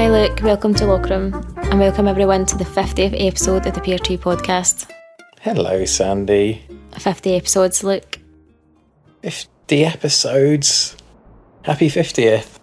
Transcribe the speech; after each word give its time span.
Hi, 0.00 0.08
Luke. 0.08 0.40
Welcome 0.42 0.72
to 0.76 0.86
Lockroom, 0.86 1.34
and 1.58 1.78
welcome 1.78 2.08
everyone 2.08 2.46
to 2.46 2.56
the 2.56 2.64
50th 2.64 3.14
episode 3.18 3.66
of 3.66 3.74
the 3.74 3.82
Pear 3.82 3.98
Tree 3.98 4.16
Podcast. 4.16 4.90
Hello, 5.42 5.84
Sandi. 5.84 6.66
50 6.98 7.34
episodes, 7.34 7.84
Luke. 7.84 8.18
50 9.22 9.84
episodes. 9.84 10.96
Happy 11.64 11.88
50th. 11.90 12.58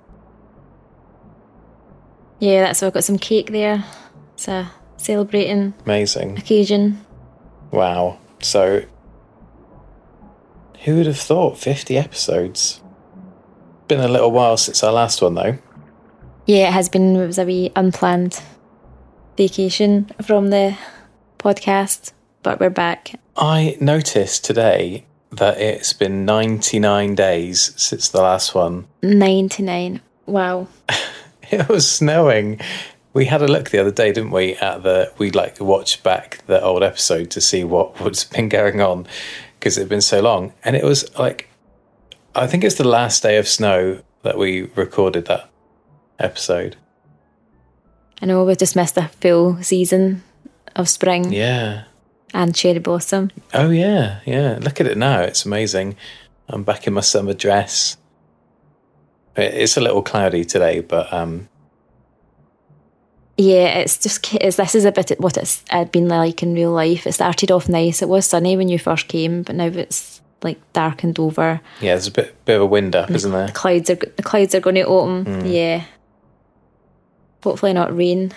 Yeah, 2.40 2.64
that's 2.64 2.82
why 2.82 2.88
I've 2.88 2.96
got 2.96 3.04
some 3.04 3.20
cake 3.20 3.52
there. 3.52 3.86
It's 4.34 4.48
a 4.48 4.72
celebrating 4.98 5.76
Amazing. 5.86 6.40
occasion. 6.40 7.06
Wow. 7.70 8.18
So, 8.42 8.82
who 10.86 10.96
would 10.96 11.06
have 11.06 11.20
thought 11.20 11.60
50 11.60 12.00
episodes? 12.00 12.82
Been 13.88 14.00
a 14.00 14.08
little 14.08 14.32
while 14.32 14.58
since 14.58 14.84
our 14.84 14.92
last 14.92 15.22
one, 15.22 15.36
though. 15.36 15.60
Yeah, 16.48 16.70
it 16.70 16.74
has 16.74 16.88
been. 16.88 17.18
It 17.18 17.28
was 17.28 17.38
a 17.38 17.46
wee 17.46 17.74
unplanned 17.76 18.42
vacation 19.36 20.10
from 20.22 20.50
the 20.50 20.78
podcast, 21.40 22.14
but 22.42 22.62
we're 22.62 22.70
back. 22.70 23.20
I 23.36 23.78
noticed 23.82 24.46
today 24.46 25.06
that 25.30 25.60
it's 25.60 25.92
been 25.92 26.24
99 26.24 27.16
days 27.16 27.74
since 27.76 28.08
the 28.08 28.22
last 28.22 28.56
one. 28.56 28.88
99. 29.04 30.02
Wow. 30.26 30.68
It 31.50 31.70
was 31.70 31.90
snowing. 31.90 32.60
We 33.14 33.24
had 33.24 33.42
a 33.42 33.48
look 33.48 33.70
the 33.70 33.80
other 33.80 33.92
day, 33.92 34.12
didn't 34.12 34.32
we? 34.32 34.56
At 34.56 34.84
the 34.84 35.14
we 35.18 35.32
like 35.32 35.62
watched 35.62 36.04
back 36.04 36.46
the 36.46 36.62
old 36.62 36.84
episode 36.84 37.32
to 37.32 37.40
see 37.40 37.64
what 37.64 37.98
what's 38.02 38.26
been 38.26 38.50
going 38.50 38.82
on 38.82 39.08
because 39.58 39.78
it 39.78 39.84
had 39.84 39.90
been 39.90 40.02
so 40.02 40.20
long, 40.20 40.52
and 40.66 40.76
it 40.76 40.84
was 40.84 41.18
like 41.18 41.48
I 42.36 42.48
think 42.48 42.66
it's 42.66 42.76
the 42.76 42.88
last 42.88 43.24
day 43.24 43.38
of 43.38 43.48
snow 43.48 44.02
that 44.24 44.38
we 44.38 44.64
recorded 44.76 45.28
that 45.28 45.50
episode. 46.20 46.76
I 48.22 48.26
know 48.26 48.44
we've 48.44 48.58
just 48.58 48.76
missed 48.76 48.98
a 48.98 49.08
full 49.08 49.62
season 49.62 50.24
of 50.76 50.90
spring 50.90 51.32
Yeah. 51.32 51.84
and 52.34 52.54
cherry 52.56 52.80
blossom. 52.80 53.32
Oh 53.54 53.70
yeah, 53.70 54.20
yeah. 54.26 54.58
Look 54.62 54.82
at 54.82 54.88
it 54.88 54.98
now. 54.98 55.22
It's 55.22 55.46
amazing. 55.46 55.96
I'm 56.50 56.64
back 56.64 56.88
in 56.88 56.94
my 56.94 57.02
summer 57.02 57.34
dress. 57.34 57.98
It's 59.36 59.78
a 59.78 59.82
little 59.82 60.02
cloudy 60.02 60.46
today, 60.46 60.80
but 60.80 61.12
um, 61.14 61.48
Yeah, 63.38 63.80
it's 63.80 64.00
just 64.00 64.34
it's, 64.36 64.58
this 64.58 64.74
is 64.74 64.86
a 64.86 64.92
bit 64.92 65.20
what 65.20 65.38
it's 65.38 65.64
been 65.92 66.08
like 66.08 66.42
in 66.42 66.56
real 66.56 66.72
life. 66.72 67.06
It 67.06 67.12
started 67.14 67.52
off 67.52 67.70
nice. 67.70 68.02
It 68.02 68.10
was 68.10 68.26
sunny 68.26 68.58
when 68.58 68.68
you 68.70 68.80
first 68.80 69.08
came, 69.08 69.44
but 69.44 69.56
now 69.56 69.66
it's 69.68 70.22
like 70.42 70.60
darkened 70.74 71.20
over. 71.20 71.62
yeah, 71.82 71.94
there's 71.94 72.08
a 72.08 72.12
bit 72.12 72.46
bit 72.46 72.56
of 72.56 72.64
a 72.64 72.66
wind 72.66 72.96
up, 72.96 73.12
isn't 73.12 73.32
there? 73.32 73.48
The 73.48 73.54
clouds 73.54 73.90
are 73.92 73.96
the 73.96 74.24
clouds 74.24 74.56
are 74.56 74.60
going 74.60 74.76
to 74.76 74.86
open. 74.88 75.46
Yeah. 75.46 75.84
Hopefully 77.44 77.74
not 77.74 77.96
rain. 77.96 78.32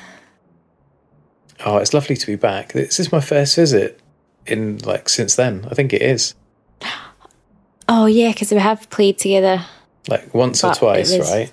Oh, 1.64 1.76
it's 1.78 1.92
lovely 1.92 2.16
to 2.16 2.26
be 2.26 2.36
back. 2.36 2.72
This 2.72 2.98
is 3.00 3.12
my 3.12 3.20
first 3.20 3.56
visit 3.56 4.00
in 4.46 4.78
like 4.78 5.08
since 5.08 5.36
then. 5.36 5.66
I 5.70 5.74
think 5.74 5.92
it 5.92 6.02
is 6.02 6.34
Oh 7.88 8.06
yeah, 8.06 8.30
because 8.32 8.50
we 8.52 8.58
have 8.58 8.88
played 8.90 9.18
together. 9.18 9.64
like 10.08 10.32
once 10.34 10.62
or 10.64 10.72
twice, 10.74 11.16
was- 11.16 11.30
right? 11.30 11.52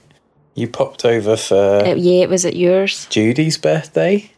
You 0.56 0.68
popped 0.68 1.06
over 1.06 1.38
for 1.38 1.56
Uh, 1.86 1.94
yeah, 1.96 2.24
it 2.24 2.30
was 2.30 2.44
at 2.46 2.56
yours. 2.56 3.06
Judy's 3.12 3.58
birthday, 3.60 4.32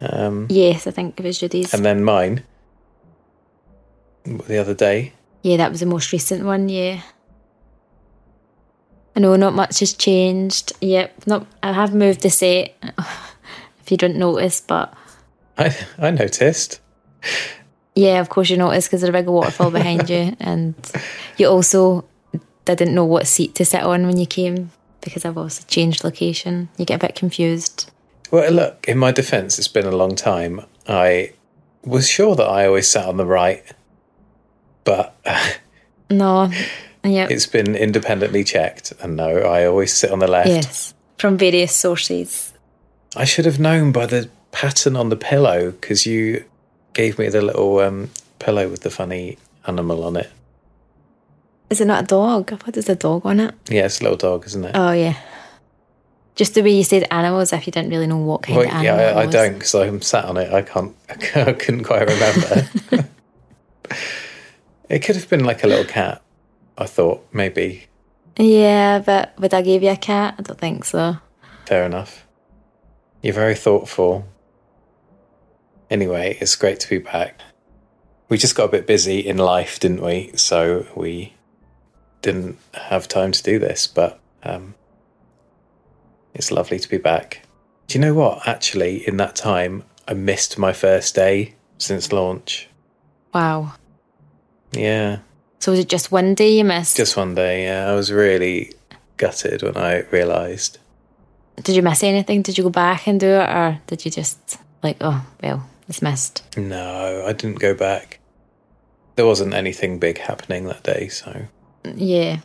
um, 0.00 0.46
Yes, 0.50 0.86
I 0.86 0.90
think 0.90 1.18
it 1.18 1.24
was 1.24 1.38
Judy's. 1.38 1.72
and 1.72 1.84
then 1.84 2.04
mine 2.04 2.44
the 4.24 4.58
other 4.58 4.74
day. 4.74 5.12
yeah, 5.42 5.56
that 5.56 5.70
was 5.70 5.80
the 5.80 5.86
most 5.86 6.12
recent 6.12 6.44
one. 6.44 6.68
Yeah. 6.68 7.00
I 9.14 9.20
know 9.20 9.36
not 9.36 9.54
much 9.54 9.80
has 9.80 9.92
changed. 9.92 10.72
Yep, 10.80 11.26
not. 11.26 11.46
I 11.62 11.72
have 11.72 11.94
moved 11.94 12.22
the 12.22 12.30
set. 12.30 12.74
if 13.80 13.90
you 13.90 13.96
didn't 13.96 14.18
notice, 14.18 14.60
but 14.60 14.92
I 15.58 15.76
I 15.98 16.10
noticed. 16.10 16.80
Yeah, 17.94 18.20
of 18.20 18.30
course 18.30 18.48
you 18.48 18.56
noticed 18.56 18.88
because 18.88 19.02
there's 19.02 19.10
a 19.10 19.12
big 19.12 19.26
waterfall 19.26 19.70
behind 19.70 20.08
you, 20.08 20.36
and 20.40 20.74
you 21.36 21.46
also 21.46 22.04
didn't 22.64 22.94
know 22.94 23.04
what 23.04 23.26
seat 23.26 23.54
to 23.56 23.64
sit 23.64 23.82
on 23.82 24.06
when 24.06 24.18
you 24.18 24.26
came 24.26 24.70
because 25.00 25.24
I've 25.24 25.36
also 25.36 25.64
changed 25.66 26.04
location. 26.04 26.68
You 26.78 26.84
get 26.84 27.02
a 27.02 27.06
bit 27.06 27.14
confused. 27.14 27.90
Well, 28.30 28.50
look, 28.50 28.86
in 28.88 28.96
my 28.96 29.12
defence, 29.12 29.58
it's 29.58 29.68
been 29.68 29.84
a 29.84 29.94
long 29.94 30.16
time. 30.16 30.64
I 30.88 31.34
was 31.84 32.08
sure 32.08 32.34
that 32.36 32.46
I 32.46 32.66
always 32.66 32.88
sat 32.88 33.06
on 33.06 33.18
the 33.18 33.26
right, 33.26 33.62
but 34.84 35.14
No, 36.12 36.50
it's 37.04 37.46
been 37.46 37.74
independently 37.74 38.44
checked, 38.44 38.92
and 39.00 39.16
no, 39.16 39.38
I 39.40 39.66
always 39.66 39.92
sit 39.92 40.10
on 40.10 40.18
the 40.20 40.28
left. 40.28 40.48
yes, 40.48 40.94
from 41.18 41.36
various 41.36 41.74
sources. 41.74 42.52
I 43.16 43.24
should 43.24 43.44
have 43.44 43.58
known 43.58 43.92
by 43.92 44.06
the 44.06 44.28
pattern 44.52 44.96
on 44.96 45.08
the 45.08 45.16
pillow 45.16 45.70
because 45.72 46.06
you 46.06 46.44
gave 46.94 47.18
me 47.18 47.28
the 47.28 47.42
little 47.42 47.78
um, 47.80 48.10
pillow 48.38 48.68
with 48.68 48.80
the 48.82 48.90
funny 48.90 49.38
animal 49.66 50.04
on 50.04 50.16
it. 50.16 50.30
Is 51.70 51.80
it 51.80 51.86
not 51.86 52.04
a 52.04 52.06
dog? 52.06 52.50
What 52.50 52.76
is 52.76 52.88
a 52.88 52.94
dog 52.94 53.24
on 53.24 53.40
it? 53.40 53.54
Yeah, 53.68 53.86
it's 53.86 54.00
a 54.00 54.04
little 54.04 54.18
dog, 54.18 54.46
isn't 54.46 54.64
it? 54.64 54.72
Oh 54.74 54.92
yeah, 54.92 55.16
just 56.36 56.54
the 56.54 56.62
way 56.62 56.70
you 56.70 56.84
said 56.84 57.06
animals, 57.10 57.52
if 57.52 57.66
you 57.66 57.72
didn't 57.72 57.90
really 57.90 58.06
know 58.06 58.18
what 58.18 58.42
kind 58.42 58.58
Well, 58.58 58.66
of 58.66 58.72
animal. 58.74 58.98
yeah, 59.00 59.12
I, 59.18 59.22
I 59.22 59.26
don't 59.26 59.54
because 59.54 59.74
I'm 59.74 60.00
sat 60.02 60.24
on 60.26 60.36
it. 60.36 60.52
I 60.52 60.62
can't. 60.62 60.94
I 61.34 61.52
couldn't 61.52 61.84
quite 61.84 62.08
remember. 62.08 62.68
it 64.88 65.00
could 65.00 65.16
have 65.16 65.28
been 65.28 65.44
like 65.44 65.64
a 65.64 65.66
little 65.66 65.84
cat. 65.84 66.22
I 66.78 66.86
thought 66.86 67.26
maybe. 67.32 67.86
Yeah, 68.36 69.00
but 69.00 69.38
would 69.38 69.54
I 69.54 69.62
give 69.62 69.82
you 69.82 69.90
a 69.90 69.96
cat? 69.96 70.36
I 70.38 70.42
don't 70.42 70.58
think 70.58 70.84
so. 70.84 71.16
Fair 71.66 71.84
enough. 71.84 72.26
You're 73.22 73.34
very 73.34 73.54
thoughtful. 73.54 74.26
Anyway, 75.90 76.38
it's 76.40 76.56
great 76.56 76.80
to 76.80 76.88
be 76.88 76.98
back. 76.98 77.40
We 78.28 78.38
just 78.38 78.56
got 78.56 78.64
a 78.64 78.72
bit 78.72 78.86
busy 78.86 79.20
in 79.20 79.36
life, 79.36 79.78
didn't 79.78 80.02
we? 80.02 80.32
So 80.34 80.86
we 80.96 81.34
didn't 82.22 82.58
have 82.74 83.06
time 83.06 83.32
to 83.32 83.42
do 83.42 83.58
this, 83.58 83.86
but 83.86 84.18
um, 84.42 84.74
it's 86.32 86.50
lovely 86.50 86.78
to 86.78 86.88
be 86.88 86.96
back. 86.96 87.42
Do 87.86 87.98
you 87.98 88.04
know 88.04 88.14
what? 88.14 88.48
Actually, 88.48 89.06
in 89.06 89.18
that 89.18 89.36
time, 89.36 89.84
I 90.08 90.14
missed 90.14 90.58
my 90.58 90.72
first 90.72 91.14
day 91.14 91.56
since 91.76 92.12
launch. 92.12 92.68
Wow. 93.34 93.74
Yeah, 94.72 95.18
So 95.62 95.70
was 95.70 95.78
it 95.78 95.88
just 95.88 96.10
one 96.10 96.34
day 96.34 96.58
you 96.58 96.64
missed? 96.64 96.96
just 96.96 97.16
one 97.16 97.36
day. 97.36 97.66
Yeah, 97.66 97.88
I 97.88 97.94
was 97.94 98.10
really 98.10 98.72
gutted 99.16 99.62
when 99.62 99.76
I 99.76 100.00
realised. 100.10 100.78
Did 101.54 101.76
you 101.76 101.82
miss 101.82 102.02
anything? 102.02 102.42
Did 102.42 102.58
you 102.58 102.64
go 102.64 102.70
back 102.70 103.06
and 103.06 103.20
do 103.20 103.28
it, 103.28 103.48
or 103.48 103.80
did 103.86 104.04
you 104.04 104.10
just 104.10 104.58
like, 104.82 104.96
oh 105.00 105.24
well, 105.40 105.70
it's 105.88 106.02
missed? 106.02 106.42
No, 106.56 107.24
I 107.24 107.32
didn't 107.32 107.60
go 107.60 107.74
back. 107.74 108.18
There 109.14 109.24
wasn't 109.24 109.54
anything 109.54 110.00
big 110.00 110.18
happening 110.18 110.64
that 110.64 110.82
day, 110.82 111.06
so 111.06 111.46
Yeah, 111.84 112.38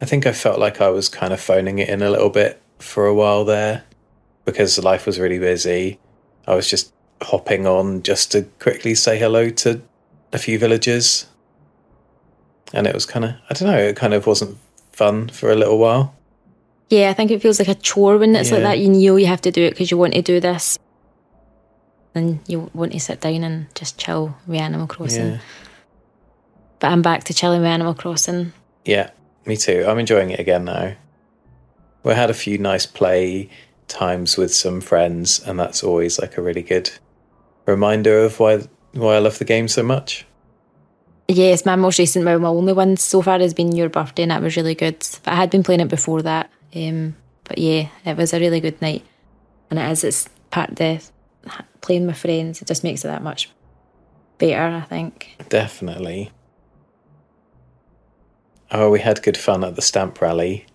I 0.00 0.06
think 0.06 0.24
I 0.24 0.32
felt 0.32 0.58
like 0.58 0.80
I 0.80 0.88
was 0.88 1.10
kind 1.10 1.34
of 1.34 1.40
phoning 1.42 1.80
it 1.80 1.90
in 1.90 2.00
a 2.00 2.08
little 2.08 2.30
bit 2.30 2.62
for 2.78 3.04
a 3.04 3.12
while 3.12 3.44
there 3.44 3.84
because 4.46 4.82
life 4.82 5.04
was 5.04 5.20
really 5.20 5.38
busy. 5.38 5.98
I 6.46 6.54
was 6.54 6.70
just 6.70 6.94
hopping 7.20 7.66
on 7.66 8.02
just 8.02 8.32
to 8.32 8.44
quickly 8.58 8.94
say 8.94 9.18
hello 9.18 9.50
to 9.50 9.82
a 10.34 10.38
few 10.38 10.58
villages, 10.58 11.26
And 12.74 12.86
it 12.86 12.94
was 12.94 13.06
kind 13.06 13.24
of, 13.24 13.30
I 13.48 13.54
don't 13.54 13.68
know, 13.68 13.78
it 13.78 13.96
kind 13.96 14.14
of 14.14 14.26
wasn't 14.26 14.58
fun 14.92 15.28
for 15.28 15.50
a 15.50 15.54
little 15.54 15.78
while. 15.78 16.14
yeah. 16.90 17.08
I 17.10 17.14
think 17.14 17.30
it 17.30 17.40
feels 17.40 17.58
like 17.58 17.68
a 17.68 17.74
chore 17.74 18.18
when 18.18 18.34
it's 18.36 18.50
like 18.50 18.62
that. 18.62 18.78
You 18.78 18.88
know 18.88 19.16
you 19.16 19.26
have 19.26 19.40
to 19.42 19.50
do 19.50 19.62
it 19.62 19.70
because 19.70 19.90
you 19.90 19.98
want 19.98 20.14
to 20.14 20.22
do 20.22 20.40
this, 20.40 20.78
and 22.14 22.40
you 22.48 22.70
want 22.74 22.92
to 22.92 23.00
sit 23.00 23.20
down 23.20 23.44
and 23.44 23.66
just 23.74 23.98
chill 23.98 24.36
with 24.46 24.60
Animal 24.60 24.86
Crossing. 24.86 25.30
Yeah. 25.32 25.38
But 26.80 26.90
I'm 26.92 27.02
back 27.02 27.24
to 27.24 27.34
chilling 27.34 27.60
with 27.62 27.70
Animal 27.70 27.94
Crossing. 27.94 28.52
Yeah, 28.84 29.10
me 29.46 29.56
too. 29.56 29.84
I'm 29.88 29.98
enjoying 29.98 30.30
it 30.30 30.40
again 30.40 30.64
now. 30.64 30.94
We 32.02 32.12
had 32.14 32.30
a 32.30 32.34
few 32.34 32.58
nice 32.58 32.86
play 32.86 33.48
times 33.88 34.36
with 34.36 34.52
some 34.54 34.80
friends, 34.80 35.40
and 35.46 35.58
that's 35.58 35.82
always 35.84 36.18
like 36.18 36.36
a 36.36 36.42
really 36.42 36.62
good 36.62 36.90
reminder 37.66 38.18
of 38.24 38.40
why 38.40 38.66
why 38.92 39.14
I 39.16 39.18
love 39.18 39.38
the 39.38 39.44
game 39.44 39.68
so 39.68 39.82
much. 39.82 40.26
Yes, 41.26 41.64
my 41.64 41.76
most 41.76 41.98
recent, 41.98 42.24
well, 42.24 42.38
my 42.38 42.48
only 42.48 42.74
one 42.74 42.96
so 42.96 43.22
far 43.22 43.38
has 43.38 43.54
been 43.54 43.74
your 43.74 43.88
birthday, 43.88 44.22
and 44.24 44.30
that 44.30 44.42
was 44.42 44.56
really 44.56 44.74
good. 44.74 44.98
But 45.22 45.32
I 45.32 45.36
had 45.36 45.50
been 45.50 45.62
playing 45.62 45.80
it 45.80 45.88
before 45.88 46.22
that. 46.22 46.50
Um, 46.74 47.16
but 47.44 47.58
yeah, 47.58 47.88
it 48.04 48.16
was 48.16 48.34
a 48.34 48.40
really 48.40 48.60
good 48.60 48.80
night, 48.82 49.04
and 49.70 49.78
it 49.78 49.90
is. 49.90 50.04
It's 50.04 50.28
part 50.50 50.70
of 50.70 50.76
the 50.76 51.02
playing 51.80 52.06
with 52.06 52.18
friends. 52.18 52.60
It 52.60 52.68
just 52.68 52.84
makes 52.84 53.04
it 53.04 53.08
that 53.08 53.22
much 53.22 53.50
better, 54.38 54.76
I 54.76 54.82
think. 54.82 55.36
Definitely. 55.48 56.30
Oh, 58.70 58.90
we 58.90 59.00
had 59.00 59.22
good 59.22 59.36
fun 59.36 59.62
at 59.62 59.76
the 59.76 59.82
stamp 59.82 60.20
rally 60.20 60.66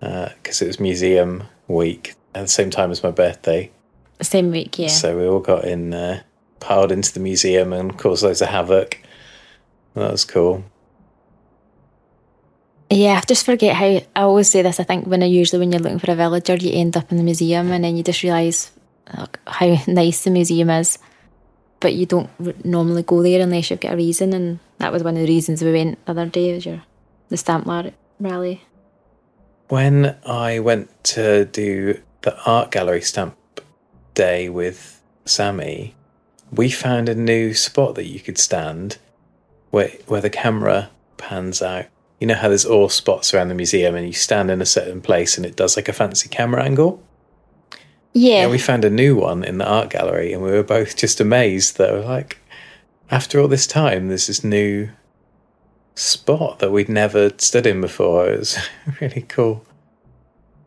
because 0.00 0.60
it 0.60 0.66
was 0.66 0.80
museum 0.80 1.44
week 1.68 2.14
at 2.34 2.42
the 2.42 2.48
same 2.48 2.70
time 2.70 2.90
as 2.90 3.02
my 3.02 3.10
birthday. 3.10 3.70
Same 4.20 4.50
week, 4.50 4.78
yeah. 4.78 4.88
So 4.88 5.16
we 5.16 5.26
all 5.26 5.40
got 5.40 5.64
in, 5.64 5.94
uh, 5.94 6.22
piled 6.60 6.92
into 6.92 7.12
the 7.12 7.20
museum 7.20 7.72
and 7.72 7.96
caused 7.98 8.22
loads 8.22 8.42
of 8.42 8.48
havoc. 8.48 8.98
That 9.94 10.10
was 10.10 10.24
cool. 10.24 10.64
Yeah, 12.90 13.18
I 13.22 13.24
just 13.26 13.46
forget 13.46 13.74
how 13.74 13.86
I 13.86 14.04
always 14.16 14.50
say 14.50 14.60
this. 14.60 14.78
I 14.78 14.84
think 14.84 15.06
when 15.06 15.22
I 15.22 15.26
usually 15.26 15.60
when 15.60 15.72
you're 15.72 15.80
looking 15.80 15.98
for 15.98 16.10
a 16.10 16.14
villager, 16.14 16.56
you 16.56 16.72
end 16.72 16.96
up 16.96 17.10
in 17.10 17.16
the 17.16 17.22
museum, 17.22 17.72
and 17.72 17.84
then 17.84 17.96
you 17.96 18.02
just 18.02 18.22
realise 18.22 18.70
like, 19.16 19.38
how 19.46 19.76
nice 19.86 20.24
the 20.24 20.30
museum 20.30 20.70
is. 20.70 20.98
But 21.80 21.94
you 21.94 22.06
don't 22.06 22.30
r- 22.44 22.52
normally 22.64 23.02
go 23.02 23.22
there 23.22 23.40
unless 23.40 23.70
you've 23.70 23.80
got 23.80 23.94
a 23.94 23.96
reason, 23.96 24.34
and 24.34 24.58
that 24.78 24.92
was 24.92 25.02
one 25.02 25.16
of 25.16 25.22
the 25.22 25.32
reasons 25.32 25.62
we 25.62 25.72
went 25.72 26.04
the 26.04 26.10
other 26.10 26.26
day. 26.26 26.52
Was 26.54 26.66
your 26.66 26.82
the 27.28 27.36
stamp 27.36 27.66
lar- 27.66 27.92
rally? 28.20 28.62
When 29.68 30.16
I 30.26 30.58
went 30.58 31.02
to 31.04 31.46
do 31.46 31.98
the 32.20 32.38
art 32.44 32.70
gallery 32.70 33.00
stamp 33.00 33.36
day 34.14 34.50
with 34.50 35.00
Sammy, 35.24 35.94
we 36.50 36.70
found 36.70 37.08
a 37.08 37.14
new 37.14 37.54
spot 37.54 37.94
that 37.94 38.04
you 38.04 38.20
could 38.20 38.36
stand 38.36 38.98
where 39.72 39.88
where 40.06 40.20
the 40.20 40.30
camera 40.30 40.90
pans 41.16 41.60
out. 41.60 41.86
You 42.20 42.28
know 42.28 42.34
how 42.36 42.46
there's 42.46 42.64
all 42.64 42.88
spots 42.88 43.34
around 43.34 43.48
the 43.48 43.54
museum 43.56 43.96
and 43.96 44.06
you 44.06 44.12
stand 44.12 44.48
in 44.48 44.62
a 44.62 44.66
certain 44.66 45.00
place 45.00 45.36
and 45.36 45.44
it 45.44 45.56
does 45.56 45.74
like 45.74 45.88
a 45.88 45.92
fancy 45.92 46.28
camera 46.28 46.62
angle? 46.62 47.02
Yeah, 48.12 48.42
Yeah, 48.42 48.48
we 48.48 48.58
found 48.58 48.84
a 48.84 48.90
new 48.90 49.16
one 49.16 49.42
in 49.42 49.58
the 49.58 49.66
art 49.66 49.90
gallery 49.90 50.32
and 50.32 50.40
we 50.42 50.52
were 50.52 50.62
both 50.62 50.96
just 50.96 51.20
amazed 51.20 51.78
that 51.78 51.90
we're 51.92 52.04
like 52.04 52.38
after 53.10 53.40
all 53.40 53.48
this 53.48 53.66
time 53.66 54.06
there's 54.08 54.28
this 54.28 54.44
new 54.44 54.90
spot 55.96 56.60
that 56.60 56.70
we'd 56.70 56.88
never 56.88 57.32
stood 57.38 57.66
in 57.66 57.80
before. 57.80 58.28
It 58.28 58.38
was 58.38 58.58
really 59.00 59.22
cool. 59.22 59.64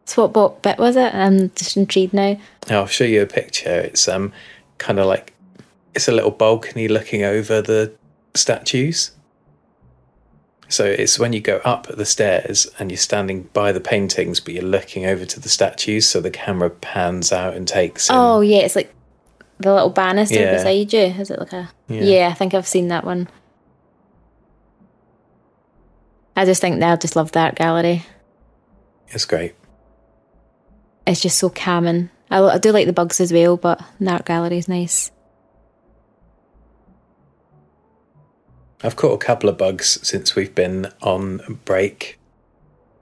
so 0.06 0.24
what, 0.24 0.36
what 0.36 0.62
bit 0.62 0.78
was 0.78 0.96
it? 0.98 1.14
I'm 1.14 1.52
just 1.52 1.78
intrigued 1.78 2.14
now. 2.14 2.38
I'll 2.70 2.88
show 2.88 3.06
you 3.06 3.22
a 3.22 3.28
picture. 3.28 3.80
It's 3.80 4.08
um 4.10 4.34
kind 4.78 5.00
of 5.00 5.06
like 5.06 5.34
it's 5.94 6.10
a 6.10 6.12
little 6.12 6.32
balcony 6.32 6.90
looking 6.90 7.24
over 7.24 7.62
the 7.62 7.94
statues. 8.38 9.12
So 10.68 10.84
it's 10.86 11.20
when 11.20 11.32
you 11.34 11.42
go 11.42 11.58
up 11.64 11.86
the 11.88 12.06
stairs 12.06 12.68
and 12.80 12.90
you're 12.92 12.98
standing 12.98 13.44
by 13.54 13.72
the 13.72 13.80
paintings, 13.80 14.40
but 14.40 14.54
you're 14.56 14.64
looking 14.64 15.06
over 15.06 15.24
to 15.26 15.40
the 15.40 15.50
statues, 15.50 16.08
so 16.10 16.20
the 16.22 16.32
camera 16.32 16.70
pans 16.72 17.32
out 17.32 17.54
and 17.56 17.68
takes. 17.68 18.10
in- 18.10 18.16
Oh 18.16 18.42
yeah, 18.42 18.60
it's 18.60 18.76
like 18.76 18.92
the 19.60 19.74
little 19.74 19.92
banister 19.92 20.40
Yeah. 20.40 20.54
beside 20.56 20.92
you. 20.92 21.00
Is 21.22 21.30
it 21.30 21.40
like 21.40 21.54
a? 21.54 21.70
Yeah. 21.88 22.02
Yeah. 22.02 22.28
I 22.30 22.34
think 22.34 22.54
I've 22.56 22.68
seen 22.68 22.88
that 22.88 23.06
one. 23.06 23.28
I 26.36 26.46
just 26.46 26.62
think 26.62 26.82
I 26.84 26.96
just 26.96 27.16
love 27.16 27.32
the 27.32 27.40
art 27.40 27.56
gallery. 27.56 28.06
it's 29.10 29.26
great. 29.26 29.56
It's 31.08 31.22
just 31.22 31.38
so 31.38 31.50
calming. 31.50 32.10
I, 32.32 32.42
I 32.42 32.58
do 32.58 32.72
like 32.72 32.88
the 32.88 32.92
bugs 32.94 33.22
as 33.22 33.32
well, 33.32 33.56
but 33.56 33.80
the 34.00 34.12
art 34.12 34.26
gallery 34.26 34.58
is 34.58 34.68
nice. 34.68 35.12
I've 38.84 38.96
caught 38.96 39.14
a 39.14 39.26
couple 39.26 39.50
of 39.50 39.58
bugs 39.58 40.00
since 40.08 40.36
we've 40.36 40.54
been 40.54 40.92
on 41.02 41.60
break, 41.66 42.20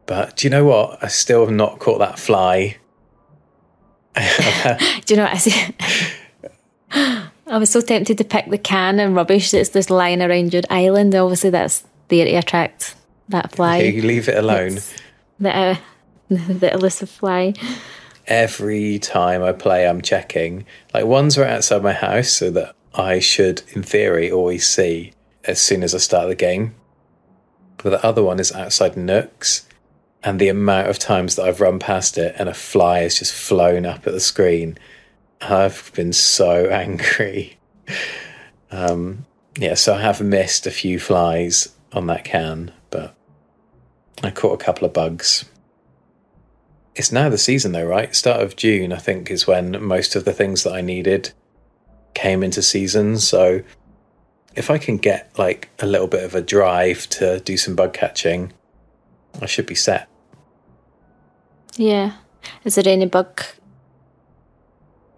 but 0.06 0.38
do 0.38 0.48
you 0.48 0.52
know 0.52 0.66
what? 0.66 1.04
I 1.04 1.08
still 1.08 1.46
have 1.46 1.54
not 1.54 1.80
caught 1.80 2.00
that 2.00 2.20
fly. 2.20 2.78
Do 4.16 4.22
you 5.08 5.16
know 5.16 5.24
what 5.24 5.34
I 5.34 5.38
see? 5.38 5.76
I 6.92 7.58
was 7.58 7.72
so 7.72 7.82
tempted 7.82 8.18
to 8.20 8.24
pick 8.24 8.48
the 8.48 8.60
can 8.60 9.00
and 9.00 9.16
rubbish 9.16 9.52
that's 9.52 9.70
just 9.70 9.90
lying 9.90 10.22
around 10.22 10.54
your 10.54 10.62
island. 10.70 11.16
Obviously, 11.16 11.50
that's 11.50 11.84
there 12.10 12.26
to 12.26 12.36
attract 12.36 12.96
that 13.30 13.54
fly. 13.54 13.80
you 13.80 14.04
leave 14.04 14.30
it 14.30 14.38
alone. 14.38 14.74
It's 14.78 14.94
The, 15.40 15.56
uh, 15.58 15.76
the 16.30 16.74
elusive 16.74 17.10
fly. 17.10 17.54
every 18.28 19.00
time 19.00 19.42
I 19.42 19.52
play, 19.52 19.88
I'm 19.88 20.02
checking. 20.02 20.66
Like 20.94 21.06
ones 21.06 21.38
are 21.38 21.46
outside 21.46 21.82
my 21.82 21.94
house, 21.94 22.30
so 22.30 22.52
that 22.52 22.76
I 22.94 23.18
should, 23.20 23.64
in 23.70 23.82
theory, 23.82 24.32
always 24.32 24.68
see 24.68 25.14
as 25.46 25.60
soon 25.60 25.84
as 25.84 25.94
I 25.94 25.98
start 25.98 26.28
the 26.28 26.36
game. 26.36 26.76
But 27.78 27.90
the 27.92 28.06
other 28.06 28.24
one 28.24 28.40
is 28.40 28.52
outside 28.52 28.96
Nooks, 28.96 29.68
and 30.24 30.40
the 30.40 30.48
amount 30.48 30.90
of 30.90 31.00
times 31.00 31.36
that 31.36 31.46
I've 31.46 31.62
run 31.62 31.80
past 31.80 32.18
it 32.18 32.36
and 32.38 32.48
a 32.48 32.54
fly 32.54 33.00
has 33.00 33.20
just 33.20 33.34
flown 33.34 33.86
up 33.86 34.08
at 34.08 34.14
the 34.14 34.20
screen, 34.20 34.78
I've 35.42 35.92
been 35.94 36.14
so 36.14 36.68
angry. 36.72 37.58
Um, 38.72 39.26
yeah, 39.58 39.76
so 39.76 39.96
I 39.96 40.02
have 40.02 40.22
missed 40.22 40.66
a 40.66 40.72
few 40.72 41.00
flies 41.00 41.76
on 41.92 42.08
that 42.08 42.24
can, 42.24 42.72
but 42.90 43.16
I 44.24 44.32
caught 44.32 44.60
a 44.60 44.64
couple 44.64 44.86
of 44.86 44.94
bugs. 44.94 45.46
It's 46.96 47.12
now 47.12 47.30
the 47.30 47.38
season 47.38 47.72
though, 47.72 47.86
right? 47.86 48.16
Start 48.16 48.42
of 48.42 48.56
June, 48.56 48.94
I 48.94 48.98
think, 48.98 49.30
is 49.30 49.48
when 49.48 49.84
most 49.84 50.16
of 50.16 50.26
the 50.26 50.34
things 50.34 50.64
that 50.64 50.74
I 50.74 50.82
needed 50.82 51.32
came 52.14 52.44
into 52.44 52.62
season. 52.62 53.18
So 53.20 53.62
if 54.56 54.70
I 54.70 54.78
can 54.78 54.98
get 54.98 55.38
like 55.38 55.70
a 55.80 55.86
little 55.86 56.08
bit 56.08 56.24
of 56.24 56.36
a 56.36 56.42
drive 56.42 57.08
to 57.12 57.40
do 57.40 57.58
some 57.58 57.76
bug 57.76 57.94
catching, 57.94 58.54
I 59.42 59.46
should 59.46 59.66
be 59.66 59.76
set. 59.76 60.08
Yeah. 61.76 62.14
Is 62.64 62.76
there 62.76 62.88
any 62.88 63.06
bug 63.06 63.42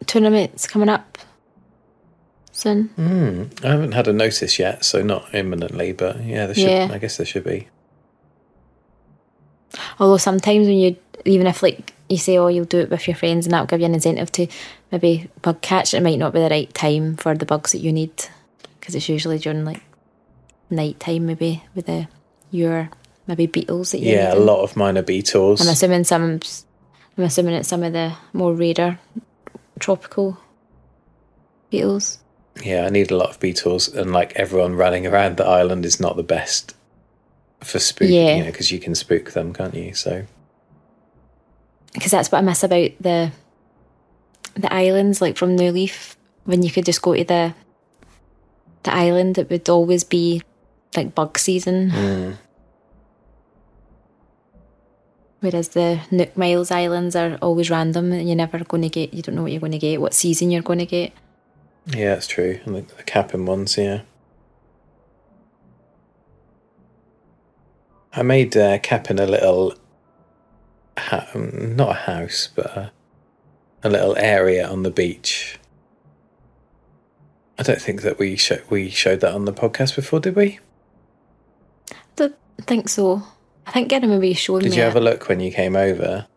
tournaments 0.06 0.68
coming 0.68 0.90
up 0.90 1.18
soon? 2.52 2.88
Hmm. 2.96 3.44
I 3.64 3.72
haven't 3.72 3.92
had 3.92 4.08
a 4.08 4.14
notice 4.14 4.58
yet, 4.58 4.86
so 4.86 5.02
not 5.02 5.34
imminently, 5.34 5.92
but 5.92 6.24
yeah, 6.24 6.46
there 6.46 6.56
should. 6.56 6.70
Yeah. 6.70 6.90
I 6.92 6.98
guess 6.98 7.18
there 7.18 7.26
should 7.26 7.44
be. 7.44 7.68
Although 10.00 10.18
sometimes 10.18 10.68
when 10.68 10.78
you, 10.78 10.96
even 11.26 11.48
if 11.48 11.62
like 11.62 11.94
you 12.08 12.18
say, 12.18 12.38
oh, 12.38 12.48
you'll 12.48 12.66
do 12.66 12.80
it 12.80 12.90
with 12.90 13.08
your 13.08 13.16
friends 13.16 13.46
and 13.46 13.54
that'll 13.54 13.66
give 13.66 13.82
you 13.82 13.86
an 13.86 13.96
incentive 13.96 14.32
to 14.34 14.48
maybe 14.92 15.30
bug 15.42 15.62
catch, 15.62 15.94
it 15.94 16.04
might 16.04 16.20
not 16.20 16.32
be 16.34 16.40
the 16.40 16.50
right 16.50 16.74
time 16.74 17.18
for 17.18 17.36
the 17.36 17.46
bugs 17.46 17.74
that 17.74 17.80
you 17.80 17.92
need 17.92 18.12
because 18.86 18.94
it's 18.94 19.10
usually 19.10 19.40
during 19.40 19.66
like 19.66 19.82
night 20.70 21.00
time, 21.00 21.26
maybe 21.26 21.64
with 21.74 21.88
the 21.88 22.08
your 22.52 22.92
maybe 23.26 23.48
beetles 23.48 23.92
that 23.92 24.00
you 24.00 24.12
Yeah, 24.12 24.32
a 24.32 24.38
lot 24.38 24.62
of 24.62 24.76
mine 24.76 24.96
are 24.96 25.02
beetles. 25.02 25.60
I'm 25.60 25.70
assuming 25.70 26.04
some. 26.04 26.40
I'm 27.18 27.24
assuming 27.24 27.56
it's 27.56 27.68
some 27.68 27.82
of 27.82 27.94
the 27.94 28.14
more 28.32 28.54
rarer 28.54 29.00
tropical 29.80 30.38
beetles. 31.72 32.20
Yeah, 32.64 32.86
I 32.86 32.90
need 32.90 33.10
a 33.10 33.18
lot 33.18 33.32
of 33.32 33.40
beetles, 33.40 33.88
and 33.88 34.14
like 34.14 34.34
everyone 34.36 34.76
running 34.76 35.08
around 35.08 35.38
the 35.38 35.48
island 35.48 35.84
is 35.84 36.00
not 36.00 36.16
the 36.16 36.22
best 36.22 36.76
for 37.62 37.80
spook. 37.80 38.08
Yeah. 38.08 38.36
You 38.36 38.44
know, 38.44 38.52
because 38.52 38.72
you 38.72 38.78
can 38.78 38.94
spook 38.94 39.32
them, 39.32 39.52
can't 39.52 39.74
you? 39.74 39.96
So 39.96 40.28
because 41.92 42.12
that's 42.12 42.32
what 42.32 42.38
I 42.38 42.42
miss 42.42 42.64
about 42.64 42.92
the 43.00 43.32
the 44.54 44.72
islands, 44.72 45.22
like 45.22 45.38
from 45.38 45.56
New 45.56 45.72
Leaf, 45.72 46.18
when 46.44 46.62
you 46.62 46.70
could 46.70 46.86
just 46.86 47.02
go 47.02 47.16
to 47.16 47.24
the 47.24 47.56
the 48.86 48.94
island, 48.94 49.38
it 49.38 49.50
would 49.50 49.68
always 49.70 50.04
be 50.04 50.42
like 50.96 51.14
bug 51.14 51.38
season. 51.38 51.92
mm, 51.92 52.38
Whereas 55.42 55.70
the 55.70 56.00
Nook 56.10 56.36
Miles 56.36 56.72
Islands 56.72 57.16
are 57.16 57.36
always 57.42 57.70
random, 57.70 58.12
and 58.12 58.28
you're 58.28 58.36
never 58.36 58.64
going 58.64 58.82
to 58.84 58.90
get. 58.90 59.14
You 59.14 59.22
don't 59.22 59.36
know 59.36 59.44
what 59.44 59.52
you're 59.52 59.60
going 59.60 59.74
to 59.74 59.78
get, 59.78 60.02
what 60.02 60.14
season 60.14 60.50
you're 60.50 60.64
going 60.64 60.80
to 60.80 60.86
get. 60.88 61.12
yeah, 61.86 62.16
that's 62.16 62.26
true. 62.28 62.60
And 62.66 62.76
the, 62.76 62.82
the 62.82 63.04
Kapp'n 63.04 63.46
ones, 63.46 63.78
yeah. 63.78 64.02
I 68.14 68.24
made 68.24 68.56
uh, 68.58 68.80
Kapp'n 68.80 69.20
a 69.20 69.26
little, 69.28 69.74
ha- 70.98 71.28
not 71.36 71.90
a 71.90 71.94
house, 71.94 72.50
but 72.56 72.66
a, 72.78 72.92
a 73.84 73.90
little 73.90 74.16
area 74.18 74.68
on 74.68 74.84
the 74.84 74.90
beach. 74.92 75.60
I 77.58 77.64
don't 77.64 77.82
think 77.82 78.02
that 78.02 78.20
we 78.20 78.38
we 78.70 78.90
showed 78.90 79.22
that 79.22 79.34
on 79.34 79.46
the 79.46 79.54
podcast 79.54 79.96
before, 79.96 80.20
did 80.20 80.36
we? 80.36 80.60
don't 82.16 82.36
think 82.62 82.88
so. 82.90 83.24
I 83.68 83.72
think 83.72 83.92
I 83.92 83.98
remember 83.98 84.26
you 84.26 84.36
showing 84.36 84.62
Did 84.64 84.72
me. 84.72 84.78
you 84.78 84.84
it. 84.84 84.86
have 84.86 84.96
a 84.96 85.02
look 85.02 85.28
when 85.28 85.40
you 85.40 85.52
came 85.52 85.76
over? 85.76 86.28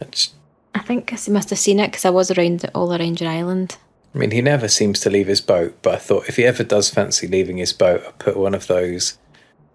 I 0.00 0.04
just- 0.06 0.34
I 0.74 0.80
think 0.80 1.12
I 1.12 1.30
must 1.30 1.50
have 1.50 1.58
seen 1.58 1.78
it 1.78 1.88
because 1.88 2.04
I 2.04 2.10
was 2.10 2.30
around 2.30 2.68
all 2.74 2.92
around 2.94 3.20
your 3.20 3.30
island. 3.30 3.76
I 4.14 4.18
mean, 4.18 4.30
he 4.30 4.42
never 4.42 4.68
seems 4.68 4.98
to 5.00 5.10
leave 5.10 5.26
his 5.26 5.40
boat, 5.40 5.76
but 5.82 5.94
I 5.94 5.98
thought 5.98 6.28
if 6.28 6.36
he 6.36 6.44
ever 6.44 6.64
does 6.64 6.90
fancy 6.90 7.26
leaving 7.26 7.58
his 7.58 7.72
boat, 7.72 8.02
I'd 8.06 8.18
put 8.18 8.36
one 8.36 8.54
of 8.54 8.66
those 8.66 9.18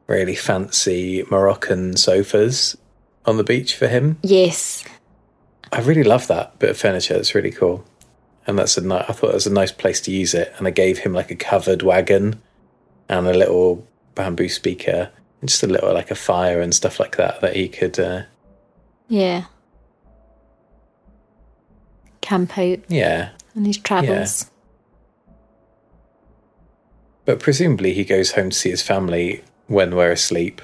really 0.08 0.36
fancy 0.36 1.24
Moroccan 1.30 1.96
sofas 1.98 2.78
on 3.26 3.38
the 3.38 3.44
beach 3.44 3.76
for 3.76 3.88
him. 3.88 4.18
Yes, 4.24 4.84
I 5.72 5.82
really 5.82 6.04
love 6.04 6.28
that 6.28 6.58
bit 6.60 6.70
of 6.72 6.78
furniture. 6.78 7.16
It's 7.16 7.36
really 7.36 7.52
cool. 7.52 7.84
And 8.48 8.58
that's 8.58 8.78
a 8.78 8.82
ni- 8.82 8.96
I 8.96 9.12
thought 9.12 9.32
it 9.32 9.36
was 9.36 9.48
a 9.48 9.54
nice 9.54 9.72
place 9.72 10.02
to 10.02 10.12
use 10.12 10.34
it. 10.34 10.54
And 10.58 10.66
I 10.66 10.72
gave 10.72 11.00
him 11.00 11.14
like 11.14 11.30
a 11.30 11.36
covered 11.36 11.84
wagon 11.84 12.42
and 13.10 13.28
a 13.28 13.34
little 13.34 13.86
bamboo 14.16 14.50
speaker 14.50 15.12
and 15.42 15.50
just 15.50 15.64
a 15.64 15.68
little 15.68 15.94
like 15.94 16.10
a 16.10 16.16
fire 16.16 16.62
and 16.62 16.74
stuff 16.74 17.00
like 17.00 17.18
that 17.18 17.42
that 17.42 17.56
he 17.56 17.68
could, 17.68 18.00
uh, 18.00 18.24
yeah. 19.08 19.46
Camp 22.22 22.58
out 22.58 22.80
yeah. 22.88 23.30
on 23.56 23.66
his 23.66 23.78
travels. 23.78 24.50
But 27.26 27.40
presumably 27.40 27.94
he 27.94 28.06
goes 28.06 28.32
home 28.32 28.50
to 28.50 28.58
see 28.58 28.70
his 28.70 28.82
family 28.82 29.44
when 29.68 29.96
we're 29.96 30.12
asleep. 30.12 30.62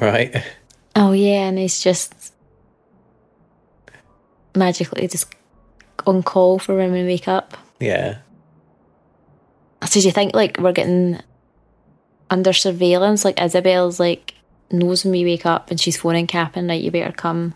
Right? 0.00 0.42
Oh 0.96 1.12
yeah, 1.12 1.46
and 1.46 1.56
he's 1.58 1.80
just 1.80 2.32
magically 4.56 5.06
just 5.06 5.32
on 6.06 6.22
call 6.22 6.58
for 6.58 6.76
when 6.76 6.92
we 6.92 7.04
wake 7.04 7.28
up. 7.28 7.56
Yeah. 7.80 8.18
So 9.86 10.00
do 10.00 10.06
you 10.06 10.12
think 10.12 10.34
like 10.34 10.58
we're 10.58 10.72
getting 10.72 11.20
under 12.30 12.52
surveillance? 12.52 13.24
Like 13.24 13.40
Isabelle's 13.40 14.00
like 14.00 14.34
knows 14.70 15.04
when 15.04 15.12
we 15.12 15.24
wake 15.24 15.46
up 15.46 15.70
and 15.70 15.80
she's 15.80 15.96
phoning 15.96 16.26
Captain, 16.26 16.66
like, 16.66 16.82
you 16.82 16.90
better 16.90 17.12
come. 17.12 17.54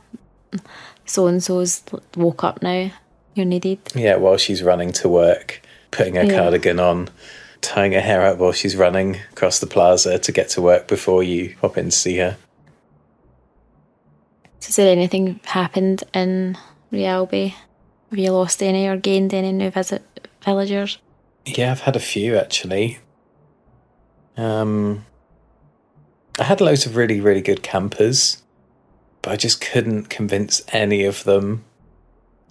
So 1.05 1.27
and 1.27 1.43
so's 1.43 1.83
woke 2.17 2.45
up 2.45 2.63
now. 2.63 2.91
You're 3.35 3.47
needed. 3.47 3.79
Yeah, 3.95 4.17
while 4.17 4.37
she's 4.37 4.63
running 4.63 4.93
to 4.93 5.09
work, 5.09 5.63
putting 5.91 6.15
her 6.15 6.25
Yeah. 6.25 6.39
cardigan 6.39 6.79
on, 6.79 7.09
tying 7.61 7.93
her 7.93 8.01
hair 8.01 8.23
up 8.27 8.39
while 8.39 8.53
she's 8.53 8.77
running 8.77 9.17
across 9.33 9.59
the 9.59 9.67
plaza 9.67 10.19
to 10.19 10.33
get 10.33 10.49
to 10.51 10.63
work 10.63 10.87
before 10.89 11.23
you 11.23 11.55
pop 11.61 11.77
in 11.79 11.87
to 11.87 11.91
see 11.91 12.19
her. 12.19 12.37
So 14.61 14.67
has 14.67 14.77
there 14.77 14.93
anything 14.93 15.41
happened 15.45 16.05
in 16.15 16.57
Rialby? 16.93 17.55
Have 18.13 18.19
you 18.19 18.31
lost 18.33 18.63
any 18.63 18.87
or 18.87 18.99
gained 18.99 19.33
any 19.33 19.53
new 19.53 19.71
visit 19.71 20.29
villagers? 20.45 20.99
Yeah, 21.47 21.71
I've 21.71 21.81
had 21.81 21.97
a 21.97 22.01
few 22.01 22.37
actually. 22.37 22.99
Um, 24.37 25.07
I 26.39 26.43
had 26.43 26.61
loads 26.61 26.85
of 26.85 26.95
really, 26.95 27.23
really 27.23 27.41
good 27.41 27.63
campers, 27.63 28.43
but 29.23 29.31
I 29.33 29.37
just 29.37 29.63
couldn't 29.63 30.11
convince 30.11 30.61
any 30.75 31.07
of 31.07 31.25
them 31.25 31.65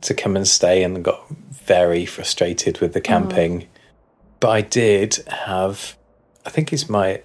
to 0.02 0.16
come 0.16 0.36
and 0.36 0.48
stay 0.48 0.84
and 0.84 1.04
got 1.04 1.30
very 1.30 2.08
frustrated 2.08 2.82
with 2.82 2.94
the 2.94 3.02
camping. 3.02 3.68
But 4.40 4.50
I 4.50 4.62
did 4.62 5.18
have, 5.28 5.96
I 6.44 6.50
think 6.50 6.74
it's 6.74 6.90
my, 6.90 7.22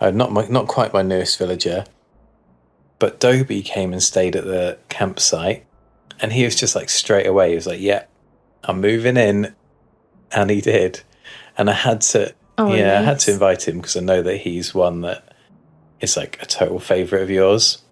uh, 0.00 0.10
not 0.10 0.32
my, 0.32 0.46
not 0.48 0.68
quite 0.68 0.94
my 0.94 1.02
newest 1.02 1.36
villager, 1.36 1.84
but 2.98 3.20
Dobie 3.20 3.60
came 3.60 3.92
and 3.92 4.02
stayed 4.02 4.36
at 4.36 4.44
the 4.44 4.78
campsite, 4.88 5.66
and 6.20 6.32
he 6.32 6.44
was 6.44 6.56
just 6.56 6.74
like 6.74 6.88
straight 6.88 7.26
away. 7.26 7.50
He 7.50 7.54
was 7.54 7.66
like, 7.66 7.80
"Yeah, 7.80 8.04
I'm 8.64 8.80
moving 8.80 9.16
in," 9.16 9.54
and 10.32 10.50
he 10.50 10.60
did. 10.60 11.00
And 11.56 11.68
I 11.68 11.72
had 11.72 12.00
to, 12.02 12.34
Oh, 12.56 12.72
yeah, 12.74 13.00
I 13.00 13.02
had 13.02 13.18
to 13.20 13.32
invite 13.32 13.66
him 13.66 13.78
because 13.78 13.96
I 13.96 14.00
know 14.00 14.22
that 14.22 14.38
he's 14.38 14.74
one 14.74 15.00
that 15.02 15.34
is 16.00 16.16
like 16.16 16.40
a 16.40 16.46
total 16.46 16.78
favorite 16.78 17.22
of 17.22 17.30
yours. 17.30 17.82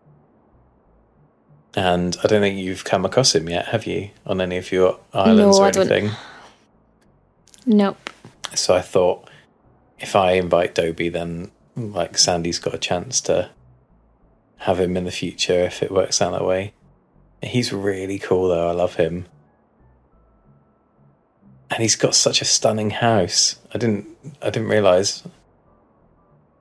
And 1.74 2.16
I 2.24 2.26
don't 2.26 2.40
think 2.40 2.58
you've 2.58 2.84
come 2.84 3.04
across 3.04 3.34
him 3.34 3.48
yet, 3.48 3.66
have 3.66 3.86
you, 3.86 4.10
on 4.24 4.40
any 4.40 4.56
of 4.56 4.72
your 4.72 4.98
islands 5.12 5.58
No, 5.58 5.64
or 5.64 5.68
anything? 5.68 6.10
Nope. 7.66 8.10
So 8.54 8.74
I 8.74 8.80
thought 8.80 9.28
if 9.98 10.16
I 10.16 10.32
invite 10.32 10.74
Dobie, 10.74 11.10
then 11.10 11.50
like 11.76 12.14
Sandi's 12.14 12.58
got 12.58 12.74
a 12.74 12.78
chance 12.78 13.20
to 13.22 13.50
have 14.58 14.80
him 14.80 14.96
in 14.96 15.04
the 15.04 15.10
future 15.10 15.64
if 15.64 15.82
it 15.82 15.90
works 15.90 16.22
out 16.22 16.32
that 16.32 16.46
way. 16.46 16.72
He's 17.42 17.72
really 17.72 18.18
cool 18.18 18.48
though. 18.48 18.68
I 18.68 18.72
love 18.72 18.94
him. 18.94 19.26
And 21.70 21.82
he's 21.82 21.96
got 21.96 22.14
such 22.14 22.40
a 22.40 22.44
stunning 22.44 22.90
house. 22.90 23.58
I 23.74 23.78
didn't 23.78 24.08
I 24.42 24.50
didn't 24.50 24.68
realize. 24.68 25.22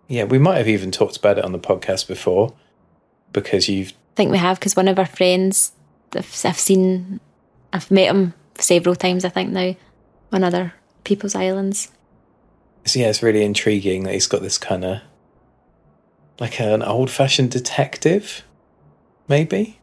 Yeah, 0.08 0.26
we 0.26 0.38
might 0.38 0.58
have 0.58 0.68
even 0.68 0.92
talked 0.92 1.18
about 1.18 1.38
it 1.38 1.46
on 1.46 1.52
the 1.52 1.60
podcast 1.60 2.08
before 2.08 2.54
because 3.34 3.68
you've 3.68 3.92
I 3.92 4.16
think 4.16 4.32
we 4.32 4.38
have 4.38 4.60
because 4.60 4.76
one 4.76 4.88
of 4.88 4.98
our 4.98 5.06
friends, 5.06 5.74
I've, 6.16 6.42
I've 6.46 6.58
seen, 6.60 7.20
I've 7.74 7.92
met 7.92 8.08
him 8.16 8.34
several 8.58 8.96
times. 8.96 9.26
I 9.26 9.30
think 9.30 9.52
now 9.52 9.76
on 10.32 10.44
other 10.44 10.74
people's 11.04 11.36
islands. 11.36 11.92
So 12.86 13.00
yeah, 13.00 13.08
it's 13.08 13.22
really 13.22 13.44
intriguing 13.44 14.04
that 14.04 14.14
he's 14.14 14.28
got 14.28 14.42
this 14.42 14.58
kind 14.58 14.86
of 14.86 15.02
like 16.40 16.60
an 16.62 16.84
old 16.84 17.10
fashioned 17.10 17.52
detective, 17.52 18.44
maybe. 19.28 19.80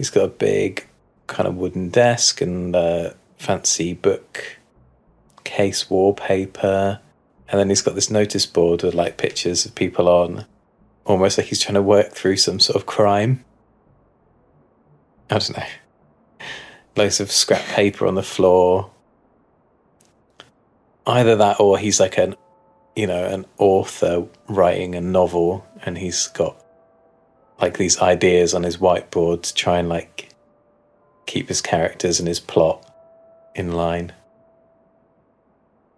He's 0.00 0.08
got 0.08 0.24
a 0.24 0.28
big 0.28 0.86
kind 1.26 1.46
of 1.46 1.56
wooden 1.56 1.90
desk 1.90 2.40
and 2.40 2.74
fancy 3.36 3.92
book 3.92 4.56
case 5.44 5.90
wallpaper. 5.90 7.00
And 7.50 7.60
then 7.60 7.68
he's 7.68 7.82
got 7.82 7.94
this 7.96 8.10
notice 8.10 8.46
board 8.46 8.82
with 8.82 8.94
like 8.94 9.18
pictures 9.18 9.66
of 9.66 9.74
people 9.74 10.08
on, 10.08 10.46
almost 11.04 11.36
like 11.36 11.48
he's 11.48 11.60
trying 11.60 11.74
to 11.74 11.82
work 11.82 12.12
through 12.12 12.38
some 12.38 12.60
sort 12.60 12.76
of 12.76 12.86
crime. 12.86 13.44
I 15.28 15.36
don't 15.36 15.58
know. 15.58 16.46
Loads 16.96 17.20
of 17.20 17.30
scrap 17.30 17.66
paper 17.66 18.06
on 18.06 18.14
the 18.14 18.22
floor, 18.22 18.90
either 21.06 21.36
that 21.36 21.60
or 21.60 21.76
he's 21.76 22.00
like 22.00 22.16
an 22.16 22.36
you 22.96 23.06
know 23.06 23.22
an 23.26 23.44
author 23.58 24.26
writing 24.48 24.94
a 24.94 25.00
novel 25.02 25.66
and 25.82 25.98
he's 25.98 26.28
got 26.28 26.59
like 27.60 27.76
these 27.78 27.98
ideas 27.98 28.54
on 28.54 28.62
his 28.62 28.78
whiteboard 28.78 29.42
to 29.42 29.54
try 29.54 29.78
and 29.78 29.88
like 29.88 30.30
keep 31.26 31.48
his 31.48 31.60
characters 31.60 32.18
and 32.18 32.28
his 32.28 32.40
plot 32.40 32.86
in 33.54 33.72
line 33.72 34.12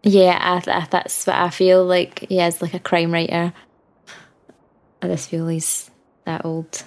Yeah, 0.03 0.39
I, 0.41 0.71
I, 0.71 0.87
that's 0.91 1.27
what 1.27 1.37
I 1.37 1.51
feel 1.51 1.85
like. 1.85 2.27
Yeah, 2.29 2.49
is 2.49 2.61
like 2.61 2.75
a 2.75 2.81
crime 2.81 3.13
writer. 3.13 3.53
I 5.01 5.07
just 5.09 5.29
feel 5.31 5.49
he's 5.49 5.91
that 6.25 6.45
old. 6.45 6.85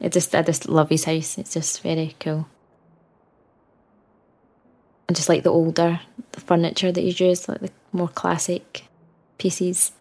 I 0.00 0.08
just, 0.08 0.34
I 0.34 0.42
just 0.42 0.68
love 0.68 0.88
his 0.88 1.04
house. 1.04 1.38
It's 1.38 1.54
just 1.54 1.82
very 1.82 2.16
cool. 2.18 2.48
And 5.08 5.16
just 5.16 5.28
like 5.28 5.42
the 5.42 5.50
older 5.50 6.00
the 6.32 6.40
furniture 6.40 6.90
that 6.90 7.00
he's 7.00 7.20
used, 7.20 7.48
like 7.48 7.60
the 7.60 7.70
more 7.92 8.08
classic 8.08 8.84
pieces. 9.38 9.92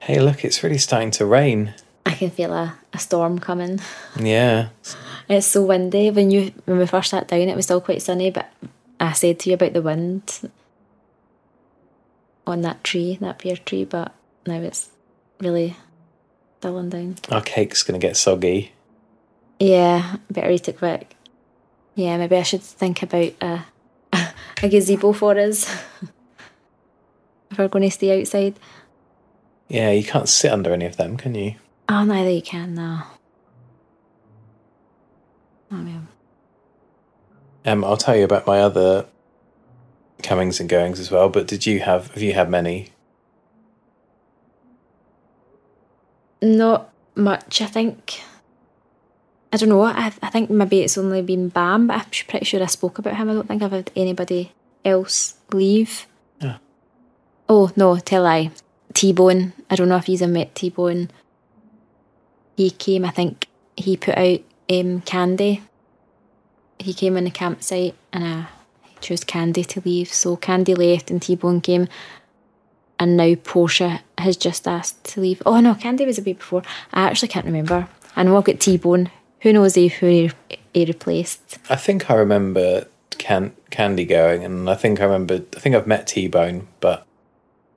hey 0.00 0.20
look 0.20 0.44
it's 0.44 0.62
really 0.62 0.78
starting 0.78 1.10
to 1.10 1.24
rain 1.24 1.74
I 2.06 2.12
can 2.14 2.30
feel 2.30 2.52
a, 2.54 2.74
a 2.94 2.98
storm 2.98 3.38
coming. 3.40 3.80
yeah 4.18 4.68
It's 5.28 5.46
so 5.48 5.64
windy. 5.64 6.10
When 6.10 6.30
you 6.30 6.52
when 6.64 6.78
we 6.78 6.86
first 6.86 7.10
sat 7.10 7.26
down, 7.28 7.40
it 7.48 7.56
was 7.56 7.64
still 7.66 7.80
quite 7.80 8.00
sunny, 8.00 8.30
but 8.30 8.50
I 9.00 9.12
said 9.12 9.40
to 9.40 9.50
you 9.50 9.54
about 9.54 9.72
the 9.72 9.82
wind 9.82 10.50
on 12.46 12.60
that 12.62 12.84
tree, 12.84 13.18
that 13.20 13.38
pear 13.40 13.56
tree, 13.56 13.84
but 13.84 14.14
now 14.46 14.60
it's 14.60 14.88
really 15.40 15.76
dulling 16.60 16.88
down. 16.90 17.16
our 17.30 17.42
cake's 17.42 17.82
gonna 17.82 17.98
get 17.98 18.16
soggy 18.16 18.72
Yeah, 19.60 20.16
better 20.30 20.50
eat 20.50 20.68
it 20.68 20.78
quick. 20.78 21.14
Yeah, 21.94 22.16
maybe 22.18 22.36
I 22.36 22.42
should 22.42 22.62
think 22.62 23.02
about 23.02 23.32
a 23.40 23.64
a 24.62 24.68
gazebo 24.68 25.12
for 25.12 25.36
us 25.38 25.68
if 27.50 27.58
we're 27.58 27.68
going 27.68 27.84
to 27.84 27.90
stay 27.90 28.18
outside. 28.20 28.54
yeah 29.68 29.90
you 29.90 30.04
can't 30.04 30.28
sit 30.28 30.50
under 30.52 30.72
any 30.72 30.86
of 30.86 30.96
them 30.96 31.16
can 31.16 31.34
you 31.34 31.54
Oh, 31.88 32.04
neither 32.04 32.30
you 32.30 32.42
can 32.42 32.74
now. 32.74 33.06
Oh, 35.72 35.84
yeah. 35.84 37.72
um 37.72 37.84
i'll 37.84 37.96
tell 37.96 38.16
you 38.16 38.24
about 38.24 38.46
my 38.46 38.60
other 38.60 39.06
comings 40.22 40.60
and 40.60 40.68
goings 40.68 41.00
as 41.00 41.10
well 41.10 41.28
but 41.28 41.48
did 41.48 41.66
you 41.66 41.80
have 41.80 42.12
have 42.14 42.22
you 42.22 42.32
had 42.32 42.48
many 42.48 42.92
Not 46.42 46.92
much, 47.14 47.62
I 47.62 47.66
think. 47.66 48.20
I 49.52 49.56
don't 49.56 49.68
know. 49.68 49.82
I, 49.82 50.12
I 50.22 50.30
think 50.30 50.50
maybe 50.50 50.82
it's 50.82 50.98
only 50.98 51.22
been 51.22 51.48
Bam, 51.48 51.86
but 51.86 51.94
I'm 51.94 52.26
pretty 52.28 52.44
sure 52.44 52.62
I 52.62 52.66
spoke 52.66 52.98
about 52.98 53.16
him. 53.16 53.30
I 53.30 53.34
don't 53.34 53.48
think 53.48 53.62
I've 53.62 53.72
had 53.72 53.90
anybody 53.96 54.52
else 54.84 55.36
leave. 55.52 56.06
Yeah. 56.40 56.58
Oh, 57.48 57.72
no, 57.76 57.96
tell 57.96 58.26
I. 58.26 58.50
T 58.92 59.12
Bone. 59.12 59.52
I 59.70 59.76
don't 59.76 59.88
know 59.88 59.96
if 59.96 60.08
you've 60.08 60.28
met 60.28 60.54
T 60.54 60.70
Bone. 60.70 61.10
He 62.56 62.70
came, 62.70 63.04
I 63.04 63.10
think 63.10 63.48
he 63.76 63.96
put 63.96 64.16
out 64.16 64.40
um, 64.70 65.02
Candy. 65.02 65.62
He 66.78 66.94
came 66.94 67.16
on 67.16 67.24
the 67.24 67.30
campsite 67.30 67.94
and 68.12 68.24
I 68.24 68.46
chose 69.00 69.24
Candy 69.24 69.64
to 69.64 69.82
leave. 69.84 70.12
So 70.12 70.36
Candy 70.36 70.74
left 70.74 71.10
and 71.10 71.20
T 71.20 71.36
Bone 71.36 71.60
came 71.60 71.88
and 72.98 73.16
now 73.16 73.34
Portia 73.34 74.00
has 74.18 74.36
just 74.36 74.66
asked 74.66 75.04
to 75.04 75.20
leave. 75.20 75.42
Oh 75.44 75.60
no, 75.60 75.74
Candy 75.74 76.06
was 76.06 76.18
a 76.18 76.22
bit 76.22 76.38
before. 76.38 76.62
I 76.92 77.02
actually 77.02 77.28
can't 77.28 77.46
remember. 77.46 77.88
And 78.14 78.28
I've 78.28 78.44
got 78.44 78.60
T 78.60 78.76
Bone. 78.76 79.10
Who 79.40 79.52
knows 79.52 79.74
who 79.74 79.88
he, 79.88 80.30
he 80.72 80.84
replaced? 80.86 81.58
I 81.68 81.76
think 81.76 82.10
I 82.10 82.14
remember 82.14 82.86
Can- 83.10 83.54
Candy 83.70 84.04
going, 84.04 84.44
and 84.44 84.68
I 84.68 84.74
think 84.74 85.00
I 85.00 85.04
remember. 85.04 85.42
I 85.56 85.60
think 85.60 85.74
I've 85.76 85.86
met 85.86 86.06
T 86.06 86.26
Bone, 86.26 86.68
but 86.80 87.00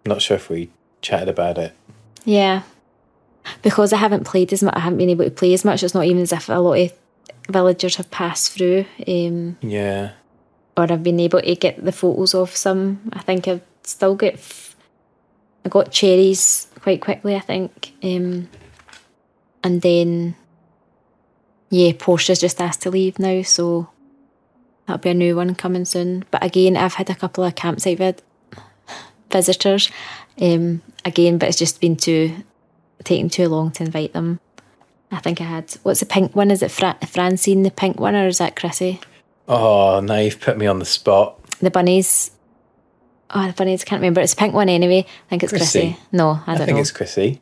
I'm 0.06 0.10
not 0.10 0.22
sure 0.22 0.38
if 0.38 0.50
we 0.50 0.70
chatted 1.02 1.30
about 1.30 1.58
it. 1.58 1.76
Yeah, 2.24 2.64
because 3.62 3.94
I 3.94 3.98
haven't 3.98 4.26
played 4.26 4.52
as 4.54 4.64
much. 4.64 4.76
I 4.76 4.80
haven't 4.80 4.98
been 5.00 5.10
able 5.10 5.26
to 5.26 5.32
play 5.32 5.54
as 5.54 5.66
much. 5.66 5.84
It's 5.84 5.94
not 5.94 6.06
even 6.06 6.22
as 6.22 6.32
if 6.34 6.50
a 6.50 6.54
lot 6.56 6.80
of 6.80 6.94
villagers 7.50 7.96
have 7.98 8.12
passed 8.12 8.52
through, 8.54 8.86
um, 9.08 9.58
Yeah, 9.62 10.12
or 10.78 10.84
I've 10.92 11.04
been 11.04 11.20
able 11.20 11.42
to 11.42 11.56
get 11.56 11.84
the 11.84 11.92
photos 11.92 12.34
of 12.36 12.56
some. 12.56 13.02
I 13.14 13.20
think 13.20 13.48
I've 13.48 13.62
still 13.84 14.16
got. 14.16 14.34
F- 14.34 14.76
I 15.66 15.70
got 15.70 15.92
cherries 15.92 16.68
quite 16.82 17.02
quickly. 17.02 17.36
I 17.36 17.40
think, 17.42 17.92
um, 18.04 18.48
and 19.64 19.82
then 19.82 20.36
yeah, 21.70 21.92
Portia's 21.98 22.40
just 22.40 22.62
asked 22.62 22.82
to 22.84 22.90
leave 22.90 23.20
now, 23.20 23.42
so 23.42 23.90
that'll 24.88 25.02
be 25.02 25.10
a 25.10 25.14
new 25.14 25.36
one 25.36 25.54
coming 25.56 25.86
soon. 25.86 26.24
But 26.32 26.44
again, 26.44 26.78
I've 26.78 26.96
had 26.96 27.10
a 27.10 27.16
couple 27.16 27.44
of 27.44 27.56
campsite 27.56 27.98
vid- 27.98 28.22
visitors, 29.32 29.92
um, 30.42 30.82
again, 31.06 31.38
but 31.38 31.50
it's 31.50 31.58
just 31.60 31.82
been 31.82 31.96
too 31.96 32.36
taking 33.04 33.30
too 33.30 33.48
long 33.48 33.72
to 33.72 33.84
invite 33.84 34.14
them. 34.14 34.40
I 35.12 35.20
think 35.20 35.42
I 35.42 35.46
had 35.46 35.74
what's 35.84 36.02
the 36.02 36.06
pink 36.06 36.36
one? 36.36 36.52
Is 36.52 36.62
it 36.62 36.72
Fra- 36.72 36.98
Francine 37.08 37.64
the 37.64 37.72
pink 37.72 38.00
one, 38.00 38.16
or 38.16 38.28
is 38.28 38.38
that 38.38 38.56
Chrissy? 38.56 39.00
Oh, 39.48 40.00
now 40.02 40.18
you've 40.18 40.40
put 40.40 40.58
me 40.58 40.68
on 40.68 40.80
the 40.80 40.86
spot. 40.86 41.44
The 41.60 41.72
bunnies. 41.72 42.32
Oh, 43.32 43.48
the 43.48 43.54
bunnies. 43.54 43.82
I 43.84 43.86
can't 43.86 44.02
remember. 44.02 44.22
It's 44.22 44.34
a 44.34 44.36
pink 44.36 44.54
one 44.54 44.70
anyway. 44.70 45.06
I 45.08 45.30
think 45.30 45.44
it's 45.44 45.52
Chrissy. 45.52 45.80
Chrissy. 45.80 46.00
No, 46.12 46.30
I 46.30 46.36
don't 46.36 46.48
know. 46.48 46.54
I 46.54 46.66
think 46.66 46.76
know. 46.76 46.82
it's 46.82 46.92
Chrissy. 46.92 47.42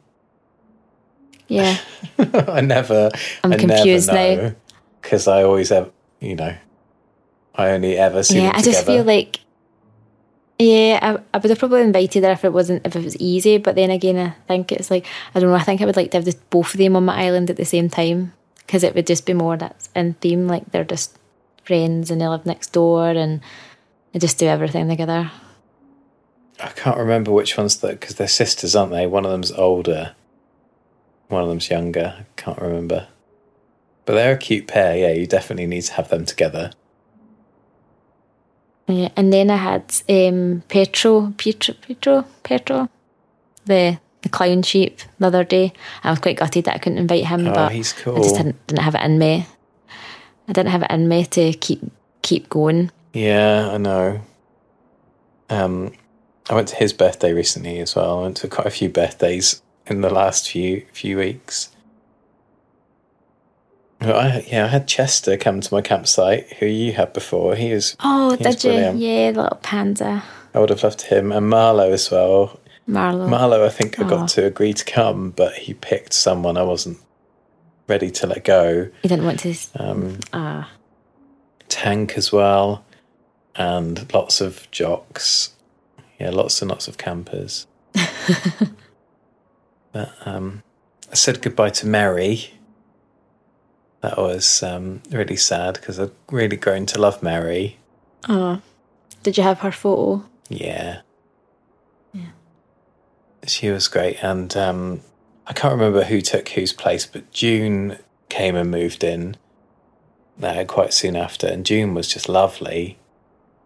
Yeah. 1.48 1.78
I 2.20 2.62
never. 2.62 3.10
I'm 3.44 3.54
I 3.54 3.58
confused 3.58 4.08
never 4.08 4.42
now. 4.42 4.50
know 4.50 4.56
because 5.02 5.28
I 5.28 5.44
always 5.44 5.70
have, 5.70 5.92
you 6.20 6.36
know, 6.36 6.56
I 7.56 7.70
only 7.70 7.98
ever 7.98 8.24
see 8.24 8.42
yeah, 8.42 8.52
I 8.54 8.62
just 8.62 8.86
feel 8.86 9.04
like 9.04 9.40
yeah, 10.60 11.00
I, 11.02 11.36
I 11.36 11.38
would 11.38 11.50
have 11.50 11.60
probably 11.60 11.82
invited 11.82 12.24
her 12.24 12.32
if 12.32 12.44
it 12.44 12.54
wasn't 12.54 12.86
if 12.86 12.96
it 12.96 13.04
was 13.04 13.16
easy. 13.18 13.58
But 13.58 13.76
then 13.76 13.92
again, 13.92 14.18
I 14.18 14.36
think 14.48 14.72
it's 14.72 14.90
like 14.90 15.06
I 15.36 15.40
don't 15.40 15.50
know. 15.50 15.56
I 15.56 15.64
think 15.64 15.82
I 15.82 15.86
would 15.86 15.96
like 15.96 16.12
to 16.12 16.18
have 16.18 16.26
the, 16.26 16.36
both 16.50 16.74
of 16.74 16.80
them 16.80 16.96
on 16.96 17.06
my 17.06 17.26
island 17.26 17.50
at 17.50 17.58
the 17.58 17.66
same 17.66 17.90
time 17.90 18.34
because 18.58 18.84
it 18.84 18.96
would 18.96 19.08
just 19.08 19.26
be 19.26 19.34
more 19.34 19.56
that's 19.56 19.90
in 19.96 20.14
theme. 20.16 20.48
Like 20.48 20.72
they're 20.72 20.84
just 20.84 21.18
friends 21.64 22.10
and 22.10 22.20
they 22.20 22.28
live 22.28 22.46
next 22.46 22.74
door 22.74 23.10
and 23.10 23.42
they 24.14 24.20
just 24.20 24.40
do 24.40 24.48
everything 24.48 24.88
together. 24.88 25.32
I 26.60 26.70
can't 26.70 26.98
remember 26.98 27.32
which 27.32 27.56
ones 27.56 27.78
that 27.78 28.00
because 28.00 28.16
they're 28.16 28.28
sisters, 28.28 28.76
aren't 28.76 28.92
they? 28.92 29.06
One 29.06 29.26
of 29.26 29.32
them's 29.32 29.52
older, 29.52 30.16
one 31.28 31.44
of 31.44 31.50
them's 31.50 31.70
younger. 31.70 32.16
I 32.20 32.26
can't 32.36 32.60
remember, 32.60 33.08
but 34.06 34.14
they're 34.14 34.34
a 34.34 34.38
cute 34.38 34.66
pair. 34.66 34.98
Yeah, 34.98 35.12
you 35.12 35.28
definitely 35.28 35.68
need 35.68 35.84
to 35.84 35.94
have 35.94 36.10
them 36.10 36.26
together. 36.26 36.72
Yeah, 38.88 39.10
and 39.17 39.34
then 39.34 39.50
I 39.50 39.58
had 39.58 39.94
um, 40.08 40.63
Petro, 40.70 41.34
Petro, 41.38 41.75
Petro, 41.75 42.25
Petro, 42.44 42.89
the 43.65 44.00
the 44.22 44.29
clown 44.29 44.63
sheep 44.63 45.00
the 45.20 45.27
other 45.27 45.44
day. 45.44 45.74
I 46.03 46.10
was 46.10 46.20
quite 46.20 46.38
gutted 46.38 46.65
that 46.65 46.75
I 46.75 46.77
couldn't 46.79 46.98
invite 46.98 47.25
him, 47.25 47.48
Oh, 47.48 47.53
but 47.53 47.72
he's 47.72 47.94
I 48.08 48.15
just 48.15 48.36
didn't, 48.36 48.67
didn't 48.67 48.82
have 48.84 48.96
it 48.96 49.01
in 49.01 49.20
me. 49.20 49.46
I 50.48 50.53
didn't 50.53 50.72
have 50.72 50.84
it 50.84 50.91
in 50.91 51.08
me 51.08 51.25
to 51.25 51.53
keep 51.53 51.82
keep 52.22 52.50
going. 52.50 52.91
Yeah, 53.13 53.70
I 53.72 53.77
know. 53.77 54.22
Um, 55.50 55.94
I 56.50 56.56
went 56.56 56.70
to 56.70 56.75
his 56.75 56.94
birthday 56.94 57.34
recently 57.34 57.79
as 57.79 57.96
well. 57.96 58.20
I 58.20 58.22
went 58.24 58.38
to 58.38 58.48
quite 58.48 58.67
a 58.67 58.72
few 58.72 58.89
birthdays 58.89 59.62
in 59.86 60.01
the 60.01 60.10
last 60.10 60.50
few 60.50 60.86
few 60.94 61.17
weeks. 61.17 61.70
I, 64.00 64.46
yeah, 64.48 64.66
I 64.66 64.68
had 64.68 64.88
Chester 64.88 65.38
come 65.38 65.60
to 65.62 65.74
my 65.74 65.82
campsite, 65.82 66.54
who 66.54 66.66
you 66.68 66.94
had 66.94 67.13
before. 67.13 67.56
He 67.56 67.74
was, 67.74 67.96
Oh, 68.00 68.36
He 68.36 68.44
was 68.44 68.56
did 68.58 68.63
you? 68.63 69.08
Yeah, 69.08 69.32
the 69.32 69.42
little 69.44 69.58
panda, 69.63 70.24
I 70.54 70.60
would 70.60 70.70
have 70.70 70.84
loved 70.84 71.01
him, 71.04 71.32
and 71.32 71.51
Marlo 71.51 71.89
as 71.92 72.10
well. 72.12 72.60
Marlo. 72.88 73.27
Marlo, 73.27 73.66
I 73.66 73.70
think 73.70 74.00
I 74.00 74.08
got 74.08 74.30
to 74.30 74.46
agree 74.46 74.74
to 74.74 74.86
come, 74.86 75.32
but 75.32 75.54
he 75.54 75.74
picked 75.74 76.13
someone 76.13 76.58
I 76.58 76.63
wasn't 76.63 77.00
ready 77.88 78.10
to 78.12 78.27
let 78.27 78.44
go. 78.44 78.89
you 79.04 79.10
didn't 79.10 79.25
want 79.25 79.39
to. 79.39 79.56
Um, 79.75 80.20
Ah, 80.32 80.70
Tank 81.70 82.13
as 82.18 82.32
well, 82.32 82.86
and 83.56 84.12
lots 84.13 84.39
of 84.42 84.70
jocks. 84.72 85.54
Yeah, 86.20 86.30
lots 86.30 86.62
and 86.62 86.70
lots 86.72 86.88
of 86.88 86.98
campers. 86.98 87.68
but 89.92 90.13
um, 90.25 90.63
I 91.12 91.16
said 91.16 91.42
goodbye 91.42 91.70
to 91.72 91.88
Merry. 91.88 92.54
That 94.08 94.18
was 94.18 94.64
um, 94.64 95.02
really 95.10 95.36
sad 95.36 95.74
because 95.74 96.00
I'd 96.00 96.12
really 96.32 96.56
grown 96.56 96.86
to 96.86 97.02
love 97.02 97.22
Merry. 97.22 97.78
oh. 98.30 98.62
Did 99.22 99.36
you 99.36 99.44
have 99.44 99.60
her 99.60 99.72
photo? 99.74 100.24
Yeah. 100.48 101.02
Yeah. 102.14 102.30
She 103.46 103.70
was 103.70 103.90
great. 103.90 104.24
And 104.24 104.56
um, 104.56 105.02
I 105.46 105.52
can't 105.52 105.74
remember 105.74 106.06
who 106.06 106.22
took 106.22 106.48
whose 106.48 106.72
place, 106.72 107.06
but 107.06 107.30
June 107.34 107.98
came 108.30 108.56
and 108.56 108.72
moved 108.72 109.04
in 109.04 109.36
uh, 110.42 110.64
quite 110.66 110.94
soon 110.94 111.18
after. 111.18 111.48
And 111.48 111.66
June 111.66 111.94
was 111.94 112.08
just 112.08 112.30
lovely. 112.30 112.98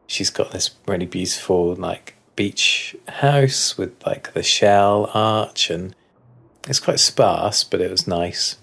She's 0.08 0.32
got 0.32 0.50
this 0.50 0.72
really 0.88 1.06
beautiful, 1.06 1.76
like, 1.76 2.16
beach 2.36 2.96
house 3.08 3.78
with, 3.78 3.94
like, 4.08 4.34
the 4.34 4.42
shell 4.42 5.12
arch. 5.14 5.70
And 5.70 5.94
it's 6.68 6.80
quite 6.80 7.00
sparse, 7.00 7.64
but 7.64 7.80
it 7.80 7.92
was 7.92 8.08
nice. 8.08 8.58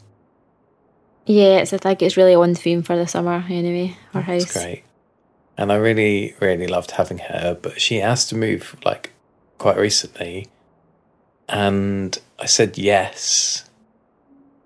Yeah, 1.29 1.59
it's 1.59 1.75
I 1.75 1.77
think 1.77 2.01
it's 2.01 2.17
really 2.17 2.35
on 2.35 2.55
theme 2.55 2.83
for 2.83 2.97
the 2.97 3.07
summer 3.07 3.45
anyway. 3.51 3.95
Her 4.15 4.23
house. 4.23 4.45
It's 4.45 4.53
great. 4.55 4.83
And 5.59 5.71
I 5.71 5.75
really, 5.75 6.35
really 6.41 6.67
loved 6.67 6.93
having 6.93 7.19
her, 7.19 7.59
but 7.61 7.81
she 7.81 8.01
asked 8.01 8.31
to 8.31 8.35
move 8.35 8.77
like 8.83 9.13
quite 9.59 9.77
recently. 9.77 10.49
And 11.47 12.19
I 12.39 12.47
said 12.47 12.79
yes 12.79 13.69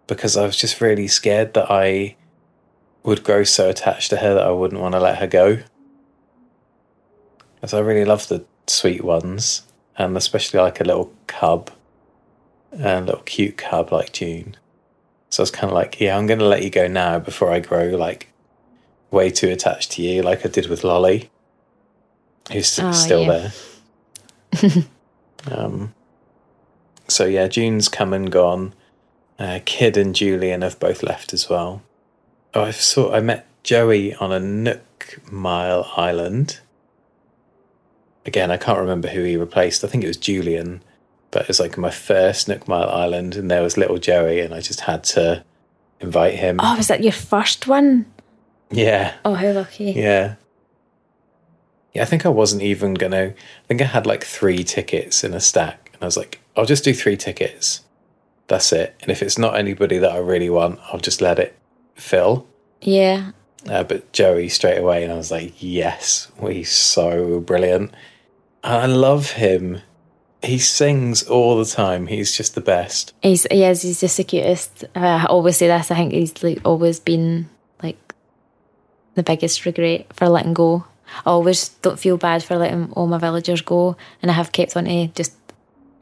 because 0.07 0.37
I 0.37 0.47
was 0.47 0.57
just 0.57 0.81
really 0.81 1.09
scared 1.09 1.55
that 1.55 1.69
I 1.69 2.15
would 3.03 3.25
grow 3.25 3.43
so 3.43 3.69
attached 3.69 4.11
to 4.11 4.19
her 4.19 4.35
that 4.35 4.47
I 4.47 4.53
wouldn't 4.53 4.81
want 4.81 4.95
to 4.95 5.01
let 5.01 5.19
her 5.19 5.27
go. 5.27 5.59
Because 7.57 7.75
I 7.75 7.81
really 7.81 8.05
love 8.05 8.29
the 8.29 8.45
sweet 8.69 9.03
ones, 9.03 9.63
and 9.99 10.17
especially 10.17 10.61
like 10.61 10.81
a 10.81 10.85
little 10.85 11.13
cub, 11.27 11.73
a 12.73 13.01
little 13.01 13.23
cute 13.23 13.57
cub 13.57 13.91
like 13.91 14.13
June. 14.13 14.57
So 15.33 15.41
I 15.41 15.45
was 15.45 15.51
kind 15.51 15.71
of 15.71 15.75
like, 15.75 15.99
yeah, 15.99 16.15
I'm 16.19 16.27
going 16.27 16.41
to 16.41 16.45
let 16.47 16.63
you 16.63 16.69
go 16.69 16.87
now 16.89 17.19
before 17.19 17.51
I 17.51 17.59
grow 17.61 17.85
like 17.97 18.31
way 19.11 19.31
too 19.31 19.49
attached 19.49 19.91
to 19.93 20.03
you, 20.03 20.21
like 20.21 20.45
I 20.45 20.51
did 20.51 20.67
with 20.69 20.85
Lolly, 20.85 21.31
who's 22.53 22.79
Oh, 22.79 22.93
still 22.93 23.23
yeah. 23.23 23.51
there. 24.53 24.85
um, 25.51 25.95
so 27.09 27.25
yeah, 27.25 27.49
June's 27.49 27.89
come 27.89 28.13
and 28.13 28.31
gone. 28.31 28.75
Uh, 29.39 29.61
Kid 29.65 29.97
and 29.97 30.15
Julian 30.15 30.61
have 30.61 30.79
both 30.79 31.03
left 31.03 31.33
as 31.33 31.49
well. 31.49 31.81
Oh, 32.53 32.65
I 32.65 32.71
saw 32.71 33.15
I 33.15 33.21
met 33.21 33.47
Joey 33.63 34.15
on 34.17 34.33
a 34.33 34.39
Nook 34.39 35.19
Mile 35.31 35.91
Island. 35.97 36.61
Again, 38.27 38.51
I 38.51 38.59
can't 38.59 38.79
remember 38.79 39.09
who 39.09 39.23
he 39.25 39.39
replaced. 39.39 39.83
I 39.83 39.89
think 39.89 40.05
it 40.05 40.09
was 40.09 40.19
Julian, 40.19 40.83
but 41.33 41.43
it 41.43 41.49
was 41.49 41.59
like 41.59 41.77
my 41.77 41.91
first 41.91 42.47
Nook 42.47 42.69
Mile 42.69 42.89
Island, 42.89 43.35
and 43.35 43.51
there 43.51 43.63
was 43.63 43.77
little 43.77 43.99
Joey, 43.99 44.39
and 44.41 44.55
I 44.55 44.61
just 44.61 44.83
had 44.83 45.03
to 45.05 45.45
invite 46.01 46.35
him. 46.35 46.59
Oh, 46.63 46.77
was 46.77 46.87
that 46.89 47.03
your 47.03 47.13
first 47.13 47.67
one? 47.67 48.07
Yeah, 48.71 49.15
Oh, 49.25 49.35
how 49.35 49.51
lucky. 49.51 49.91
yeah. 49.93 50.37
Yeah, 51.93 52.03
I 52.03 52.05
think 52.07 52.25
I 52.25 52.31
wasn't 52.31 52.63
even 52.63 52.95
gonna. 52.95 53.35
I 53.35 53.67
think 53.69 53.83
I 53.83 53.85
had 53.85 54.07
like 54.07 54.25
three 54.25 54.65
tickets 54.65 55.25
in 55.25 55.35
a 55.35 55.41
stack, 55.41 55.91
and 55.93 56.03
I 56.03 56.07
was 56.07 56.17
like, 56.17 56.41
I'll 56.57 56.65
just 56.65 56.85
do 56.85 56.95
three 56.95 57.17
tickets. 57.19 57.83
That's 58.49 58.73
it. 58.73 58.95
And 59.03 59.11
if 59.11 59.23
it's 59.23 59.37
not 59.39 59.57
anybody 59.59 59.99
that 59.99 60.11
I 60.13 60.17
really 60.19 60.49
want, 60.51 60.81
I'll 60.91 61.01
just 61.01 61.21
let 61.21 61.39
it 61.39 61.55
fill. 61.95 62.47
Yeah. 62.81 63.33
Uh, 63.69 63.85
but 63.85 64.11
Joey 64.13 64.49
straight 64.49 64.79
away, 64.79 65.05
and 65.05 65.13
I 65.13 65.17
was 65.17 65.31
like, 65.31 65.55
yes, 65.63 66.33
he's 66.41 66.73
so 66.73 67.41
brilliant. 67.41 67.93
And 68.65 68.75
I 68.75 68.87
love 68.87 69.33
him. 69.33 69.81
He 70.43 70.59
sings 70.59 71.23
all 71.23 71.57
the 71.57 71.65
time. 71.65 72.07
He's 72.07 72.37
just 72.37 72.55
the 72.55 72.61
best. 72.61 73.15
He's 73.23 73.47
he 73.51 73.65
is, 73.65 73.83
he's 73.83 74.01
just 74.01 74.17
the 74.17 74.25
cutest. 74.25 74.85
I 74.95 75.27
always 75.27 75.57
say 75.57 75.69
this, 75.69 75.91
I 75.91 75.95
think 75.95 76.13
he's 76.13 76.43
like 76.43 76.61
always 76.65 76.99
been 76.99 77.49
like 77.83 78.15
the 79.15 79.23
biggest 79.23 79.65
regret 79.65 80.07
for 80.13 80.29
letting 80.29 80.55
go. 80.55 80.85
I 81.25 81.31
always 81.31 81.69
don't 81.69 81.99
feel 81.99 82.17
bad 82.17 82.43
for 82.43 82.57
letting 82.57 82.91
all 82.93 83.07
my 83.07 83.19
villagers 83.19 83.61
go 83.61 83.97
and 84.21 84.31
I 84.31 84.35
have 84.35 84.53
kept 84.53 84.77
on 84.77 84.85
to 84.85 85.09
just 85.09 85.35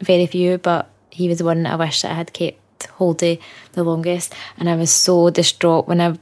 very 0.00 0.26
few, 0.26 0.58
but 0.58 0.88
he 1.10 1.28
was 1.28 1.38
the 1.38 1.44
one 1.44 1.66
I 1.66 1.76
wish 1.76 2.02
that 2.02 2.12
I 2.12 2.14
had 2.14 2.32
kept 2.32 2.86
hold 2.86 3.22
of 3.22 3.38
the 3.72 3.84
longest. 3.84 4.34
And 4.56 4.68
I 4.68 4.76
was 4.76 4.90
so 4.90 5.30
distraught 5.30 5.86
when 5.86 6.00
I 6.00 6.18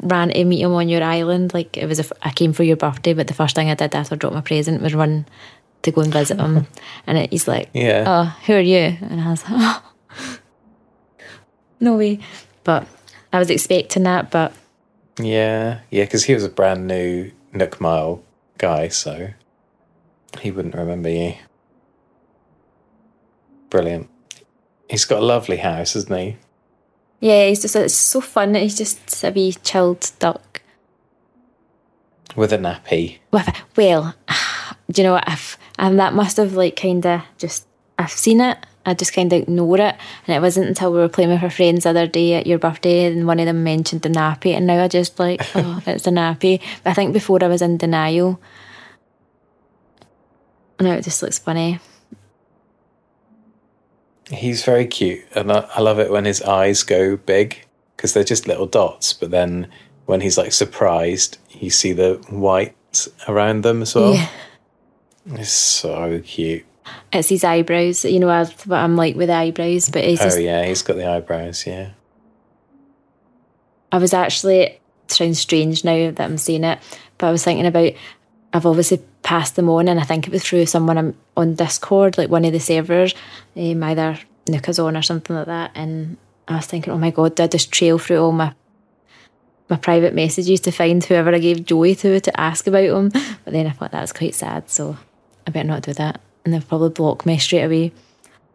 ran 0.00 0.30
to 0.30 0.44
meet 0.44 0.60
him 0.60 0.72
on 0.72 0.88
your 0.88 1.02
island. 1.02 1.52
Like 1.52 1.76
it 1.76 1.86
was, 1.86 1.98
a 1.98 2.06
I 2.22 2.30
came 2.30 2.52
for 2.52 2.62
your 2.62 2.76
birthday, 2.76 3.12
but 3.12 3.26
the 3.26 3.34
first 3.34 3.56
thing 3.56 3.70
I 3.70 3.74
did 3.74 3.94
after 3.94 4.14
I 4.14 4.18
dropped 4.18 4.34
my 4.34 4.40
present 4.40 4.82
was 4.82 4.94
run 4.94 5.26
to 5.86 5.90
go 5.92 6.02
and 6.02 6.12
visit 6.12 6.38
him. 6.38 6.66
and 7.06 7.18
it, 7.18 7.30
he's 7.30 7.48
like, 7.48 7.70
Yeah. 7.72 8.04
oh, 8.06 8.36
who 8.46 8.52
are 8.54 8.60
you? 8.60 8.96
And 9.00 9.20
I 9.20 9.30
was 9.30 9.42
like, 9.48 9.52
oh, 9.54 9.92
no 11.80 11.96
way. 11.96 12.20
But 12.64 12.86
I 13.32 13.38
was 13.38 13.50
expecting 13.50 14.02
that, 14.04 14.30
but 14.30 14.52
Yeah, 15.18 15.80
yeah, 15.90 16.04
because 16.04 16.24
he 16.24 16.34
was 16.34 16.44
a 16.44 16.48
brand 16.48 16.86
new 16.86 17.32
Nook 17.52 17.80
Mile 17.80 18.22
guy, 18.58 18.88
so 18.88 19.30
he 20.40 20.50
wouldn't 20.50 20.74
remember 20.74 21.08
you. 21.08 21.34
Brilliant. 23.70 24.08
He's 24.88 25.04
got 25.04 25.20
a 25.20 25.24
lovely 25.24 25.56
house, 25.58 25.94
hasn't 25.94 26.18
he? 26.18 26.36
yeah, 27.20 27.48
he's 27.48 27.62
just, 27.62 27.74
it's 27.74 27.94
so 27.94 28.20
fun. 28.20 28.54
He's 28.54 28.76
just 28.76 29.24
a 29.24 29.30
wee 29.30 29.52
chilled 29.64 30.10
duck. 30.18 30.62
With 32.36 32.52
a 32.52 32.58
nappy. 32.58 33.18
With, 33.32 33.48
well, 33.76 34.14
do 34.90 35.00
you 35.02 35.08
know 35.08 35.14
what? 35.14 35.24
I've, 35.26 35.56
and 35.78 35.98
that 35.98 36.14
must 36.14 36.36
have 36.36 36.54
like 36.54 36.76
kind 36.76 37.04
of 37.06 37.22
just, 37.38 37.66
I've 37.98 38.10
seen 38.10 38.40
it. 38.40 38.58
I 38.84 38.94
just 38.94 39.12
kind 39.12 39.32
of 39.32 39.42
ignore 39.42 39.80
it. 39.80 39.96
And 40.26 40.36
it 40.36 40.40
wasn't 40.40 40.68
until 40.68 40.92
we 40.92 40.98
were 40.98 41.08
playing 41.08 41.30
with 41.30 41.42
our 41.42 41.50
friends 41.50 41.82
the 41.82 41.90
other 41.90 42.06
day 42.06 42.34
at 42.34 42.46
your 42.46 42.58
birthday 42.58 43.04
and 43.04 43.26
one 43.26 43.40
of 43.40 43.46
them 43.46 43.64
mentioned 43.64 44.02
the 44.02 44.08
nappy. 44.08 44.54
And 44.54 44.66
now 44.66 44.84
I 44.84 44.88
just 44.88 45.18
like, 45.18 45.40
oh, 45.54 45.82
it's 45.86 46.06
a 46.06 46.10
nappy. 46.10 46.62
But 46.84 46.90
I 46.90 46.94
think 46.94 47.12
before 47.12 47.42
I 47.42 47.48
was 47.48 47.62
in 47.62 47.78
denial. 47.78 48.40
Now 50.80 50.92
it 50.92 51.04
just 51.04 51.22
looks 51.22 51.38
funny. 51.38 51.80
He's 54.30 54.64
very 54.64 54.86
cute, 54.86 55.24
and 55.36 55.52
I, 55.52 55.68
I 55.76 55.80
love 55.80 56.00
it 56.00 56.10
when 56.10 56.24
his 56.24 56.42
eyes 56.42 56.82
go 56.82 57.16
big 57.16 57.64
because 57.96 58.12
they're 58.12 58.24
just 58.24 58.48
little 58.48 58.66
dots. 58.66 59.12
But 59.12 59.30
then 59.30 59.70
when 60.06 60.20
he's 60.20 60.36
like 60.36 60.52
surprised, 60.52 61.38
you 61.50 61.70
see 61.70 61.92
the 61.92 62.14
white 62.28 62.74
around 63.28 63.62
them 63.62 63.82
as 63.82 63.94
well. 63.94 64.14
Yeah. 64.14 64.28
It's 65.32 65.50
so 65.50 66.20
cute. 66.24 66.64
It's 67.12 67.28
his 67.28 67.42
eyebrows. 67.44 68.04
You 68.04 68.20
know 68.20 68.26
what 68.28 68.70
I'm 68.70 68.96
like 68.96 69.16
with 69.16 69.28
the 69.28 69.34
eyebrows, 69.34 69.90
but 69.90 70.04
he's 70.04 70.20
Oh 70.20 70.24
just. 70.24 70.40
yeah, 70.40 70.64
he's 70.64 70.82
got 70.82 70.96
the 70.96 71.08
eyebrows. 71.08 71.66
Yeah. 71.66 71.90
I 73.92 73.98
was 73.98 74.14
actually. 74.14 74.60
It 74.60 74.80
sounds 75.08 75.38
strange 75.38 75.84
now 75.84 76.10
that 76.10 76.20
I'm 76.20 76.38
saying 76.38 76.64
it, 76.64 76.78
but 77.18 77.28
I 77.28 77.32
was 77.32 77.44
thinking 77.44 77.66
about. 77.66 77.92
I've 78.52 78.66
obviously 78.66 79.02
passed 79.22 79.56
them 79.56 79.68
on, 79.68 79.88
and 79.88 80.00
I 80.00 80.04
think 80.04 80.26
it 80.26 80.32
was 80.32 80.44
through 80.44 80.66
someone 80.66 80.96
I'm 80.96 81.16
on 81.36 81.54
Discord, 81.54 82.16
like 82.16 82.30
one 82.30 82.44
of 82.44 82.52
the 82.52 82.60
servers, 82.60 83.14
um, 83.56 83.82
either 83.82 84.18
Nookazon 84.46 84.96
or 84.98 85.02
something 85.02 85.36
like 85.36 85.46
that. 85.46 85.72
And 85.74 86.16
I 86.48 86.56
was 86.56 86.66
thinking, 86.66 86.92
oh 86.92 86.98
my 86.98 87.10
god, 87.10 87.34
did 87.34 87.42
I 87.42 87.46
just 87.48 87.72
trail 87.72 87.98
through 87.98 88.18
all 88.22 88.32
my 88.32 88.54
my 89.68 89.76
private 89.76 90.14
messages 90.14 90.60
to 90.60 90.70
find 90.70 91.02
whoever 91.04 91.34
I 91.34 91.38
gave 91.38 91.66
Joey 91.66 91.96
to 91.96 92.20
to 92.20 92.40
ask 92.40 92.66
about 92.66 92.88
them? 92.88 93.08
But 93.44 93.52
then 93.52 93.66
I 93.66 93.70
thought 93.70 93.90
that 93.92 94.00
was 94.00 94.12
quite 94.12 94.34
sad, 94.34 94.70
so 94.70 94.96
I 95.46 95.50
better 95.50 95.68
not 95.68 95.82
do 95.82 95.92
that. 95.94 96.20
And 96.44 96.52
they'll 96.52 96.62
probably 96.62 96.90
block 96.90 97.26
me 97.26 97.38
straight 97.38 97.64
away. 97.64 97.92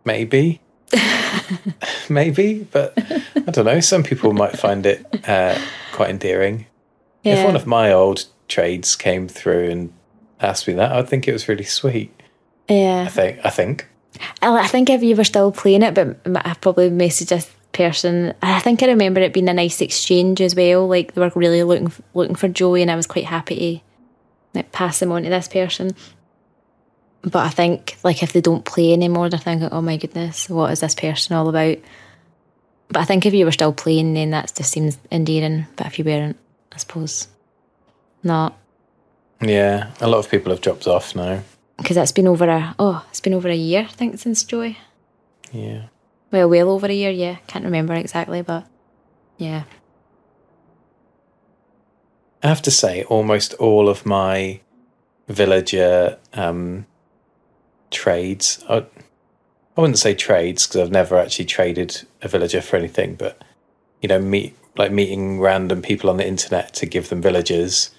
Maybe. 0.06 0.62
Maybe, 2.10 2.67
but 2.71 2.93
I 3.36 3.51
don't 3.51 3.65
know. 3.65 3.80
Some 3.80 4.04
people 4.04 4.34
might 4.34 4.58
find 4.58 4.86
it 4.86 5.06
uh, 5.27 5.60
quite 5.91 6.10
endearing. 6.10 6.65
If 7.23 7.45
one 7.45 7.56
of 7.56 7.67
my 7.67 7.91
old 7.91 8.25
trades 8.47 8.95
came 8.95 9.27
through 9.27 9.69
and 9.69 9.93
asked 10.39 10.67
me 10.67 10.73
that, 10.73 10.91
I'd 10.91 11.08
think 11.08 11.27
it 11.27 11.34
was 11.34 11.47
really 11.47 11.63
sweet. 11.63 12.12
Yeah. 12.67 13.04
I 13.06 13.10
think. 13.10 13.39
I 13.45 13.49
think. 13.49 13.88
I 14.41 14.58
I 14.58 14.67
think 14.67 14.89
if 14.89 15.04
you 15.04 15.15
were 15.15 15.23
still 15.23 15.51
playing 15.51 15.84
it, 15.84 15.93
but 15.93 16.17
I 16.25 16.54
probably 16.56 16.89
messaged 16.89 17.30
this 17.30 17.49
person. 17.73 18.34
I 18.41 18.60
think 18.60 18.84
I 18.84 18.88
remember 18.88 19.21
it 19.21 19.34
being 19.34 19.49
a 19.49 19.54
nice 19.54 19.82
exchange 19.82 20.41
as 20.41 20.56
well. 20.56 20.88
Like 20.88 21.13
they 21.13 21.21
were 21.21 21.32
really 21.36 21.63
looking 21.63 21.91
looking 22.13 22.36
for 22.36 22.47
Joey, 22.47 22.82
and 22.82 22.91
I 22.91 22.95
was 22.95 23.08
quite 23.08 23.25
happy 23.25 23.84
to 24.54 24.58
like 24.60 24.71
pass 24.71 24.99
them 24.99 25.12
on 25.12 25.23
to 25.23 25.30
this 25.30 25.47
person. 25.47 25.91
But 27.24 27.46
I 27.46 27.50
think 27.50 27.98
like 28.04 28.24
if 28.24 28.34
they 28.34 28.42
don't 28.42 28.66
play 28.66 28.94
anymore, 28.94 29.30
they're 29.30 29.40
thinking, 29.40 29.70
"Oh 29.72 29.82
my 29.82 29.98
goodness, 29.98 30.50
what 30.50 30.72
is 30.72 30.80
this 30.80 30.96
person 30.96 31.36
all 31.36 31.48
about?" 31.50 31.78
But 32.88 33.02
I 33.02 33.06
think 33.06 33.26
if 33.26 33.34
you 33.34 33.46
were 33.46 33.52
still 33.52 33.74
playing, 33.74 34.14
then 34.16 34.32
that 34.32 34.54
just 34.56 34.72
seems 34.72 34.98
endearing. 35.12 35.66
But 35.76 35.88
if 35.88 36.00
you 36.00 36.06
weren't, 36.06 36.38
I 36.72 36.78
suppose 36.78 37.28
not, 38.24 38.58
Yeah, 39.42 39.92
a 40.02 40.08
lot 40.08 40.18
of 40.20 40.30
people 40.30 40.52
have 40.52 40.62
dropped 40.62 40.88
off 40.88 41.16
now. 41.16 41.42
because 41.78 41.98
it's 41.98 42.12
been 42.12 42.28
over 42.28 42.48
a 42.50 42.76
oh, 42.80 43.06
it's 43.10 43.22
been 43.22 43.34
over 43.34 43.50
a 43.50 43.56
year, 43.56 43.82
I 43.82 43.94
think, 43.94 44.20
since 44.20 44.44
Joey. 44.44 44.78
Yeah. 45.52 45.84
Well, 46.32 46.50
well 46.50 46.70
over 46.70 46.88
a 46.88 46.94
year, 46.94 47.12
yeah. 47.12 47.36
Can't 47.48 47.66
remember 47.66 47.94
exactly, 47.94 48.42
but 48.42 48.66
yeah. 49.38 49.64
I 52.44 52.48
have 52.48 52.62
to 52.64 52.72
say, 52.72 53.04
almost 53.04 53.54
all 53.56 53.88
of 53.90 54.06
my 54.06 54.62
villager 55.28 56.18
um, 56.34 56.86
trades, 57.91 58.63
I, 58.67 58.86
I 59.77 59.82
wouldn't 59.82 59.99
say 59.99 60.15
trades 60.15 60.65
because 60.65 60.82
I've 60.82 60.91
never 60.91 61.17
actually 61.17 61.45
traded 61.45 62.01
a 62.21 62.27
villager 62.27 62.62
for 62.62 62.77
anything, 62.77 63.15
but 63.15 63.41
you 64.01 64.10
know, 64.10 64.19
meet 64.19 64.58
like 64.77 64.91
meeting 64.91 65.39
random 65.39 65.82
people 65.82 66.10
on 66.10 66.17
the 66.17 66.27
internet 66.27 66.73
to 66.75 66.86
give 66.86 67.10
them 67.10 67.21
villagers. 67.21 67.91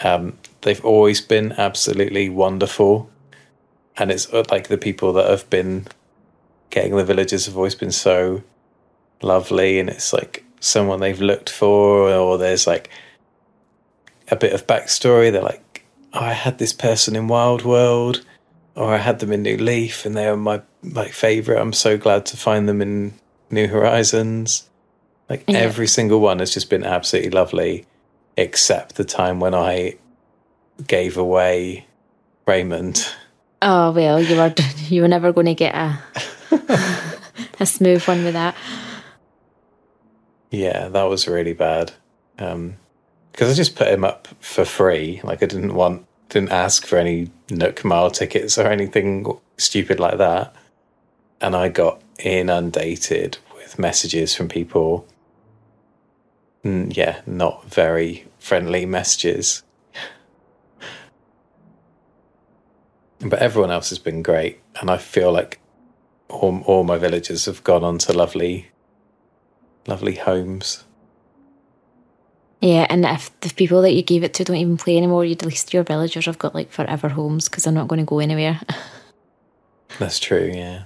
Um, 0.00 0.38
they've 0.62 0.84
always 0.84 1.20
been 1.20 1.52
absolutely 1.52 2.28
wonderful, 2.28 3.10
and 3.96 4.10
it's 4.10 4.32
uh, 4.32 4.44
like 4.50 4.68
the 4.68 4.78
people 4.78 5.12
that 5.14 5.28
have 5.28 5.48
been 5.50 5.86
getting 6.70 6.96
the 6.96 7.04
villagers 7.04 7.46
have 7.46 7.56
always 7.56 7.74
been 7.74 7.92
so 7.92 8.42
lovely, 9.22 9.78
and 9.78 9.88
it's 9.88 10.12
like 10.12 10.44
someone 10.60 11.00
they've 11.00 11.20
looked 11.20 11.50
for, 11.50 12.10
or 12.10 12.38
there's 12.38 12.66
like 12.66 12.90
a 14.30 14.36
bit 14.36 14.52
of 14.52 14.66
backstory. 14.66 15.30
They're 15.30 15.42
like, 15.42 15.84
oh, 16.12 16.20
I 16.20 16.32
had 16.32 16.58
this 16.58 16.72
person 16.72 17.16
in 17.16 17.28
Wild 17.28 17.64
World, 17.64 18.24
or 18.76 18.94
I 18.94 18.98
had 18.98 19.18
them 19.18 19.32
in 19.32 19.42
New 19.42 19.56
Leaf, 19.56 20.04
and 20.06 20.16
they 20.16 20.26
are 20.28 20.36
my 20.36 20.62
my 20.82 21.08
favorite. 21.08 21.60
I'm 21.60 21.72
so 21.72 21.96
glad 21.98 22.26
to 22.26 22.36
find 22.36 22.68
them 22.68 22.80
in 22.80 23.14
New 23.50 23.66
Horizons. 23.66 24.68
Like 25.28 25.44
Yeah. 25.48 25.58
every 25.58 25.88
single 25.88 26.20
one 26.20 26.38
has 26.38 26.52
just 26.54 26.70
been 26.70 26.84
absolutely 26.84 27.30
lovely, 27.30 27.84
except 28.36 28.94
the 28.94 29.04
time 29.04 29.40
when 29.40 29.54
I 29.54 29.96
gave 30.86 31.16
away 31.16 31.86
Raymond. 32.46 33.08
Oh 33.62 33.90
well, 33.92 34.20
you 34.22 34.36
were 34.36 34.54
you 34.88 35.02
were 35.02 35.08
never 35.08 35.32
going 35.32 35.46
to 35.46 35.54
get 35.54 35.74
a 35.74 35.98
a 37.60 37.66
smooth 37.66 38.04
one 38.04 38.22
with 38.24 38.34
that. 38.34 38.54
Yeah, 40.50 40.88
that 40.88 41.04
was 41.04 41.26
really 41.26 41.52
bad. 41.54 41.92
Um, 42.38 42.76
because 43.32 43.50
I 43.50 43.54
just 43.54 43.76
put 43.76 43.88
him 43.88 44.04
up 44.04 44.28
for 44.40 44.64
free. 44.64 45.20
Like 45.22 45.42
I 45.42 45.46
didn't 45.46 45.74
want, 45.74 46.06
didn't 46.36 46.52
ask 46.52 46.84
for 46.84 46.98
any 46.98 47.30
Nook 47.50 47.82
Mile 47.82 48.10
tickets 48.10 48.58
or 48.58 48.66
anything 48.66 49.26
stupid 49.56 49.98
like 49.98 50.18
that. 50.18 50.54
And 51.40 51.56
I 51.56 51.70
got 51.70 52.02
inundated 52.18 53.38
with 53.54 53.78
messages 53.78 54.34
from 54.34 54.46
people. 54.46 55.08
Mm, 56.62 56.94
yeah, 56.94 57.22
not 57.24 57.64
very 57.64 58.26
friendly 58.38 58.84
messages. 58.84 59.62
but 63.20 63.38
everyone 63.38 63.70
else 63.70 63.88
has 63.88 63.98
been 63.98 64.22
great, 64.22 64.60
and 64.78 64.90
I 64.90 64.98
feel 64.98 65.32
like 65.32 65.58
all, 66.28 66.60
all 66.66 66.84
my 66.84 66.98
villagers 66.98 67.46
have 67.46 67.64
gone 67.64 67.82
on 67.82 67.96
to 67.98 68.12
lovely, 68.12 68.72
lovely 69.86 70.16
homes. 70.16 70.84
Yeah, 72.66 72.84
and 72.90 73.04
if 73.04 73.30
the 73.42 73.54
people 73.54 73.80
that 73.82 73.92
you 73.92 74.02
gave 74.02 74.24
it 74.24 74.34
to 74.34 74.44
don't 74.44 74.56
even 74.56 74.76
play 74.76 74.96
anymore, 74.96 75.24
you'd 75.24 75.40
at 75.40 75.46
least 75.46 75.72
your 75.72 75.84
villagers 75.84 76.26
have 76.26 76.36
got 76.36 76.52
like 76.52 76.72
forever 76.72 77.10
homes 77.10 77.48
because 77.48 77.62
they're 77.62 77.72
not 77.72 77.86
going 77.86 78.00
to 78.00 78.04
go 78.04 78.18
anywhere. 78.18 78.60
That's 80.00 80.18
true, 80.18 80.50
yeah. 80.52 80.82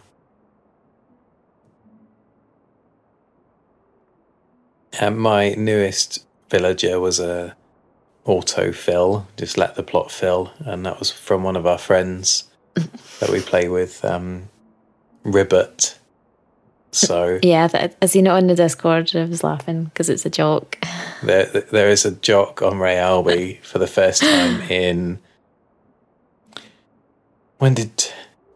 And 5.01 5.19
my 5.19 5.55
newest 5.55 6.27
villager 6.51 7.01
was 7.01 7.19
a 7.19 7.57
auto 8.27 8.73
fill, 8.73 9.27
just 9.39 9.57
let 9.57 9.75
the 9.75 9.83
plot 9.83 10.11
fill, 10.11 10.53
and 10.59 10.85
that 10.85 10.99
was 10.99 11.11
from 11.11 11.45
one 11.45 11.57
of 11.57 11.67
our 11.67 11.79
friends 11.79 12.45
that 12.75 13.31
we 13.31 13.41
play 13.41 13.71
with, 13.71 14.05
um, 14.05 14.51
Ribbot. 15.25 15.99
So 16.93 17.39
yeah, 17.43 17.67
that, 17.69 17.97
is 18.01 18.13
he 18.13 18.23
not 18.23 18.37
on 18.37 18.47
the 18.49 18.55
Discord? 18.55 19.15
I 19.15 19.25
was 19.25 19.45
laughing 19.45 19.85
because 19.85 20.09
it's 20.09 20.27
a 20.27 20.31
joke. 20.31 20.79
there, 21.23 21.47
there 21.47 21.89
is 21.89 22.05
a 22.05 22.13
joke 22.13 22.63
on 22.63 22.79
Ray 22.79 22.99
Alby 22.99 23.61
for 23.63 23.79
the 23.79 23.87
first 23.87 24.23
time 24.23 24.61
in. 24.71 25.19
When 27.59 27.75
did 27.75 28.11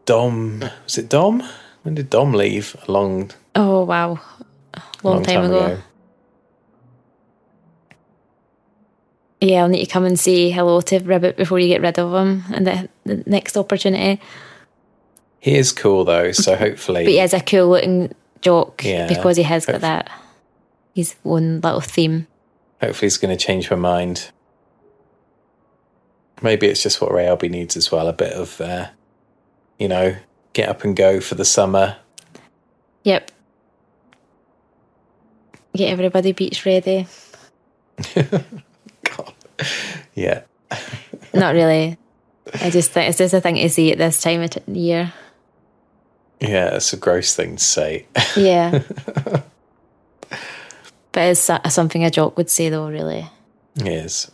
Dom? 0.07 0.65
Was 0.85 0.99
it 0.99 1.09
Dom? 1.09 1.43
When 1.83 1.95
did 1.95 2.09
Dom 2.09 2.33
leave? 2.33 2.75
A 2.89 2.93
long, 2.93 3.31
Oh 3.55 3.85
wow, 3.85 4.19
long, 5.03 5.23
time, 5.23 5.45
ago. 5.45 5.79
Yeah, 9.41 9.63
I'll 9.63 9.69
need 9.69 9.85
to 9.85 9.91
come 9.91 10.07
and 10.07 10.19
say 10.19 10.51
hello 10.51 10.81
to 10.81 10.99
Ribbot 11.01 11.37
before 11.37 11.59
you 11.59 11.69
get 11.69 11.83
rid 11.83 11.99
of 11.99 12.15
him 12.15 12.45
and 12.51 12.67
the, 12.67 12.89
the 13.05 13.23
next 13.27 13.59
opportunity. 13.59 14.23
He 15.39 15.57
is 15.57 15.73
cool 15.73 16.07
though, 16.07 16.33
so 16.33 16.57
hopefully. 16.57 17.05
But 17.05 17.11
he 17.11 17.21
is 17.21 17.35
a 17.35 17.41
cool 17.41 17.69
looking 17.69 18.15
jock 18.45 18.85
Yeah. 18.85 19.09
because 19.09 19.37
he 19.37 19.43
has 19.43 19.67
got 19.67 19.81
that 19.81 20.11
his 20.95 21.17
own 21.25 21.61
little 21.61 21.81
theme. 21.81 22.29
Hopefully, 22.81 23.07
he's 23.07 23.17
going 23.17 23.37
to 23.37 23.43
change 23.45 23.67
her 23.69 23.77
mind. 23.77 24.31
Maybe 26.43 26.67
it's 26.69 26.83
just 26.83 27.01
what 27.01 27.13
Ray 27.13 27.27
Alby 27.27 27.49
needs 27.49 27.77
as 27.77 27.91
well 27.91 28.07
a 28.07 28.13
bit 28.13 28.33
of, 28.33 28.61
uh, 28.61 28.89
you 29.79 29.89
know, 29.89 30.17
get 30.53 30.69
up 30.69 30.85
and 30.85 30.95
go 30.95 31.21
for 31.21 31.35
the 31.35 31.45
summer. 31.45 31.97
Yep. 33.05 33.31
Get 35.77 35.91
everybody 35.91 36.33
beach 36.33 36.65
ready. 36.67 37.07
God. 38.15 39.33
Yeah. 40.15 40.43
Not 41.33 41.55
really. 41.55 41.97
I 42.61 42.71
just 42.71 42.91
think 42.93 43.09
it's 43.09 43.19
just 43.19 43.35
a 43.35 43.41
thing 43.41 43.57
to 43.57 43.69
see 43.69 43.91
at 43.91 43.99
this 43.99 44.21
time 44.23 44.43
of 44.43 44.57
year. 44.69 45.13
Yeah, 46.47 46.77
it's 46.77 46.93
a 46.93 46.97
gross 46.97 47.35
thing 47.35 47.57
to 47.57 47.65
say. 47.65 48.07
Yeah. 48.37 48.83
but 51.13 51.23
it's 51.23 51.51
something 51.69 52.05
a 52.05 52.11
jock 52.11 52.37
would 52.37 52.51
say 52.51 52.69
though, 52.69 52.89
really. 52.89 53.27
Is. 53.77 54.31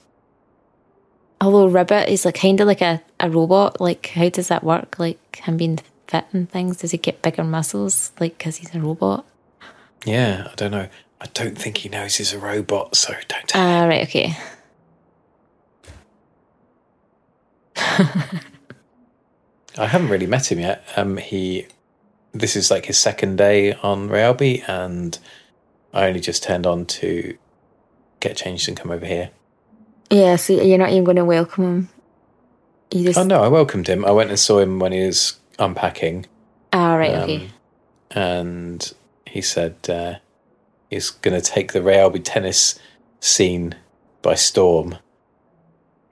Although 1.40 1.68
Ribbot 1.68 2.08
is 2.08 2.24
like 2.24 2.34
kind 2.40 2.60
of 2.60 2.66
like 2.66 2.80
a, 2.82 3.02
a 3.18 3.30
robot. 3.30 3.80
Like, 3.80 4.06
how 4.08 4.28
does 4.28 4.48
that 4.48 4.64
work? 4.64 4.98
Like 4.98 5.36
him 5.36 5.56
being 5.56 5.78
fit 6.08 6.24
and 6.32 6.50
things. 6.50 6.78
Does 6.78 6.90
he 6.90 6.98
get 6.98 7.22
bigger 7.22 7.44
muscles? 7.44 8.12
Like, 8.18 8.36
because 8.38 8.56
he's 8.56 8.74
a 8.74 8.80
robot. 8.80 9.24
Yeah, 10.04 10.48
I 10.50 10.54
don't 10.56 10.70
know. 10.72 10.88
I 11.20 11.26
don't 11.34 11.56
think 11.56 11.78
he 11.78 11.88
knows 11.88 12.16
he's 12.16 12.32
a 12.32 12.38
robot, 12.38 12.96
so 12.96 13.14
don't 13.28 13.46
tell 13.46 13.62
Ah, 13.62 13.86
right. 13.86 14.02
Okay. 14.02 14.34
I 19.78 19.86
haven't 19.86 20.08
really 20.08 20.26
met 20.26 20.50
him 20.50 20.58
yet. 20.60 20.84
Um, 20.96 21.16
he, 21.18 21.66
this 22.32 22.56
is 22.56 22.70
like 22.70 22.86
his 22.86 22.98
second 22.98 23.36
day 23.36 23.72
on 23.74 24.08
Rayalby, 24.08 24.68
and 24.68 25.18
I 25.92 26.06
only 26.06 26.20
just 26.20 26.42
turned 26.42 26.66
on 26.66 26.86
to 26.86 27.36
get 28.20 28.36
changed 28.36 28.68
and 28.68 28.76
come 28.76 28.90
over 28.90 29.06
here. 29.06 29.30
Yeah. 30.10 30.36
So 30.36 30.52
you're 30.54 30.78
not 30.78 30.90
even 30.90 31.04
going 31.04 31.16
to 31.16 31.24
welcome 31.24 31.64
him. 31.64 31.88
You 32.92 33.04
just. 33.04 33.18
Oh 33.18 33.24
no, 33.24 33.42
I 33.42 33.48
welcomed 33.48 33.86
him. 33.88 34.04
I 34.04 34.10
went 34.10 34.30
and 34.30 34.38
saw 34.38 34.58
him 34.58 34.78
when 34.78 34.92
he 34.92 35.04
was 35.06 35.38
unpacking. 35.58 36.26
Ah, 36.72 36.94
right, 36.94 37.14
Um, 37.14 37.22
okay. 37.22 37.50
and 38.12 38.92
he 39.26 39.40
said 39.42 39.76
uh, 39.88 40.14
he's 40.88 41.10
going 41.10 41.40
to 41.40 41.44
take 41.44 41.72
the 41.72 41.80
Rayalby 41.80 42.20
tennis 42.24 42.78
scene 43.18 43.74
by 44.22 44.34
storm. 44.34 44.98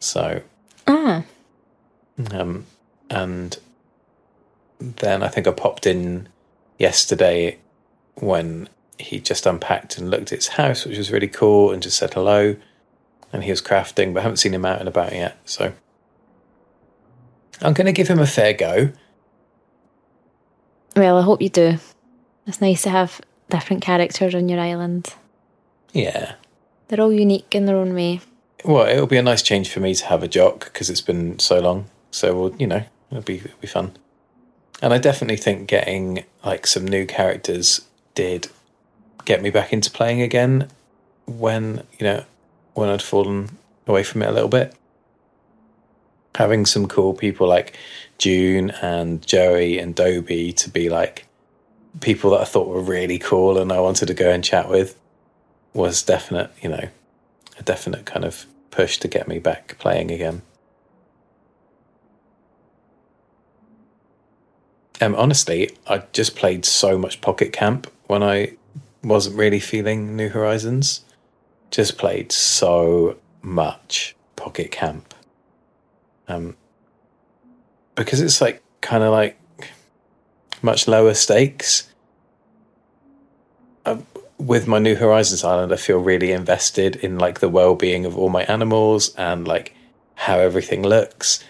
So, 0.01 0.43
Ah, 0.87 1.25
um, 2.33 2.67
and 3.11 3.57
then 4.81 5.23
I 5.23 5.29
think 5.29 5.47
I 5.47 5.53
popped 5.53 5.87
in 5.87 6.29
yesterday 6.79 7.59
when 8.15 8.69
he 8.99 9.21
just 9.21 9.47
unpacked 9.47 9.99
and 9.99 10.11
looked 10.11 10.33
at 10.33 10.39
his 10.39 10.49
house, 10.49 10.85
which 10.85 10.99
was 10.99 11.11
really 11.13 11.29
cool, 11.29 11.71
and 11.73 11.83
just 11.83 11.99
said 11.99 12.15
hello. 12.15 12.57
And 13.33 13.45
he 13.45 13.51
was 13.51 13.61
crafting, 13.61 14.15
but 14.15 14.21
I 14.21 14.23
haven't 14.23 14.39
seen 14.39 14.55
him 14.55 14.65
out 14.65 14.81
and 14.81 14.89
about 14.89 15.13
yet. 15.13 15.39
So, 15.45 15.73
I'm 17.61 17.75
going 17.75 17.87
to 17.87 17.93
give 17.93 18.09
him 18.09 18.19
a 18.19 18.27
fair 18.27 18.55
go. 18.55 18.91
well, 20.97 21.19
I 21.19 21.23
hope 21.23 21.43
you 21.43 21.49
do. 21.49 21.79
It's 22.47 22.61
nice 22.61 22.83
to 22.83 22.91
have 22.91 23.21
different 23.51 23.83
characters 23.83 24.35
on 24.35 24.49
your 24.49 24.61
island. 24.61 25.15
Yeah, 25.93 26.35
They're 26.89 27.01
all 27.01 27.13
unique 27.13 27.55
in 27.55 27.67
their 27.67 27.77
own 27.77 27.95
way. 27.95 28.21
Well, 28.65 28.87
it'll 28.87 29.07
be 29.07 29.17
a 29.17 29.23
nice 29.23 29.43
change 29.43 29.71
for 29.71 29.81
me 29.81 29.95
to 29.95 30.07
have 30.07 30.23
a 30.23 30.29
jock 30.29 30.65
because 30.65 30.91
it's 30.91 31.01
been 31.01 31.39
so 31.39 31.61
long. 31.61 31.87
So 32.11 32.35
we'll, 32.39 32.57
you 32.57 32.67
know, 32.67 32.85
it'll 33.11 33.23
be 33.23 33.37
it'll 33.37 33.61
be 33.61 33.67
fun. 33.69 33.93
And 34.81 34.93
I 34.93 34.99
definitely 34.99 35.37
think 35.37 35.69
getting 35.69 36.25
like 36.45 36.67
some 36.67 36.87
new 36.87 37.07
characters 37.07 37.87
did 38.15 38.49
get 39.25 39.43
me 39.43 39.51
back 39.51 39.73
into 39.73 39.91
playing 39.91 40.23
again 40.23 40.69
when 41.27 41.83
you 41.99 42.07
know 42.07 42.25
when 42.75 42.89
I'd 42.89 43.03
fallen 43.03 43.59
away 43.87 44.03
from 44.03 44.23
it 44.23 44.29
a 44.29 44.33
little 44.33 44.49
bit. 44.49 44.75
Having 46.37 46.67
some 46.67 46.87
cool 46.87 47.15
people 47.15 47.49
like 47.49 47.77
June 48.19 48.71
and 48.83 49.27
Joey 49.27 49.79
and 49.79 49.95
Dobie 49.95 50.53
to 50.53 50.71
be 50.71 50.89
like 50.89 51.27
people 52.01 52.31
that 52.31 52.41
I 52.41 52.45
thought 52.45 52.69
were 52.69 52.81
really 52.81 53.19
cool 53.19 53.59
and 53.59 53.73
I 53.73 53.81
wanted 53.81 54.07
to 54.07 54.15
go 54.15 54.31
and 54.31 54.45
chat 54.45 54.69
with 54.69 54.99
was 55.75 56.03
definite, 56.03 56.51
you 56.63 56.69
know, 56.69 56.89
a 57.59 57.63
definite 57.63 58.07
kind 58.07 58.25
of 58.25 58.47
push 58.71 58.99
to 58.99 59.09
get 59.09 59.27
me 59.27 59.39
back 59.39 59.77
playing 59.79 60.11
again. 60.11 60.43
Um, 65.01 65.15
honestly, 65.15 65.71
I 65.87 66.03
just 66.13 66.35
played 66.35 66.65
so 66.65 66.99
much 66.99 67.21
Pocket 67.21 67.53
Camp 67.53 67.91
when 68.07 68.23
I 68.23 68.57
wasn't 69.03 69.37
really 69.37 69.61
feeling 69.61 70.17
New 70.17 70.29
Horizons. 70.29 71.05
Just 71.71 71.99
played 71.99 72.33
so 72.33 73.17
much 73.43 74.17
Pocket 74.37 74.71
Camp. 74.71 75.15
Um, 76.27 76.57
because 77.95 78.21
it's 78.21 78.41
like 78.41 78.63
kind 78.81 79.03
of 79.03 79.13
like 79.13 79.39
much 80.63 80.89
lower 80.89 81.15
stakes. 81.15 81.93
Uh, 83.85 83.99
with 84.39 84.67
my 84.67 84.79
New 84.79 84.95
Horizons 84.95 85.43
Island, 85.43 85.73
I 85.73 85.77
feel 85.77 85.99
really 85.99 86.33
invested 86.33 86.97
in 86.97 87.19
like 87.19 87.41
the 87.41 87.49
well-being 87.49 88.05
of 88.05 88.17
all 88.17 88.29
my 88.29 88.43
animals 88.45 89.15
and 89.17 89.47
like 89.47 89.75
how 90.15 90.39
everything 90.39 90.83
looks, 90.83 91.43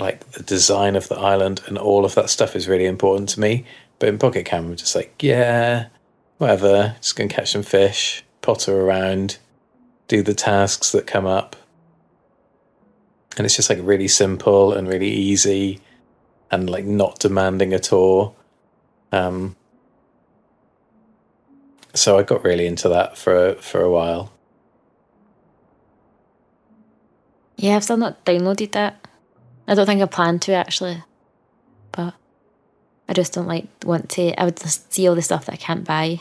like 0.00 0.30
the 0.32 0.42
design 0.42 0.96
of 0.96 1.08
the 1.08 1.18
island, 1.18 1.60
and 1.66 1.78
all 1.78 2.04
of 2.04 2.14
that 2.14 2.30
stuff 2.30 2.56
is 2.56 2.68
really 2.68 2.86
important 2.86 3.28
to 3.30 3.40
me. 3.40 3.64
But 3.98 4.08
in 4.08 4.18
Pocket 4.18 4.46
Camp, 4.46 4.66
I'm 4.66 4.76
just 4.76 4.94
like, 4.94 5.22
yeah, 5.22 5.88
whatever, 6.38 6.96
just 7.00 7.16
gonna 7.16 7.28
catch 7.28 7.52
some 7.52 7.62
fish, 7.62 8.24
potter 8.42 8.80
around, 8.80 9.38
do 10.06 10.22
the 10.22 10.34
tasks 10.34 10.92
that 10.92 11.06
come 11.06 11.26
up, 11.26 11.56
and 13.36 13.44
it's 13.44 13.56
just 13.56 13.70
like 13.70 13.78
really 13.82 14.08
simple 14.08 14.72
and 14.72 14.88
really 14.88 15.10
easy, 15.10 15.80
and 16.50 16.70
like 16.70 16.84
not 16.84 17.18
demanding 17.18 17.72
at 17.72 17.92
all. 17.92 18.36
Um, 19.12 19.56
so 21.94 22.18
I 22.18 22.22
got 22.22 22.44
really 22.44 22.66
into 22.66 22.88
that 22.88 23.18
for 23.18 23.54
for 23.54 23.80
a 23.80 23.90
while. 23.90 24.32
Yeah, 27.56 27.74
I've 27.74 27.84
still 27.84 27.96
not 27.96 28.24
downloaded 28.24 28.70
that. 28.72 29.07
I 29.68 29.74
don't 29.74 29.86
think 29.86 30.00
I 30.02 30.06
plan 30.06 30.38
to 30.40 30.52
actually, 30.52 31.02
but 31.92 32.14
I 33.08 33.12
just 33.12 33.34
don't 33.34 33.46
like 33.46 33.66
want 33.84 34.08
to. 34.10 34.32
I 34.40 34.44
would 34.44 34.56
just 34.56 34.92
see 34.92 35.06
all 35.06 35.14
the 35.14 35.22
stuff 35.22 35.44
that 35.46 35.52
I 35.52 35.56
can't 35.56 35.84
buy 35.84 36.20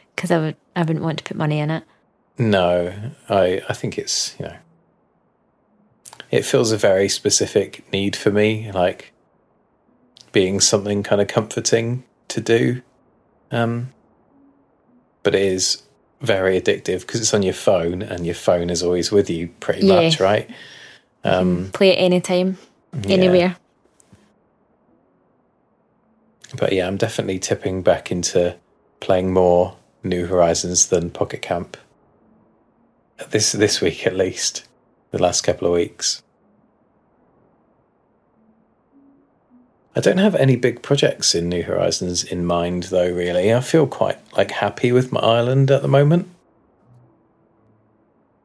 because 0.14 0.30
I 0.30 0.38
would. 0.38 0.56
I 0.76 0.80
wouldn't 0.82 1.04
want 1.04 1.18
to 1.18 1.24
put 1.24 1.36
money 1.36 1.58
in 1.58 1.70
it. 1.70 1.82
No, 2.38 2.92
I 3.28 3.60
I 3.68 3.72
think 3.74 3.98
it's 3.98 4.34
you 4.38 4.46
know 4.46 4.56
it 6.30 6.44
feels 6.44 6.72
a 6.72 6.76
very 6.76 7.08
specific 7.08 7.84
need 7.92 8.16
for 8.16 8.30
me, 8.30 8.70
like 8.72 9.12
being 10.32 10.60
something 10.60 11.02
kind 11.02 11.20
of 11.20 11.28
comforting 11.28 12.04
to 12.28 12.40
do. 12.40 12.82
Um, 13.50 13.92
but 15.22 15.34
it 15.34 15.42
is 15.42 15.82
very 16.20 16.60
addictive 16.60 17.00
because 17.00 17.20
it's 17.20 17.34
on 17.34 17.42
your 17.42 17.54
phone 17.54 18.02
and 18.02 18.26
your 18.26 18.34
phone 18.34 18.70
is 18.70 18.82
always 18.82 19.12
with 19.12 19.28
you 19.30 19.48
pretty 19.60 19.86
Yeah. 19.86 20.00
much, 20.02 20.18
right? 20.20 20.50
Um, 21.24 21.70
Play 21.72 21.90
it 21.90 21.96
anytime, 21.96 22.58
yeah. 22.92 23.14
anywhere. 23.14 23.56
But 26.56 26.72
yeah, 26.72 26.86
I'm 26.86 26.96
definitely 26.98 27.38
tipping 27.38 27.82
back 27.82 28.12
into 28.12 28.56
playing 29.00 29.32
more 29.32 29.76
New 30.02 30.26
Horizons 30.26 30.86
than 30.88 31.10
Pocket 31.10 31.42
Camp. 31.42 31.76
This 33.30 33.52
this 33.52 33.80
week 33.80 34.06
at 34.06 34.14
least, 34.14 34.66
the 35.10 35.22
last 35.22 35.40
couple 35.40 35.66
of 35.66 35.74
weeks. 35.74 36.22
I 39.96 40.00
don't 40.00 40.18
have 40.18 40.34
any 40.34 40.56
big 40.56 40.82
projects 40.82 41.34
in 41.36 41.48
New 41.48 41.62
Horizons 41.62 42.24
in 42.24 42.44
mind 42.44 42.84
though 42.84 43.10
really. 43.10 43.54
I 43.54 43.60
feel 43.60 43.86
quite 43.86 44.18
like 44.36 44.50
happy 44.50 44.92
with 44.92 45.12
my 45.12 45.20
island 45.20 45.70
at 45.70 45.82
the 45.82 45.88
moment. 45.88 46.28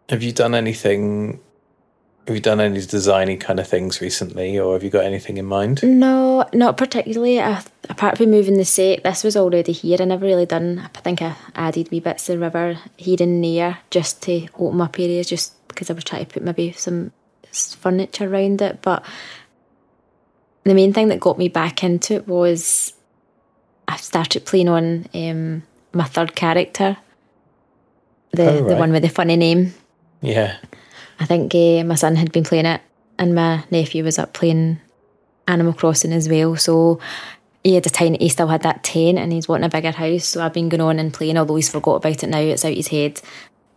Have 0.09 0.23
you 0.23 0.31
done 0.31 0.55
anything 0.55 1.39
have 2.29 2.35
you 2.35 2.41
done 2.41 2.59
any 2.59 2.77
designy 2.77 3.39
kind 3.39 3.59
of 3.59 3.67
things 3.67 4.01
recently 4.01 4.59
or 4.59 4.73
have 4.73 4.83
you 4.83 4.91
got 4.91 5.03
anything 5.03 5.37
in 5.37 5.45
mind? 5.45 5.81
No, 5.81 6.47
not 6.53 6.77
particularly. 6.77 7.41
I, 7.41 7.63
apart 7.89 8.19
from 8.19 8.29
moving 8.29 8.55
the 8.55 8.65
set, 8.65 9.03
this 9.03 9.23
was 9.23 9.35
already 9.35 9.71
here. 9.71 9.97
I 9.99 10.05
never 10.05 10.27
really 10.27 10.45
done. 10.45 10.87
I 10.95 10.99
think 10.99 11.23
I 11.23 11.35
added 11.55 11.89
wee 11.89 11.99
bits 11.99 12.29
of 12.29 12.39
river 12.39 12.77
here 12.97 13.17
and 13.19 13.43
there 13.43 13.79
just 13.89 14.21
to 14.23 14.47
open 14.59 14.79
up 14.79 14.99
areas, 14.99 15.27
just 15.27 15.67
because 15.67 15.89
I 15.89 15.93
was 15.93 16.03
trying 16.03 16.27
to 16.27 16.31
put 16.31 16.43
maybe 16.43 16.71
some 16.73 17.11
furniture 17.51 18.31
around 18.31 18.61
it. 18.61 18.83
But 18.83 19.03
the 20.65 20.75
main 20.75 20.93
thing 20.93 21.07
that 21.07 21.19
got 21.19 21.39
me 21.39 21.47
back 21.49 21.83
into 21.83 22.13
it 22.13 22.27
was 22.27 22.93
I 23.87 23.95
started 23.95 24.45
playing 24.45 24.69
on 24.69 25.09
um, 25.15 25.63
my 25.93 26.03
third 26.03 26.35
character, 26.35 26.95
the 28.33 28.59
Oh, 28.59 28.67
the 28.67 28.75
one 28.75 28.91
with 28.91 29.01
the 29.01 29.09
funny 29.09 29.35
name. 29.35 29.73
Yeah. 30.21 30.57
I 31.19 31.25
think 31.25 31.53
uh, 31.53 31.83
my 31.83 31.95
son 31.95 32.15
had 32.15 32.31
been 32.31 32.43
playing 32.43 32.65
it, 32.65 32.81
and 33.17 33.35
my 33.35 33.63
nephew 33.71 34.03
was 34.03 34.17
up 34.19 34.33
playing 34.33 34.79
Animal 35.47 35.73
Crossing 35.73 36.13
as 36.13 36.29
well. 36.29 36.55
So 36.55 36.99
he 37.63 37.75
had 37.75 37.85
a 37.85 37.89
tiny, 37.89 38.17
he 38.19 38.29
still 38.29 38.47
had 38.47 38.61
that 38.63 38.83
tent, 38.83 39.17
and 39.17 39.31
he's 39.33 39.47
wanting 39.47 39.65
a 39.65 39.69
bigger 39.69 39.91
house. 39.91 40.25
So 40.25 40.41
I've 40.43 40.53
been 40.53 40.69
going 40.69 40.81
on 40.81 40.99
and 40.99 41.13
playing, 41.13 41.37
although 41.37 41.55
he's 41.57 41.69
forgot 41.69 41.95
about 41.95 42.23
it 42.23 42.27
now. 42.27 42.39
It's 42.39 42.63
out 42.65 42.73
his 42.73 42.87
head. 42.87 43.21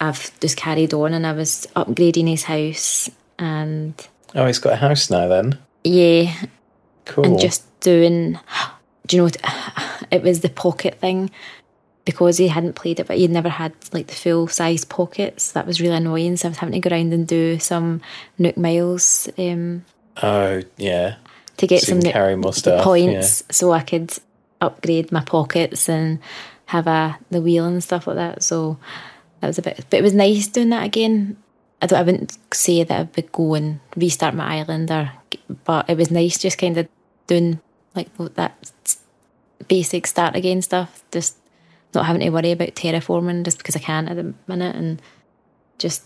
I've 0.01 0.39
just 0.41 0.57
carried 0.57 0.95
on, 0.95 1.15
and 1.15 1.27
I 1.27 1.33
was 1.33 1.67
upgrading 1.77 2.29
his 2.29 2.45
house, 2.45 3.11
and 3.39 3.95
Oh, 4.35 4.47
he's 4.47 4.59
got 4.59 4.75
a 4.75 4.77
house 4.77 5.11
now 5.11 5.29
then. 5.29 5.59
yeah, 5.85 6.33
Cool. 7.05 7.25
and 7.25 7.39
just 7.41 7.65
doing. 7.81 8.39
Do 9.07 9.17
you 9.17 9.23
know 9.23 9.25
what? 9.25 9.37
It 10.13 10.23
was 10.23 10.41
the 10.41 10.51
pocket 10.51 10.97
thing 11.01 11.31
because 12.05 12.39
he 12.39 12.49
hadn't 12.49 12.75
played 12.75 13.01
it, 13.01 13.07
but 13.07 13.19
he'd 13.19 13.31
never 13.31 13.49
had 13.49 13.73
like 13.93 14.09
the 14.09 14.15
full 14.15 14.49
size 14.49 14.85
pockets. 14.85 15.53
That 15.53 15.67
was 15.67 15.81
really 15.81 15.97
annoying. 15.97 16.37
So 16.37 16.49
I 16.49 16.51
was 16.51 16.59
having 16.59 16.81
to 16.81 16.89
go 16.89 16.95
around 16.95 17.13
and 17.13 17.27
do 17.27 17.59
some 17.59 18.01
Nook 18.39 18.57
Miles 18.57 19.29
um, 19.39 19.85
oh, 20.23 20.63
yeah. 20.77 21.17
to 21.59 21.67
get 21.67 21.83
So 21.83 21.91
some 21.91 22.01
Nook 22.01 22.13
carry 22.13 22.37
more 22.37 22.53
stuff, 22.53 22.85
points, 22.85 23.45
so 23.51 23.73
I 23.73 23.81
could 23.83 24.13
upgrade 24.61 25.13
my 25.13 25.23
pockets 25.23 25.89
and 25.89 26.19
have 26.67 26.87
a 26.87 27.19
the 27.31 27.41
wheel 27.41 27.67
and 27.67 27.83
stuff 27.83 28.07
like 28.07 28.17
that. 28.17 28.43
So 28.43 28.79
that 29.41 29.47
was 29.47 29.59
a 29.59 29.63
bit, 29.63 29.85
but 29.91 29.99
it 29.99 30.03
was 30.03 30.15
nice 30.15 30.49
doing 30.49 30.71
that 30.71 30.85
again. 30.85 31.37
I 31.81 31.87
don't, 31.87 31.99
I 31.99 32.03
wouldn't 32.03 32.39
say 32.55 32.85
that 32.85 33.01
I 33.01 33.09
would 33.17 33.33
go 33.33 33.55
and 33.55 33.81
restart 33.97 34.35
my 34.35 34.59
island, 34.59 34.91
or 34.91 35.13
but 35.65 35.89
it 35.89 35.97
was 35.97 36.11
nice 36.11 36.39
just 36.39 36.59
kind 36.59 36.79
of 36.79 36.89
doing 37.27 37.61
like 37.95 38.09
that 38.35 38.73
basic 39.69 40.07
start 40.07 40.35
again 40.37 40.63
stuff. 40.63 41.03
Just 41.11 41.37
not 41.95 42.07
having 42.07 42.21
to 42.21 42.31
worry 42.31 42.53
about 42.53 42.75
terraforming 42.75 43.45
just 43.45 43.59
because 43.59 43.77
I 43.77 43.81
can 43.81 44.09
at 44.09 44.17
the 44.17 44.35
minute, 44.47 44.77
and 44.77 45.01
just 45.79 46.05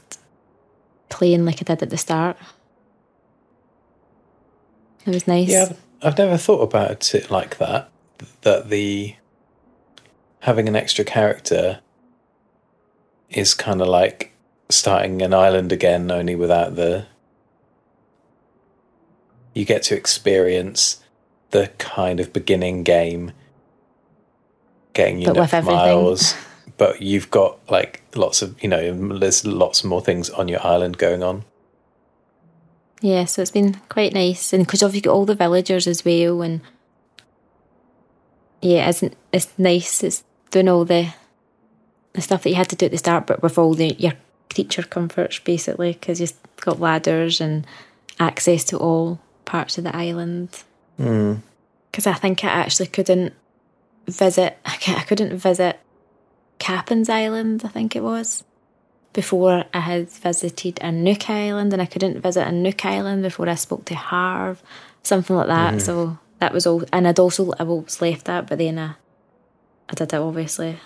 playing 1.09 1.45
like 1.45 1.57
I 1.57 1.65
did 1.65 1.83
at 1.83 1.91
the 1.91 1.97
start. 1.97 2.37
It 5.07 5.15
was 5.15 5.27
nice. 5.29 5.49
Yeah, 5.49 5.63
I've- 5.71 5.77
I've 6.03 6.19
never 6.19 6.37
thought 6.37 6.61
about 6.63 7.15
it 7.15 7.31
like 7.31 7.59
that. 7.59 7.91
That 8.43 8.69
the 8.71 9.15
having 10.41 10.69
an 10.69 10.77
extra 10.77 11.05
character 11.05 11.81
is 13.31 13.55
kind 13.55 13.81
of 13.81 13.89
like 13.89 14.33
starting 14.69 15.23
an 15.23 15.33
island 15.35 15.73
again, 15.73 16.11
only 16.11 16.35
without 16.35 16.77
the 16.77 17.07
you 19.55 19.65
get 19.65 19.83
to 19.85 19.97
experience 19.97 21.03
the 21.51 21.69
kind 21.79 22.21
of 22.21 22.33
beginning 22.33 22.83
game, 22.83 23.33
getting 24.97 25.21
you 25.21 25.27
But 25.27 25.37
know, 25.37 25.43
with 25.43 25.55
everything. 25.55 25.77
miles. 25.77 26.35
But 26.79 27.01
you've 27.01 27.31
got 27.31 27.59
like 27.71 28.03
lots 28.15 28.43
of 28.43 28.61
you 28.63 28.69
know, 28.69 29.19
there's 29.19 29.47
lots 29.47 29.85
more 29.85 30.01
things 30.01 30.29
on 30.31 30.49
your 30.49 30.65
island 30.67 30.99
going 30.99 31.23
on. 31.23 31.45
Yeah, 33.01 33.27
so 33.27 33.43
it's 33.43 33.51
been 33.51 33.75
quite 33.89 34.13
nice, 34.15 34.53
and 34.53 34.67
because 34.67 34.83
you've 34.83 35.03
got 35.05 35.13
all 35.13 35.27
the 35.27 35.35
villagers 35.35 35.87
as 35.87 36.05
well, 36.05 36.43
and 36.43 36.61
yeah, 38.61 38.89
it's 38.89 39.03
it's 39.33 39.49
nice. 39.59 40.03
It's 40.03 40.25
doing 40.51 40.69
all 40.69 40.85
the 40.85 41.15
the 42.15 42.23
stuff 42.23 42.43
that 42.43 42.51
you 42.51 42.57
had 42.57 42.71
to 42.71 42.77
do 42.77 42.87
at 42.87 42.93
the 42.93 42.99
start, 42.99 43.27
but 43.27 43.43
with 43.43 43.59
all 43.59 43.75
the 43.75 43.95
your 43.99 44.15
creature 44.53 44.83
comforts 44.83 45.39
basically, 45.39 45.93
because 45.93 46.21
you've 46.21 46.33
got 46.61 46.81
ladders 46.81 47.41
and 47.41 47.67
access 48.19 48.65
to 48.65 48.79
all 48.79 49.21
parts 49.45 49.79
of 49.79 49.85
the 49.85 49.95
island. 49.95 50.63
Mm. 50.99 51.43
Because 51.91 52.07
I 52.07 52.15
think 52.15 52.45
I 52.45 52.49
actually 52.49 52.89
couldn't 52.89 53.35
visit. 54.07 54.59
I 54.65 55.05
couldn't 55.07 55.37
visit 55.37 55.79
Kapp'n's 56.59 57.09
Island. 57.09 57.63
I 57.65 57.69
think 57.69 57.97
it 57.97 58.03
was 58.03 58.45
before 59.13 59.65
I 59.73 59.81
had 59.81 60.11
visited 60.11 60.79
a 60.83 60.93
Nook 60.93 61.31
Island, 61.31 61.73
and 61.73 61.81
I 61.81 61.87
couldn't 61.87 62.21
visit 62.21 62.47
a 62.47 62.53
Nook 62.53 62.85
Island 62.85 63.23
before 63.23 63.49
I 63.49 63.55
spoke 63.55 63.87
to 63.87 63.95
Harv, 63.95 64.63
something 65.03 65.35
like 65.35 65.47
that. 65.47 65.71
Mm-hmm. 65.71 65.79
So 65.81 66.19
that 66.39 66.53
was 66.53 66.67
all, 66.67 66.85
and 66.93 67.09
I'd 67.09 67.19
also 67.19 67.53
I 67.59 67.63
was 67.63 68.03
left 68.03 68.27
that, 68.27 68.47
but 68.47 68.59
then 68.59 68.79
I, 68.79 68.95
I 69.89 69.95
did 69.95 70.13
it 70.13 70.15
obviously. 70.15 70.79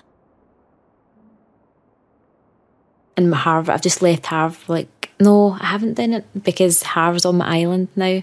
And 3.17 3.31
my 3.31 3.37
Harv, 3.37 3.69
I've 3.69 3.83
just 3.83 4.01
left 4.01 4.27
Harv. 4.27 4.67
Like, 4.69 5.11
no, 5.19 5.59
I 5.61 5.67
haven't 5.67 5.95
done 5.95 6.15
it 6.15 6.43
because 6.43 6.83
Harv's 6.83 7.27
on 7.27 7.39
my 7.39 7.59
island 7.59 7.89
now, 7.97 8.23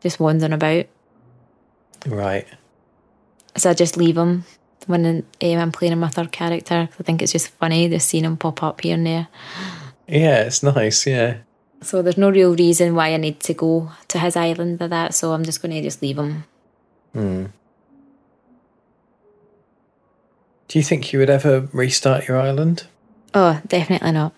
just 0.00 0.20
wandering 0.20 0.52
about. 0.52 0.86
Right. 2.06 2.46
So 3.56 3.70
I 3.70 3.74
just 3.74 3.96
leave 3.96 4.16
him 4.16 4.44
when 4.86 5.04
um, 5.06 5.24
I'm 5.42 5.72
playing 5.72 5.98
my 5.98 6.08
third 6.08 6.32
character. 6.32 6.88
I 6.98 7.02
think 7.02 7.22
it's 7.22 7.32
just 7.32 7.48
funny 7.48 7.88
just 7.88 8.08
seeing 8.08 8.24
him 8.24 8.36
pop 8.36 8.62
up 8.62 8.80
here 8.80 8.94
and 8.94 9.06
there. 9.06 9.28
Yeah, 10.06 10.42
it's 10.44 10.62
nice. 10.62 11.06
Yeah. 11.06 11.38
So 11.82 12.02
there's 12.02 12.18
no 12.18 12.30
real 12.30 12.54
reason 12.56 12.94
why 12.94 13.12
I 13.12 13.16
need 13.18 13.40
to 13.40 13.54
go 13.54 13.90
to 14.08 14.18
his 14.18 14.36
island 14.36 14.80
or 14.82 14.88
that. 14.88 15.14
So 15.14 15.32
I'm 15.32 15.44
just 15.44 15.60
going 15.62 15.72
to 15.72 15.82
just 15.82 16.02
leave 16.02 16.18
him. 16.18 16.44
Hmm. 17.12 17.46
Do 20.68 20.78
you 20.78 20.82
think 20.84 21.12
you 21.12 21.18
would 21.18 21.30
ever 21.30 21.68
restart 21.72 22.28
your 22.28 22.38
island? 22.38 22.86
Oh, 23.34 23.60
definitely 23.66 24.12
not. 24.12 24.34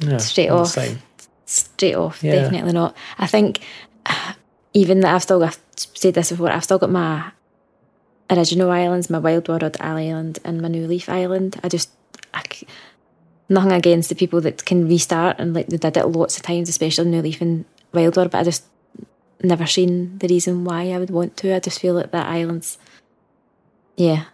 No, 0.00 0.18
Straight 0.18 0.48
off. 0.48 0.68
same. 0.68 0.98
Straight 1.46 1.94
off, 1.94 2.22
Yeah. 2.24 2.36
definitely 2.36 2.72
not. 2.72 2.96
I 3.18 3.26
think 3.26 3.60
even 4.74 5.00
that 5.00 5.14
I've 5.14 5.22
still 5.22 5.40
got, 5.40 5.48
I've 5.48 5.58
said 5.94 6.14
this 6.14 6.30
before, 6.30 6.50
I've 6.50 6.64
still 6.64 6.78
got 6.78 6.90
my 6.90 7.30
original 8.30 8.70
islands, 8.70 9.10
my 9.10 9.18
Wild 9.18 9.48
World 9.48 9.76
Island 9.80 10.38
and 10.44 10.60
my 10.60 10.68
New 10.68 10.86
Leaf 10.86 11.08
Island. 11.08 11.60
I 11.62 11.68
just, 11.68 11.90
I 12.32 12.42
nothing 13.48 13.72
against 13.72 14.08
the 14.08 14.14
people 14.14 14.40
that 14.40 14.64
can 14.64 14.88
restart 14.88 15.38
and 15.38 15.52
like 15.52 15.66
they 15.66 15.76
did 15.76 15.96
it 15.96 16.06
lots 16.06 16.36
of 16.36 16.42
times, 16.42 16.68
especially 16.68 17.10
New 17.10 17.22
Leaf 17.22 17.40
and 17.40 17.64
Wild 17.92 18.16
World, 18.16 18.30
but 18.30 18.38
I 18.38 18.44
just 18.44 18.64
never 19.42 19.66
seen 19.66 20.18
the 20.18 20.28
reason 20.28 20.64
why 20.64 20.90
I 20.92 20.98
would 20.98 21.10
want 21.10 21.36
to. 21.38 21.54
I 21.54 21.60
just 21.60 21.80
feel 21.80 21.94
like 21.94 22.12
that 22.12 22.26
island's, 22.26 22.78
yeah, 23.96 24.24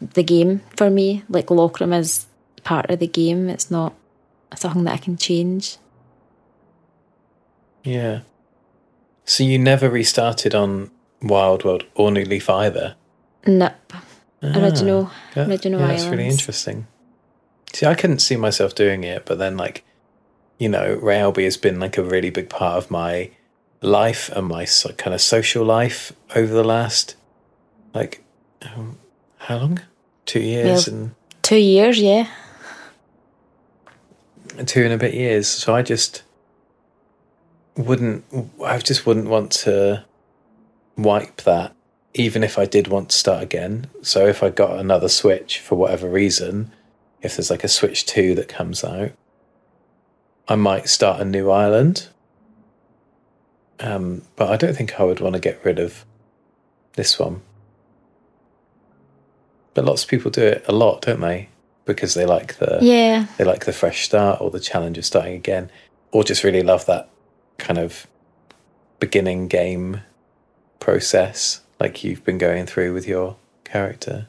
the 0.00 0.22
game 0.22 0.62
for 0.76 0.90
me. 0.90 1.22
Like 1.28 1.46
Lockram 1.46 1.96
is 1.96 2.26
part 2.64 2.90
of 2.90 2.98
the 2.98 3.06
game. 3.06 3.48
It's 3.48 3.70
not 3.70 3.94
something 4.56 4.84
that 4.84 4.94
I 4.94 4.98
can 4.98 5.16
change. 5.16 5.76
Yeah. 7.84 8.20
So 9.24 9.44
you 9.44 9.58
never 9.58 9.88
restarted 9.88 10.54
on 10.54 10.90
Wild 11.22 11.64
World 11.64 11.84
or 11.94 12.10
New 12.10 12.24
Leaf 12.24 12.48
either? 12.50 12.96
Nope. 13.48 13.72
Original, 14.42 15.10
Yeah, 15.34 15.48
original 15.48 15.80
yeah, 15.80 15.86
that's 15.88 16.04
really 16.04 16.28
interesting. 16.28 16.86
See, 17.72 17.86
I 17.86 17.94
couldn't 17.94 18.20
see 18.20 18.36
myself 18.36 18.74
doing 18.74 19.02
it, 19.02 19.24
but 19.26 19.38
then, 19.38 19.56
like, 19.56 19.84
you 20.58 20.68
know, 20.68 20.94
Railby 21.02 21.44
has 21.44 21.56
been 21.56 21.80
like 21.80 21.96
a 21.98 22.02
really 22.02 22.30
big 22.30 22.48
part 22.50 22.76
of 22.76 22.90
my 22.90 23.30
life 23.80 24.28
and 24.30 24.46
my 24.46 24.64
so, 24.64 24.92
kind 24.92 25.14
of 25.14 25.20
social 25.20 25.64
life 25.64 26.12
over 26.36 26.52
the 26.52 26.62
last, 26.62 27.16
like, 27.94 28.22
um, 28.62 28.98
how 29.38 29.56
long? 29.58 29.80
Two 30.26 30.40
years 30.40 30.88
Well- 30.90 31.10
Two 31.42 31.56
years, 31.56 31.98
yeah. 31.98 32.26
two 34.66 34.82
and 34.84 34.92
a 34.92 34.98
bit 34.98 35.14
years. 35.14 35.48
So 35.48 35.74
I 35.74 35.80
just 35.80 36.22
wouldn't, 37.76 38.24
I 38.62 38.76
just 38.78 39.06
wouldn't 39.06 39.28
want 39.28 39.52
to 39.52 40.04
wipe 40.98 41.36
that, 41.42 41.74
even 42.18 42.42
if 42.42 42.58
I 42.58 42.66
did 42.66 42.88
want 42.88 43.10
to 43.10 43.16
start 43.16 43.42
again. 43.44 43.86
So 44.02 44.26
if 44.26 44.42
I 44.42 44.50
got 44.50 44.78
another 44.78 45.08
Switch 45.08 45.60
for 45.60 45.76
whatever 45.76 46.08
reason, 46.08 46.72
if 47.22 47.36
there's 47.36 47.50
like 47.50 47.62
a 47.64 47.68
Switch 47.68 48.04
2 48.06 48.34
that 48.34 48.48
comes 48.48 48.82
out, 48.82 49.12
I 50.48 50.56
might 50.56 50.88
start 50.88 51.20
a 51.20 51.24
new 51.24 51.48
island. 51.50 52.08
Um, 53.78 54.22
but 54.34 54.50
I 54.50 54.56
don't 54.56 54.76
think 54.76 54.98
I 54.98 55.04
would 55.04 55.20
want 55.20 55.34
to 55.34 55.40
get 55.40 55.64
rid 55.64 55.78
of 55.78 56.04
this 56.94 57.20
one. 57.20 57.42
But 59.74 59.84
lots 59.84 60.02
of 60.02 60.10
people 60.10 60.32
do 60.32 60.42
it 60.42 60.64
a 60.66 60.72
lot, 60.72 61.02
don't 61.02 61.20
they? 61.20 61.50
Because 61.84 62.14
they 62.14 62.26
like 62.26 62.56
the 62.58 62.80
Yeah. 62.82 63.26
they 63.36 63.44
like 63.44 63.64
the 63.64 63.72
fresh 63.72 64.04
start 64.04 64.40
or 64.40 64.50
the 64.50 64.58
challenge 64.58 64.98
of 64.98 65.06
starting 65.06 65.34
again, 65.34 65.70
or 66.10 66.24
just 66.24 66.42
really 66.42 66.62
love 66.62 66.84
that 66.86 67.08
kind 67.58 67.78
of 67.78 68.08
beginning 68.98 69.46
game 69.46 70.00
process 70.80 71.60
like 71.80 72.04
you've 72.04 72.24
been 72.24 72.38
going 72.38 72.66
through 72.66 72.94
with 72.94 73.06
your 73.06 73.36
character. 73.64 74.28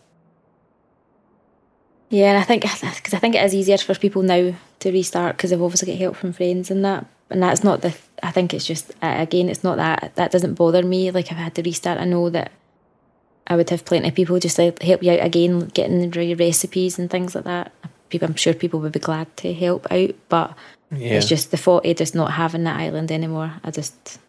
Yeah, 2.10 2.30
and 2.30 2.38
I 2.38 2.44
think 2.44 2.64
because 2.64 3.14
I 3.14 3.20
think 3.20 3.36
it 3.36 3.44
is 3.44 3.54
easier 3.54 3.78
for 3.78 3.94
people 3.96 4.24
now 4.24 4.54
to 4.80 4.92
restart 4.92 5.38
because 5.38 5.52
they've 5.52 5.62
obviously 5.62 5.94
got 5.94 6.00
help 6.00 6.16
from 6.16 6.34
friends 6.34 6.72
and 6.72 6.84
that. 6.84 7.06
And 7.30 7.44
that's 7.44 7.64
not 7.64 7.82
the. 7.82 7.96
I 8.24 8.32
think 8.32 8.54
it's 8.54 8.66
just 8.66 8.92
uh, 9.02 9.16
again, 9.20 9.50
it's 9.50 9.64
not 9.64 9.78
that 9.78 10.14
that 10.16 10.32
doesn't 10.32 10.56
bother 10.56 10.84
me. 10.84 11.12
Like 11.12 11.32
if 11.32 11.38
I 11.38 11.42
had 11.42 11.56
to 11.56 11.62
restart, 11.62 12.00
I 12.00 12.06
know 12.06 12.30
that 12.32 12.52
I 13.46 13.56
would 13.56 13.70
have 13.70 13.86
plenty 13.86 14.08
of 14.08 14.16
people 14.16 14.40
just 14.40 14.58
like 14.58 14.82
help 14.82 15.04
you 15.04 15.12
out 15.12 15.26
again, 15.26 15.68
getting 15.68 16.10
the 16.10 16.36
recipes 16.36 16.98
and 16.98 17.10
things 17.10 17.36
like 17.36 17.44
that. 17.46 17.72
People, 18.10 18.28
I'm 18.28 18.36
sure 18.36 18.56
people 18.56 18.80
would 18.80 18.92
be 18.92 19.00
glad 19.00 19.36
to 19.38 19.54
help 19.54 19.86
out, 19.92 20.16
but 20.30 20.56
Yeah, 20.92 21.14
it's 21.14 21.28
just 21.28 21.52
the 21.52 21.58
thought 21.58 21.86
of 21.86 21.98
just 21.98 22.16
not 22.16 22.32
having 22.32 22.64
that 22.64 22.80
island 22.80 23.12
anymore. 23.12 23.54
I 23.64 23.70
just 23.70 24.20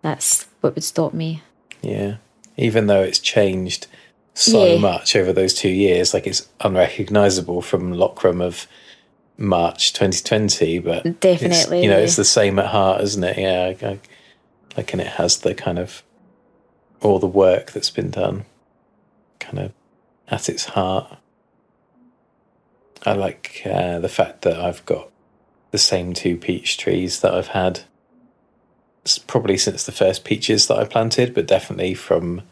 that's 0.00 0.46
what 0.62 0.74
would 0.74 0.84
stop 0.84 1.12
me. 1.12 1.42
Yeah. 1.82 2.16
Even 2.56 2.86
though 2.86 3.02
it's 3.02 3.18
changed 3.18 3.86
so 4.34 4.64
Yeah. 4.74 4.78
much 4.78 5.14
over 5.16 5.32
those 5.32 5.54
two 5.54 5.68
years, 5.70 6.14
like 6.14 6.26
it's 6.26 6.48
unrecognizable 6.60 7.60
from 7.62 7.92
Lockram 7.94 8.42
of 8.42 8.66
March 9.38 9.92
2020, 9.92 10.78
but 10.78 11.20
Definitely, 11.20 11.82
you 11.82 11.88
know, 11.88 11.98
yeah. 11.98 12.04
it's 12.04 12.16
the 12.16 12.24
same 12.24 12.58
at 12.58 12.66
heart, 12.66 13.00
isn't 13.02 13.24
it? 13.24 13.38
Yeah, 13.38 13.74
I, 13.82 13.86
I, 13.86 14.00
like, 14.76 14.92
and 14.92 15.00
it 15.00 15.06
has 15.08 15.38
the 15.38 15.54
kind 15.54 15.78
of 15.78 16.02
all 17.00 17.18
the 17.18 17.26
work 17.26 17.72
that's 17.72 17.90
been 17.90 18.10
done, 18.10 18.44
kind 19.40 19.58
of 19.58 19.72
at 20.28 20.48
its 20.48 20.66
heart. 20.66 21.16
I 23.04 23.14
like 23.14 23.62
uh, 23.66 23.98
the 23.98 24.08
fact 24.08 24.42
that 24.42 24.60
I've 24.60 24.84
got 24.86 25.10
the 25.72 25.78
same 25.78 26.12
two 26.12 26.36
peach 26.36 26.78
trees 26.78 27.20
that 27.20 27.34
I've 27.34 27.48
had 27.48 27.80
probably 29.26 29.56
since 29.56 29.84
the 29.84 29.92
first 29.92 30.24
peaches 30.24 30.66
that 30.66 30.78
I 30.78 30.84
planted, 30.84 31.34
but 31.34 31.46
definitely 31.46 31.94
from 31.94 32.42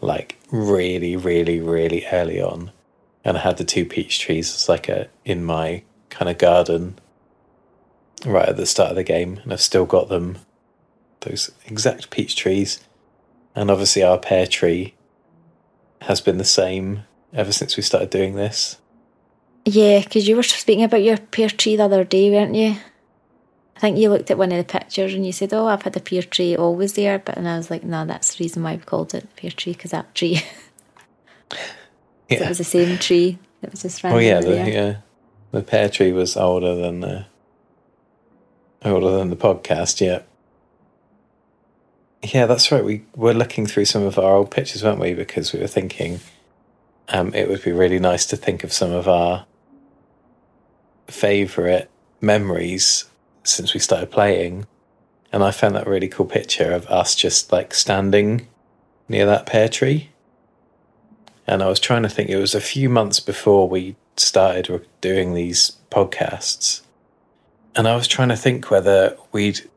like 0.00 0.38
really, 0.50 1.16
really, 1.16 1.60
really 1.60 2.04
early 2.10 2.40
on. 2.40 2.72
And 3.24 3.36
I 3.36 3.40
had 3.40 3.58
the 3.58 3.64
two 3.64 3.84
peach 3.84 4.20
trees 4.20 4.54
as 4.54 4.68
like 4.68 4.88
a 4.88 5.08
in 5.24 5.44
my 5.44 5.82
kind 6.10 6.28
of 6.28 6.38
garden 6.38 6.98
right 8.24 8.48
at 8.48 8.56
the 8.56 8.66
start 8.66 8.90
of 8.90 8.96
the 8.96 9.04
game, 9.04 9.40
and 9.42 9.52
I've 9.52 9.60
still 9.60 9.86
got 9.86 10.08
them, 10.08 10.38
those 11.20 11.50
exact 11.66 12.10
peach 12.10 12.36
trees. 12.36 12.80
And 13.54 13.70
obviously, 13.70 14.02
our 14.02 14.18
pear 14.18 14.46
tree 14.46 14.94
has 16.02 16.20
been 16.20 16.38
the 16.38 16.44
same 16.44 17.04
ever 17.32 17.52
since 17.52 17.76
we 17.76 17.82
started 17.82 18.10
doing 18.10 18.34
this. 18.34 18.78
Yeah, 19.64 20.00
because 20.00 20.26
you 20.28 20.36
were 20.36 20.42
speaking 20.42 20.84
about 20.84 21.02
your 21.02 21.18
pear 21.18 21.48
tree 21.48 21.76
the 21.76 21.84
other 21.84 22.04
day, 22.04 22.30
weren't 22.30 22.54
you? 22.54 22.76
I 23.78 23.80
think 23.80 23.96
you 23.96 24.10
looked 24.10 24.28
at 24.32 24.38
one 24.38 24.50
of 24.50 24.58
the 24.58 24.78
pictures 24.78 25.14
and 25.14 25.24
you 25.24 25.30
said, 25.30 25.54
"Oh, 25.54 25.68
I've 25.68 25.82
had 25.82 25.96
a 25.96 26.00
pear 26.00 26.22
tree 26.22 26.56
always 26.56 26.94
there," 26.94 27.20
but 27.20 27.38
and 27.38 27.48
I 27.48 27.56
was 27.56 27.70
like, 27.70 27.84
"No, 27.84 28.04
that's 28.04 28.34
the 28.34 28.42
reason 28.42 28.64
why 28.64 28.74
we 28.74 28.82
called 28.82 29.14
it 29.14 29.28
pear 29.36 29.52
tree 29.52 29.72
because 29.72 29.92
that 29.92 30.16
tree 30.16 30.42
it 32.28 32.48
was 32.48 32.58
the 32.58 32.64
same 32.64 32.98
tree. 32.98 33.38
It 33.62 33.70
was 33.70 33.82
just 33.82 34.04
Oh 34.04 34.18
yeah, 34.18 34.40
the, 34.40 34.56
yeah. 34.56 34.96
The 35.52 35.62
pear 35.62 35.88
tree 35.88 36.10
was 36.10 36.36
older 36.36 36.74
than 36.74 37.04
uh, 37.04 37.24
older 38.84 39.12
than 39.12 39.30
the 39.30 39.36
podcast. 39.36 40.00
Yeah. 40.00 40.22
Yeah, 42.20 42.46
that's 42.46 42.72
right. 42.72 42.84
We 42.84 43.04
were 43.14 43.32
looking 43.32 43.64
through 43.64 43.84
some 43.84 44.02
of 44.02 44.18
our 44.18 44.34
old 44.34 44.50
pictures, 44.50 44.82
weren't 44.82 44.98
we? 44.98 45.14
Because 45.14 45.52
we 45.52 45.60
were 45.60 45.68
thinking 45.68 46.18
um, 47.10 47.32
it 47.32 47.48
would 47.48 47.62
be 47.62 47.70
really 47.70 48.00
nice 48.00 48.26
to 48.26 48.36
think 48.36 48.64
of 48.64 48.72
some 48.72 48.90
of 48.90 49.06
our 49.06 49.46
favourite 51.06 51.88
memories 52.20 53.04
since 53.44 53.74
we 53.74 53.80
started 53.80 54.10
playing. 54.10 54.66
And 55.32 55.42
I 55.42 55.50
found 55.50 55.74
that 55.74 55.86
really 55.86 56.08
cool 56.08 56.26
picture 56.26 56.72
of 56.72 56.86
us 56.86 57.14
just 57.14 57.52
like 57.52 57.74
standing 57.74 58.48
near 59.08 59.26
that 59.26 59.46
pear 59.46 59.68
tree. 59.68 60.10
And 61.46 61.62
I 61.62 61.68
was 61.68 61.80
trying 61.80 62.02
to 62.02 62.08
think, 62.08 62.28
it 62.28 62.36
was 62.36 62.54
a 62.54 62.60
few 62.60 62.88
months 62.88 63.20
before 63.20 63.68
we 63.68 63.96
started 64.16 64.86
doing 65.00 65.34
these 65.34 65.76
podcasts. 65.90 66.82
And 67.74 67.88
I 67.88 67.96
was 67.96 68.08
trying 68.08 68.28
to 68.28 68.36
think 68.36 68.70
whether 68.70 69.16
we'd, 69.32 69.68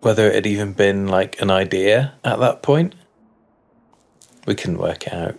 whether 0.00 0.28
it 0.28 0.34
had 0.34 0.46
even 0.46 0.72
been 0.72 1.08
like 1.08 1.40
an 1.40 1.50
idea 1.50 2.14
at 2.24 2.40
that 2.40 2.62
point. 2.62 2.94
We 4.46 4.54
couldn't 4.54 4.78
work 4.78 5.06
it 5.06 5.12
out. 5.12 5.38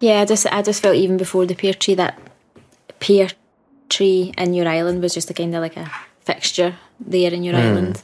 Yeah, 0.00 0.20
I 0.20 0.24
just 0.24 0.46
I 0.46 0.62
just 0.62 0.82
felt 0.82 0.96
even 0.96 1.16
before 1.16 1.46
the 1.46 1.54
pear 1.54 1.74
tree 1.74 1.94
that 1.94 2.18
pear 2.98 3.28
tree 3.88 4.32
in 4.38 4.54
your 4.54 4.68
island 4.68 5.02
was 5.02 5.14
just 5.14 5.30
a 5.30 5.34
kind 5.34 5.54
of 5.54 5.60
like 5.60 5.76
a 5.76 5.90
fixture 6.24 6.76
there 7.00 7.32
in 7.32 7.42
your 7.44 7.56
island. 7.56 8.00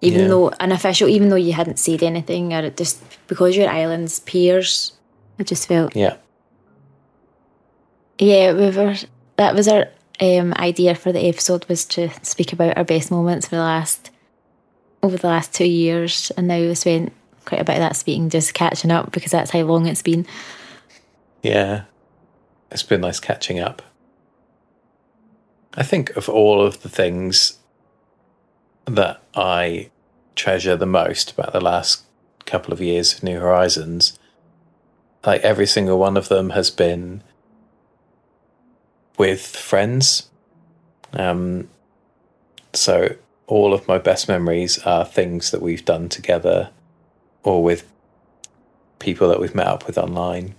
Even 0.00 0.22
Yeah. 0.22 0.28
though 0.28 0.48
an 0.60 0.70
official, 0.72 1.08
even 1.08 1.28
though 1.28 1.36
you 1.36 1.52
hadn't 1.52 1.78
said 1.78 2.02
anything, 2.02 2.54
or 2.54 2.60
it 2.60 2.76
just 2.76 3.02
because 3.26 3.56
your 3.56 3.68
island's 3.68 4.20
peers, 4.20 4.92
I 5.40 5.42
just 5.42 5.66
felt 5.66 5.96
Yeah. 5.96 6.16
yeah. 8.18 8.52
We 8.52 8.70
were 8.70 8.94
that 9.36 9.54
was 9.54 9.68
our 9.68 9.88
um, 10.20 10.52
idea 10.56 10.94
for 10.94 11.12
the 11.12 11.28
episode 11.28 11.64
was 11.68 11.84
to 11.86 12.08
speak 12.22 12.52
about 12.52 12.76
our 12.76 12.84
best 12.84 13.10
moments 13.10 13.46
for 13.46 13.56
the 13.56 13.62
last 13.62 14.10
over 15.02 15.16
the 15.16 15.28
last 15.28 15.54
two 15.54 15.64
years, 15.68 16.32
and 16.36 16.48
now 16.48 16.58
we 16.58 16.74
spent 16.74 17.12
quite 17.44 17.60
a 17.60 17.64
bit 17.64 17.76
of 17.76 17.80
that 17.80 17.96
speaking 17.96 18.28
just 18.30 18.52
catching 18.52 18.90
up 18.90 19.12
because 19.12 19.30
that's 19.30 19.50
how 19.52 19.60
long 19.60 19.86
it's 19.86 20.02
been. 20.02 20.26
Yeah. 21.42 21.82
It's 22.70 22.82
been 22.82 23.00
nice 23.00 23.20
catching 23.20 23.58
up. 23.60 23.80
I 25.74 25.82
think 25.82 26.16
of 26.16 26.28
all 26.28 26.64
of 26.64 26.82
the 26.82 26.88
things 26.88 27.58
that 28.86 29.22
I 29.34 29.90
treasure 30.34 30.76
the 30.76 30.86
most 30.86 31.32
about 31.32 31.52
the 31.52 31.60
last 31.60 32.04
couple 32.46 32.72
of 32.72 32.80
years 32.80 33.14
of 33.14 33.22
New 33.22 33.38
Horizons, 33.38 34.18
like 35.24 35.42
every 35.42 35.66
single 35.66 35.98
one 35.98 36.16
of 36.16 36.28
them 36.28 36.50
has 36.50 36.70
been 36.70 37.22
with 39.18 39.44
friends. 39.44 40.30
Um, 41.12 41.68
so 42.72 43.16
all 43.46 43.74
of 43.74 43.88
my 43.88 43.98
best 43.98 44.28
memories 44.28 44.78
are 44.80 45.04
things 45.04 45.50
that 45.50 45.62
we've 45.62 45.84
done 45.84 46.08
together 46.08 46.70
or 47.42 47.62
with 47.62 47.90
people 48.98 49.28
that 49.28 49.40
we've 49.40 49.54
met 49.54 49.66
up 49.66 49.86
with 49.86 49.98
online 49.98 50.54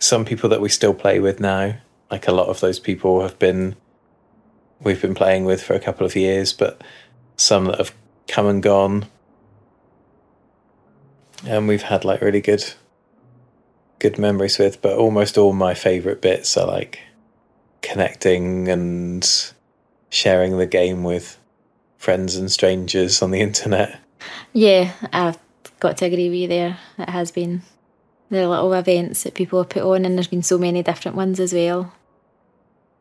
some 0.00 0.24
people 0.24 0.48
that 0.48 0.60
we 0.60 0.68
still 0.68 0.94
play 0.94 1.20
with 1.20 1.38
now. 1.38 1.76
Like 2.10 2.26
a 2.26 2.32
lot 2.32 2.48
of 2.48 2.58
those 2.60 2.80
people 2.80 3.20
have 3.20 3.38
been 3.38 3.76
we've 4.82 5.00
been 5.00 5.14
playing 5.14 5.44
with 5.44 5.62
for 5.62 5.74
a 5.74 5.80
couple 5.80 6.06
of 6.06 6.16
years, 6.16 6.52
but 6.52 6.82
some 7.36 7.66
that 7.66 7.78
have 7.78 7.94
come 8.28 8.46
and 8.46 8.62
gone. 8.62 9.06
And 11.46 11.68
we've 11.68 11.82
had 11.82 12.04
like 12.04 12.20
really 12.20 12.40
good 12.40 12.64
good 13.98 14.18
memories 14.18 14.58
with, 14.58 14.80
but 14.82 14.96
almost 14.96 15.36
all 15.36 15.52
my 15.52 15.74
favourite 15.74 16.20
bits 16.20 16.56
are 16.56 16.66
like 16.66 17.00
connecting 17.82 18.68
and 18.68 19.52
sharing 20.08 20.58
the 20.58 20.66
game 20.66 21.04
with 21.04 21.38
friends 21.96 22.34
and 22.36 22.50
strangers 22.50 23.22
on 23.22 23.30
the 23.30 23.40
internet. 23.48 24.00
Yeah, 24.52 24.92
I've 25.12 25.38
got 25.78 25.98
to 25.98 26.06
agree 26.06 26.28
with 26.28 26.38
you 26.38 26.48
there. 26.48 26.78
It 26.98 27.08
has 27.08 27.30
been 27.30 27.62
the 28.30 28.48
little 28.48 28.72
events 28.74 29.22
that 29.22 29.34
people 29.34 29.60
have 29.60 29.68
put 29.68 29.82
on, 29.82 30.04
and 30.04 30.16
there's 30.16 30.28
been 30.28 30.42
so 30.42 30.58
many 30.58 30.82
different 30.82 31.16
ones 31.16 31.40
as 31.40 31.52
well. 31.52 31.92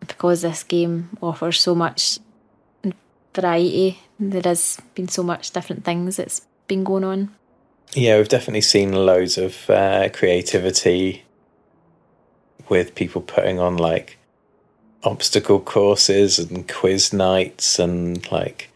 Because 0.10 0.41
this 0.41 0.64
game 0.64 1.18
offers 1.22 1.62
so 1.62 1.74
much 1.74 2.20
variety, 3.34 3.99
there 4.20 4.41
has 4.43 4.78
been 4.95 5.07
so 5.07 5.24
much 5.24 5.51
different 5.51 5.86
things 5.86 6.18
that's 6.18 6.41
been 6.68 6.84
going 6.84 7.05
on. 7.05 7.34
Yeah, 7.93 8.18
we've 8.18 8.28
definitely 8.28 8.62
seen 8.62 8.91
loads 8.91 9.38
of 9.38 9.70
uh, 9.70 10.10
creativity 10.10 11.24
with 12.68 12.93
people 12.95 13.22
putting 13.22 13.60
on 13.60 13.78
like 13.78 14.18
obstacle 15.03 15.60
courses 15.60 16.38
and 16.38 16.68
quiz 16.68 17.14
nights 17.14 17.80
and 17.80 18.30
like 18.32 18.70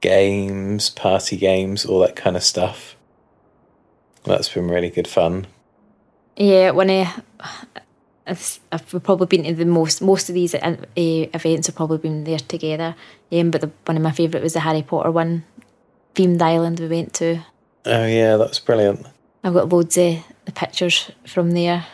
games, 0.00 0.90
party 0.90 1.36
games, 1.36 1.84
all 1.84 2.00
that 2.00 2.16
kind 2.16 2.36
of 2.36 2.44
stuff. 2.44 2.94
That's 4.24 4.48
been 4.48 4.68
really 4.68 4.90
good 4.90 5.08
fun. 5.08 5.46
Yeah, 6.36 6.70
when 6.70 6.88
of 6.88 7.22
I've 8.28 8.60
I've 8.70 9.02
probably 9.02 9.26
been 9.26 9.44
to 9.44 9.54
the 9.54 9.64
most 9.64 10.02
most 10.02 10.28
of 10.28 10.34
these 10.34 10.54
uh, 10.54 10.76
events 10.96 11.66
have 11.66 11.76
probably 11.76 11.98
been 11.98 12.24
there 12.24 12.38
together. 12.38 12.94
Um, 13.32 13.50
but 13.50 13.60
the, 13.60 13.70
one 13.86 13.96
of 13.96 14.02
my 14.02 14.12
favourite 14.12 14.42
was 14.42 14.52
the 14.52 14.60
Harry 14.60 14.82
Potter 14.82 15.10
one 15.10 15.44
themed 16.14 16.42
island 16.42 16.80
we 16.80 16.88
went 16.88 17.14
to. 17.14 17.40
Oh 17.86 18.06
yeah, 18.06 18.36
that 18.36 18.48
was 18.48 18.58
brilliant. 18.58 19.06
I've 19.42 19.54
got 19.54 19.68
loads 19.68 19.96
of 19.96 20.22
the 20.44 20.52
pictures 20.52 21.10
from 21.26 21.52
there. 21.52 21.86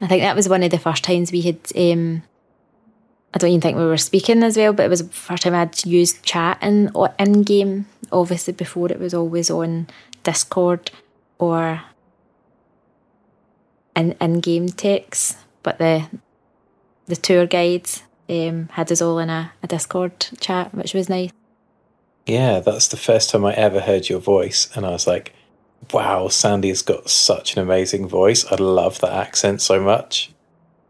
I 0.00 0.06
think 0.06 0.22
that 0.22 0.36
was 0.36 0.48
one 0.48 0.62
of 0.62 0.70
the 0.70 0.78
first 0.78 1.04
times 1.04 1.32
we 1.32 1.42
had. 1.42 1.58
Um, 1.76 2.22
I 3.34 3.38
don't 3.38 3.50
even 3.50 3.60
think 3.60 3.76
we 3.76 3.84
were 3.84 3.98
speaking 3.98 4.42
as 4.42 4.56
well, 4.56 4.72
but 4.72 4.86
it 4.86 4.88
was 4.88 5.06
the 5.06 5.12
first 5.12 5.42
time 5.42 5.54
I'd 5.54 5.84
used 5.84 6.22
chat 6.22 6.58
in 6.62 6.90
in 7.18 7.42
game. 7.42 7.86
Obviously, 8.10 8.54
before 8.54 8.90
it 8.90 9.00
was 9.00 9.12
always 9.12 9.50
on 9.50 9.88
Discord 10.22 10.90
or 11.38 11.82
in 13.98 14.12
in 14.20 14.40
game 14.40 14.68
text. 14.68 15.36
But 15.62 15.78
the 15.78 16.08
the 17.06 17.16
tour 17.16 17.46
guides 17.46 18.02
um, 18.28 18.68
had 18.72 18.92
us 18.92 19.02
all 19.02 19.18
in 19.18 19.30
a, 19.30 19.52
a 19.62 19.66
Discord 19.66 20.28
chat, 20.40 20.74
which 20.74 20.94
was 20.94 21.08
nice. 21.08 21.30
Yeah, 22.26 22.60
that's 22.60 22.88
the 22.88 22.96
first 22.96 23.30
time 23.30 23.44
I 23.44 23.54
ever 23.54 23.80
heard 23.80 24.08
your 24.08 24.20
voice, 24.20 24.68
and 24.74 24.86
I 24.86 24.90
was 24.90 25.06
like, 25.06 25.34
"Wow, 25.92 26.28
Sandi 26.28 26.68
has 26.68 26.82
got 26.82 27.10
such 27.10 27.56
an 27.56 27.62
amazing 27.62 28.06
voice. 28.06 28.44
I 28.46 28.56
love 28.56 29.00
that 29.00 29.12
accent 29.12 29.60
so 29.60 29.80
much." 29.80 30.30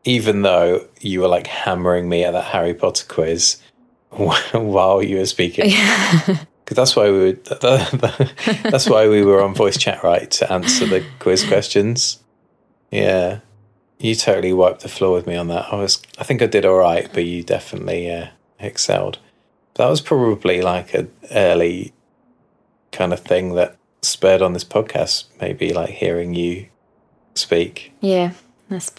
Even 0.05 0.43
though 0.43 0.87
you 1.01 1.21
were 1.21 1.29
like 1.29 1.47
hammering 1.47 2.09
me 2.09 2.25
at 2.25 2.33
that 2.33 2.53
Harry 2.53 2.73
Potter 2.73 3.05
quiz 3.07 3.61
while 4.11 5.03
you 5.03 5.19
were 5.19 5.27
speaking, 5.27 5.67
because 6.65 6.77
that's 6.77 6.97
why 6.97 7.11
we 7.11 7.19
were. 7.19 7.33
That's 8.71 8.89
why 8.89 9.09
we 9.09 9.23
were 9.25 9.43
on 9.43 9.55
voice 9.55 9.79
chat, 9.79 10.03
right, 10.03 10.31
to 10.33 10.53
answer 10.53 10.87
the 10.87 11.05
quiz 11.19 11.45
questions. 11.45 12.19
Yeah, 12.91 13.41
you 13.99 14.15
totally 14.15 14.53
wiped 14.53 14.81
the 14.83 14.89
floor 14.89 15.15
with 15.15 15.27
me 15.27 15.37
on 15.37 15.49
that. 15.49 15.73
I 15.73 15.77
was, 15.77 16.03
I 16.19 16.25
think 16.25 16.43
I 16.43 16.47
did 16.47 16.65
all 16.65 16.79
right, 16.79 17.09
but 17.13 17.25
you 17.25 17.43
definitely 17.43 18.11
uh, 18.11 18.29
excelled. 18.59 19.19
That 19.75 19.89
was 19.89 20.01
probably 20.01 20.61
like 20.61 20.95
an 20.95 21.11
early 21.31 21.93
kind 22.93 23.13
of 23.13 23.21
thing 23.21 23.55
that 23.55 23.77
spurred 24.03 24.43
on 24.43 24.53
this 24.53 24.65
podcast. 24.65 25.25
Maybe 25.41 25.73
like 25.73 25.91
hearing 25.91 26.35
you 26.35 26.69
speak. 27.35 27.93
Yeah, 28.01 28.33
this 28.69 28.91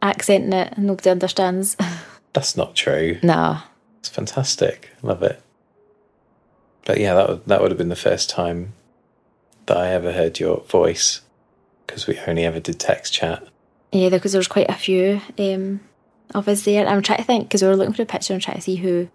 accent 0.00 0.50
that 0.50 0.78
nobody 0.78 1.10
understands. 1.10 1.76
That's 2.32 2.56
not 2.56 2.74
true. 2.74 3.18
no, 3.22 3.58
It's 4.00 4.08
fantastic. 4.08 4.90
Love 5.02 5.22
it. 5.22 5.42
But 6.84 6.98
yeah, 6.98 7.14
that 7.14 7.28
would, 7.28 7.46
that 7.46 7.60
would 7.60 7.70
have 7.70 7.78
been 7.78 7.90
the 7.90 7.96
first 7.96 8.30
time 8.30 8.72
that 9.66 9.76
I 9.76 9.88
ever 9.90 10.12
heard 10.12 10.40
your 10.40 10.62
voice 10.62 11.20
because 11.86 12.06
we 12.06 12.18
only 12.26 12.44
ever 12.44 12.60
did 12.60 12.78
text 12.80 13.12
chat. 13.12 13.46
Yeah, 13.92 14.08
because 14.08 14.32
there 14.32 14.38
was 14.38 14.48
quite 14.48 14.70
a 14.70 14.74
few 14.74 15.20
um, 15.38 15.80
of 16.34 16.48
us 16.48 16.64
there. 16.64 16.86
I'm 16.86 17.02
trying 17.02 17.18
to 17.18 17.24
think 17.24 17.48
because 17.48 17.62
we 17.62 17.68
were 17.68 17.76
looking 17.76 17.94
for 17.94 18.02
a 18.02 18.06
picture 18.06 18.32
and 18.32 18.42
trying 18.42 18.56
to 18.56 18.62
see 18.62 18.76
who 18.76 19.08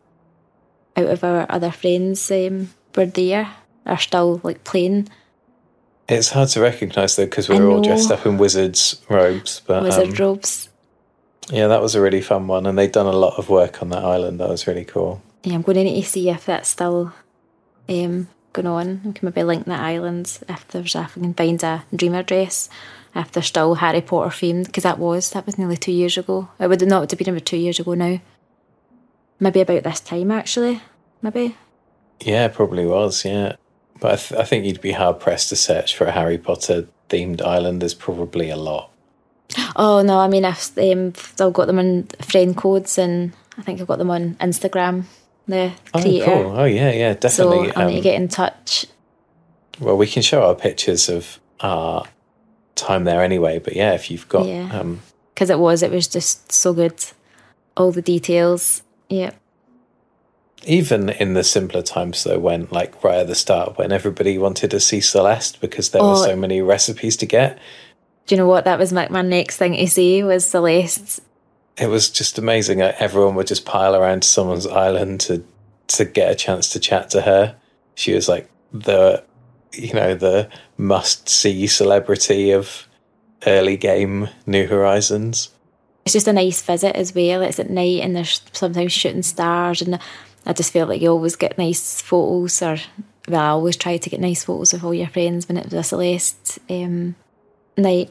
out 0.95 1.07
of 1.07 1.23
our 1.23 1.45
other 1.49 1.71
friends 1.71 2.29
um, 2.31 2.69
were 2.95 3.05
there, 3.05 3.51
are 3.85 3.97
still 3.97 4.41
like 4.43 4.63
playing 4.63 5.07
It's 6.09 6.31
hard 6.31 6.49
to 6.49 6.61
recognise 6.61 7.15
though 7.15 7.25
because 7.25 7.49
we 7.49 7.59
were 7.59 7.69
all 7.69 7.81
dressed 7.81 8.11
up 8.11 8.25
in 8.25 8.37
wizards 8.37 9.01
robes. 9.09 9.61
But 9.65 9.83
wizard 9.83 10.09
um, 10.09 10.15
robes. 10.15 10.69
yeah, 11.49 11.67
that 11.67 11.81
was 11.81 11.95
a 11.95 12.01
really 12.01 12.21
fun 12.21 12.47
one, 12.47 12.65
and 12.65 12.77
they'd 12.77 12.91
done 12.91 13.05
a 13.05 13.11
lot 13.11 13.37
of 13.37 13.49
work 13.49 13.81
on 13.81 13.89
that 13.89 14.03
island. 14.03 14.39
That 14.39 14.49
was 14.49 14.67
really 14.67 14.85
cool. 14.85 15.21
Yeah, 15.43 15.53
I'm 15.55 15.61
going 15.61 15.77
to 15.77 15.83
need 15.83 16.01
to 16.01 16.07
see 16.07 16.29
if 16.29 16.45
that's 16.45 16.69
still 16.69 17.13
um, 17.87 18.27
going 18.57 18.67
on. 18.67 19.01
We 19.05 19.13
can 19.13 19.25
maybe 19.27 19.43
link 19.43 19.65
that 19.65 19.79
island 19.79 20.39
if 20.49 20.67
there's 20.67 20.95
a 20.95 21.03
if 21.03 21.15
we 21.15 21.21
can 21.21 21.33
find 21.33 21.63
a 21.63 21.85
dream 21.95 22.15
address. 22.15 22.69
If 23.15 23.31
they're 23.31 23.43
still 23.43 23.75
Harry 23.75 24.01
Potter 24.01 24.29
themed, 24.29 24.65
because 24.65 24.83
that 24.83 24.99
was 24.99 25.31
that 25.31 25.45
was 25.45 25.57
nearly 25.57 25.77
two 25.77 25.91
years 25.91 26.17
ago. 26.17 26.49
It 26.59 26.67
would 26.67 26.85
not 26.87 27.09
have 27.09 27.17
been 27.17 27.29
about 27.29 27.45
two 27.45 27.57
years 27.57 27.79
ago 27.79 27.93
now. 27.93 28.19
Maybe 29.39 29.61
about 29.61 29.83
this 29.83 29.99
time 29.99 30.31
actually. 30.31 30.81
Maybe. 31.21 31.55
Yeah, 32.19 32.47
probably 32.47 32.85
was. 32.85 33.23
Yeah, 33.23 33.55
but 33.99 34.11
I, 34.11 34.15
th- 34.15 34.41
I 34.41 34.43
think 34.43 34.65
you'd 34.65 34.81
be 34.81 34.91
hard 34.91 35.19
pressed 35.19 35.49
to 35.49 35.55
search 35.55 35.95
for 35.95 36.05
a 36.05 36.11
Harry 36.11 36.37
Potter 36.37 36.87
themed 37.09 37.41
island. 37.41 37.81
There's 37.81 37.93
probably 37.93 38.49
a 38.49 38.57
lot. 38.57 38.91
Oh 39.75 40.01
no, 40.01 40.19
I 40.19 40.27
mean 40.27 40.45
I've 40.45 40.77
um, 40.77 41.13
still 41.15 41.51
got 41.51 41.67
them 41.67 41.79
on 41.79 42.03
friend 42.21 42.55
codes, 42.55 42.97
and 42.97 43.33
I 43.57 43.61
think 43.61 43.79
I've 43.79 43.87
got 43.87 43.99
them 43.99 44.11
on 44.11 44.35
Instagram. 44.35 45.05
The 45.47 45.71
Oh, 45.93 46.01
creator. 46.01 46.25
cool. 46.25 46.57
Oh, 46.59 46.65
yeah, 46.65 46.91
yeah, 46.91 47.13
So 47.13 47.19
definitely. 47.19 47.75
I 47.75 47.85
need 47.87 47.91
to 47.93 47.97
um, 47.97 48.03
get 48.03 48.15
in 48.15 48.27
touch. 48.27 48.85
Well, 49.79 49.97
we 49.97 50.07
can 50.07 50.21
show 50.21 50.43
our 50.43 50.55
pictures 50.55 51.07
of 51.09 51.39
our 51.61 52.05
time 52.75 53.05
there 53.05 53.21
anyway. 53.23 53.59
But 53.59 53.75
yeah, 53.75 53.93
if 53.93 54.11
you've 54.11 54.27
got, 54.27 54.45
Yeah. 54.47 54.69
um, 54.79 55.01
because 55.33 55.49
it 55.49 55.59
was 55.59 55.83
it 55.83 55.91
was 55.91 56.07
just 56.07 56.51
so 56.51 56.73
good 56.73 56.95
all 57.75 57.91
the 57.91 58.01
details 58.01 58.81
yeah 59.07 59.29
Even 60.65 61.09
in 61.09 61.33
the 61.35 61.43
simpler 61.43 61.83
times, 61.83 62.23
though, 62.23 62.39
when 62.39 62.67
like 62.71 63.03
right 63.03 63.19
at 63.19 63.27
the 63.27 63.35
start, 63.35 63.77
when 63.77 63.91
everybody 63.91 64.37
wanted 64.39 64.71
to 64.71 64.79
see 64.79 64.99
Celeste 64.99 65.61
because 65.61 65.91
there 65.91 66.01
were 66.01 66.13
Oh. 66.13 66.23
so 66.25 66.35
many 66.35 66.61
recipes 66.61 67.15
to 67.17 67.25
get, 67.27 67.59
Do 68.25 68.33
you 68.35 68.41
know 68.41 68.47
what? 68.47 68.65
That 68.65 68.79
was 68.79 68.91
my, 68.91 69.07
my 69.09 69.21
next 69.21 69.57
thing 69.57 69.73
to 69.77 69.87
say 69.87 70.23
was 70.23 70.45
Celeste. 70.45 71.21
It 71.77 71.87
was 71.87 72.09
just 72.09 72.37
amazing. 72.37 72.79
Like, 72.79 72.95
everyone 72.99 73.35
would 73.35 73.47
just 73.47 73.65
pile 73.65 73.95
around 73.95 74.23
someone's 74.23 74.67
island 74.67 75.21
to 75.21 75.43
to 75.87 76.05
get 76.05 76.31
a 76.31 76.35
chance 76.35 76.69
to 76.73 76.79
chat 76.79 77.09
to 77.11 77.21
her. 77.21 77.55
She 77.95 78.13
was 78.13 78.27
like 78.27 78.49
the 78.73 79.23
you 79.73 79.93
know 79.93 80.15
the 80.15 80.49
must 80.77 81.29
see 81.29 81.67
celebrity 81.67 82.51
of 82.51 82.87
early 83.45 83.77
game 83.77 84.29
New 84.45 84.67
Horizons. 84.67 85.51
It's 86.05 86.13
just 86.13 86.27
a 86.27 86.33
nice 86.33 86.61
visit 86.61 86.95
as 86.95 87.13
well. 87.13 87.41
It's 87.41 87.59
at 87.59 87.69
night 87.69 88.01
and 88.01 88.15
there's 88.15 88.41
sometimes 88.53 88.93
shooting 88.93 89.23
stars, 89.23 89.81
and 89.81 89.99
I 90.45 90.53
just 90.53 90.71
feel 90.71 90.87
like 90.87 91.01
you 91.01 91.09
always 91.09 91.35
get 91.35 91.57
nice 91.57 92.01
photos, 92.01 92.61
or 92.61 92.77
well, 93.27 93.41
I 93.41 93.49
always 93.49 93.77
try 93.77 93.97
to 93.97 94.09
get 94.09 94.21
nice 94.21 94.45
photos 94.45 94.73
of 94.73 94.85
all 94.85 94.93
your 94.93 95.09
friends 95.09 95.47
when 95.47 95.57
it 95.57 95.65
was 95.65 95.73
a 95.73 95.83
Celeste 95.83 96.59
um, 96.69 97.15
night. 97.75 98.09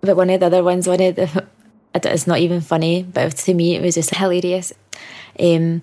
But 0.00 0.16
one 0.16 0.30
of 0.30 0.40
the 0.40 0.46
other 0.46 0.64
ones, 0.64 0.88
one 0.88 1.00
of 1.00 1.14
the, 1.14 1.46
it's 1.94 2.26
not 2.26 2.38
even 2.38 2.60
funny, 2.60 3.02
but 3.02 3.36
to 3.36 3.54
me 3.54 3.76
it 3.76 3.82
was 3.82 3.94
just 3.94 4.14
hilarious. 4.14 4.72
Um, 5.38 5.82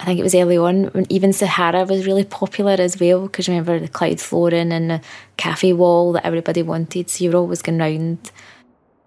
I 0.00 0.04
think 0.04 0.20
it 0.20 0.22
was 0.22 0.34
early 0.34 0.56
on 0.56 0.84
when 0.86 1.06
even 1.08 1.32
Sahara 1.32 1.84
was 1.84 2.06
really 2.06 2.24
popular 2.24 2.76
as 2.78 3.00
well 3.00 3.22
because 3.22 3.48
remember 3.48 3.78
the 3.80 3.88
cloud 3.88 4.20
flooring 4.20 4.70
and 4.70 4.90
the 4.90 5.00
cafe 5.36 5.72
wall 5.72 6.12
that 6.12 6.24
everybody 6.24 6.62
wanted. 6.62 7.10
So 7.10 7.24
you 7.24 7.30
were 7.30 7.38
always 7.38 7.62
going 7.62 7.78
round 7.78 8.30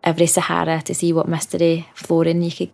every 0.04 0.28
Sahara 0.28 0.82
to 0.82 0.93
see 0.93 1.14
what 1.14 1.30
mystery 1.30 1.88
flooring 1.93 2.41
you 2.41 2.52
could. 2.52 2.72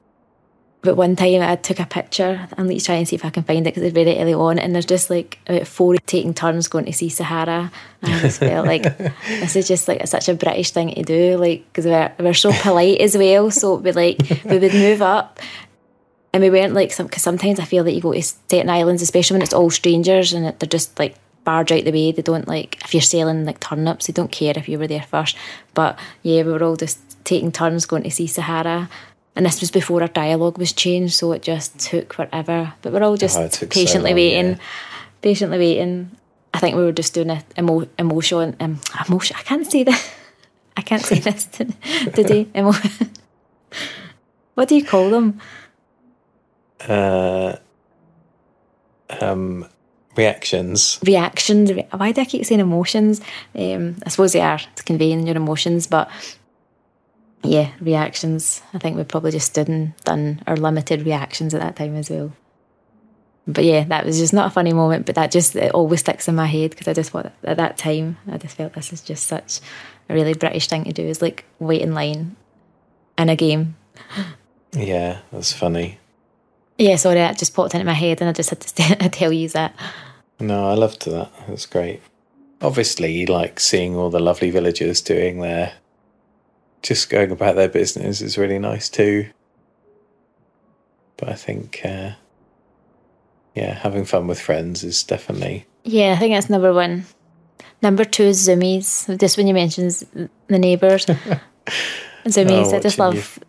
But 0.82 0.96
one 0.96 1.16
time 1.16 1.42
I 1.42 1.56
took 1.56 1.80
a 1.80 1.86
picture 1.86 2.48
and 2.56 2.68
let's 2.68 2.86
try 2.86 2.96
and 2.96 3.08
see 3.08 3.16
if 3.16 3.26
I 3.26 3.30
can 3.30 3.44
find 3.44 3.66
it 3.66 3.72
because 3.72 3.84
it's 3.84 3.94
very 3.94 4.18
early 4.20 4.34
on 4.34 4.60
and 4.60 4.74
there's 4.74 4.86
just 4.86 5.10
like 5.10 5.40
about 5.48 5.68
four 5.68 5.96
taking 6.06 6.34
turns 6.34 6.68
going 6.68 6.86
to 6.86 6.94
see 6.94 7.10
Sahara 7.10 7.72
and 8.02 8.14
I 8.14 8.20
just 8.22 8.40
felt 8.40 8.68
like 8.68 8.84
this 9.28 9.56
is 9.56 9.68
just 9.68 9.88
like 9.88 10.06
such 10.08 10.30
a 10.30 10.36
British 10.36 10.72
thing 10.72 10.94
to 10.94 11.02
do 11.02 11.36
like 11.38 11.66
because 11.68 11.86
we're, 11.86 12.14
we're 12.20 12.34
so 12.34 12.54
polite 12.62 13.02
as 13.02 13.18
well 13.18 13.50
so 13.50 13.74
it'd 13.74 13.86
be 13.86 13.92
like 13.92 14.46
we 14.46 14.60
would 14.60 14.74
move 14.74 15.02
up 15.02 15.40
and 16.38 16.44
we 16.44 16.52
weren't 16.52 16.74
like 16.74 16.92
some 16.92 17.08
because 17.08 17.24
sometimes 17.24 17.60
I 17.60 17.66
feel 17.66 17.84
that 17.84 17.94
you 17.94 18.02
go 18.02 18.14
to 18.14 18.22
certain 18.22 18.70
islands, 18.70 19.02
especially 19.02 19.36
when 19.36 19.42
it's 19.42 19.54
all 19.54 19.72
strangers 19.72 20.34
and 20.34 20.46
they're 20.46 20.70
just 20.70 21.00
like 21.00 21.16
barge 21.44 21.72
out 21.72 21.84
the 21.84 21.92
way. 21.92 22.12
They 22.12 22.22
don't 22.22 22.48
like 22.48 22.80
if 22.84 22.94
you're 22.94 23.02
selling 23.02 23.44
like 23.44 23.60
turnips, 23.60 24.06
they 24.06 24.14
don't 24.14 24.32
care 24.32 24.54
if 24.56 24.70
you 24.70 24.78
were 24.78 24.88
there 24.88 25.02
first. 25.02 25.36
But 25.74 25.98
yeah, 26.22 26.44
we 26.44 26.52
were 26.52 26.64
all 26.64 26.76
just 26.76 27.00
taking 27.24 27.52
turns 27.52 27.88
going 27.88 28.04
to 28.04 28.12
see 28.12 28.28
Sahara. 28.28 28.90
And 29.38 29.46
this 29.46 29.62
was 29.62 29.70
before 29.70 30.02
our 30.02 30.08
dialogue 30.08 30.58
was 30.58 30.74
changed, 30.74 31.14
so 31.14 31.32
it 31.32 31.44
just 31.44 31.78
took 31.78 32.12
forever. 32.12 32.74
But 32.82 32.92
we're 32.92 33.04
all 33.04 33.18
just 33.18 33.38
Oh, 33.38 33.48
took 33.48 33.72
so 33.72 33.80
patiently 33.80 34.10
long, 34.10 34.16
waiting, 34.16 34.48
yeah. 34.54 34.58
patiently 35.22 35.58
waiting. 35.60 36.10
I 36.56 36.60
think 36.60 36.76
we 36.76 36.84
were 36.84 36.92
just 36.92 37.14
doing 37.14 37.30
a 37.30 37.44
emo- 37.56 37.88
emotion, 38.00 38.56
um, 38.60 38.80
emotion. 39.08 39.38
I 39.40 39.44
can't 39.44 39.70
say 39.72 39.84
that. 39.84 40.12
I 40.76 40.82
can't 40.82 41.04
say 41.06 41.20
this 41.20 41.46
today. 42.16 42.48
Emo- 42.56 42.74
what 44.56 44.68
do 44.70 44.76
you 44.76 44.84
call 44.84 45.12
them? 45.12 45.40
Uh, 46.88 47.58
um, 49.22 49.68
reactions. 50.16 51.00
reactions. 51.06 51.72
Why 51.92 52.12
do 52.12 52.22
I 52.22 52.26
keep 52.26 52.44
saying 52.46 52.60
emotions? 52.62 53.22
Um, 53.54 53.98
I 54.04 54.10
suppose 54.10 54.34
they 54.34 54.42
are 54.42 54.58
to 54.78 54.84
conveying 54.84 55.28
your 55.28 55.36
emotions, 55.38 55.86
but 55.86 56.10
yeah, 57.48 57.72
reactions. 57.80 58.62
I 58.74 58.80
think 58.80 58.98
we 58.98 59.04
probably 59.04 59.32
just 59.32 59.48
stood 59.48 59.70
and 59.70 59.96
done 60.04 60.42
our 60.48 60.56
limited 60.56 61.06
reactions 61.06 61.54
at 61.54 61.62
that 61.62 61.76
time 61.76 61.96
as 61.96 62.10
well. 62.10 62.32
But 63.48 63.64
yeah, 63.64 63.86
that 63.86 64.06
was 64.06 64.18
just 64.18 64.34
not 64.34 64.48
a 64.48 64.50
funny 64.50 64.74
moment, 64.74 65.06
but 65.06 65.16
that 65.16 65.32
just 65.32 65.56
it 65.56 65.72
always 65.72 66.02
sticks 66.02 66.28
in 66.28 66.36
my 66.36 66.48
head 66.48 66.72
because 66.72 66.88
I 66.88 66.94
just 66.94 67.12
thought 67.12 67.32
at 67.44 67.58
that 67.58 67.78
time 67.78 68.18
I 68.30 68.38
just 68.38 68.58
felt 68.58 68.74
this 68.74 68.92
is 68.92 69.02
just 69.02 69.26
such 69.26 69.62
a 70.10 70.14
really 70.14 70.34
British 70.34 70.68
thing 70.68 70.84
to 70.84 70.92
do 70.92 71.04
is 71.04 71.22
like 71.22 71.46
wait 71.60 71.82
in 71.82 71.94
line 71.94 72.36
in 73.18 73.30
a 73.30 73.36
game. 73.38 73.78
Yeah, 74.74 75.20
that's 75.32 75.54
funny. 75.54 75.98
Yeah, 76.78 76.98
sorry, 76.98 77.16
that 77.16 77.38
just 77.38 77.54
popped 77.54 77.74
into 77.74 77.86
my 77.86 77.94
head 77.94 78.20
and 78.22 78.30
I 78.30 78.34
just 78.34 78.50
had 78.50 78.62
to 78.62 79.10
tell 79.10 79.32
you 79.32 79.48
that. 79.50 79.74
No, 80.40 80.70
I 80.70 80.74
loved 80.74 81.06
that. 81.06 81.32
That's 81.48 81.66
great. 81.66 82.02
Obviously, 82.62 83.26
like 83.26 83.60
seeing 83.60 83.96
all 83.96 84.10
the 84.10 84.20
lovely 84.20 84.52
villagers 84.52 85.02
doing 85.02 85.40
their 85.40 85.74
just 86.82 87.10
going 87.10 87.32
about 87.32 87.56
their 87.56 87.70
business 87.70 88.22
is 88.22 88.38
really 88.38 88.60
nice 88.60 88.90
too. 88.90 89.30
But 91.18 91.30
I 91.30 91.34
think, 91.34 91.82
uh, 91.84 92.12
yeah, 93.56 93.74
having 93.74 94.06
fun 94.06 94.28
with 94.28 94.40
friends 94.40 94.84
is 94.84 95.04
definitely 95.04 95.66
Yeah, 95.84 96.14
I 96.14 96.18
think 96.18 96.36
that's 96.36 96.50
number 96.50 96.74
one. 96.74 97.06
Number 97.82 98.06
two 98.06 98.24
is 98.24 98.48
Zoomies. 98.48 99.20
Just 99.20 99.38
when 99.38 99.48
you 99.48 99.54
mentioned 99.54 99.92
the 100.48 100.60
neighbours. 100.60 101.06
Zoomies, 102.26 102.74
I 102.74 102.80
just 102.80 103.00
Oh, 103.00 103.06
watching 103.06 103.16
love 103.16 103.40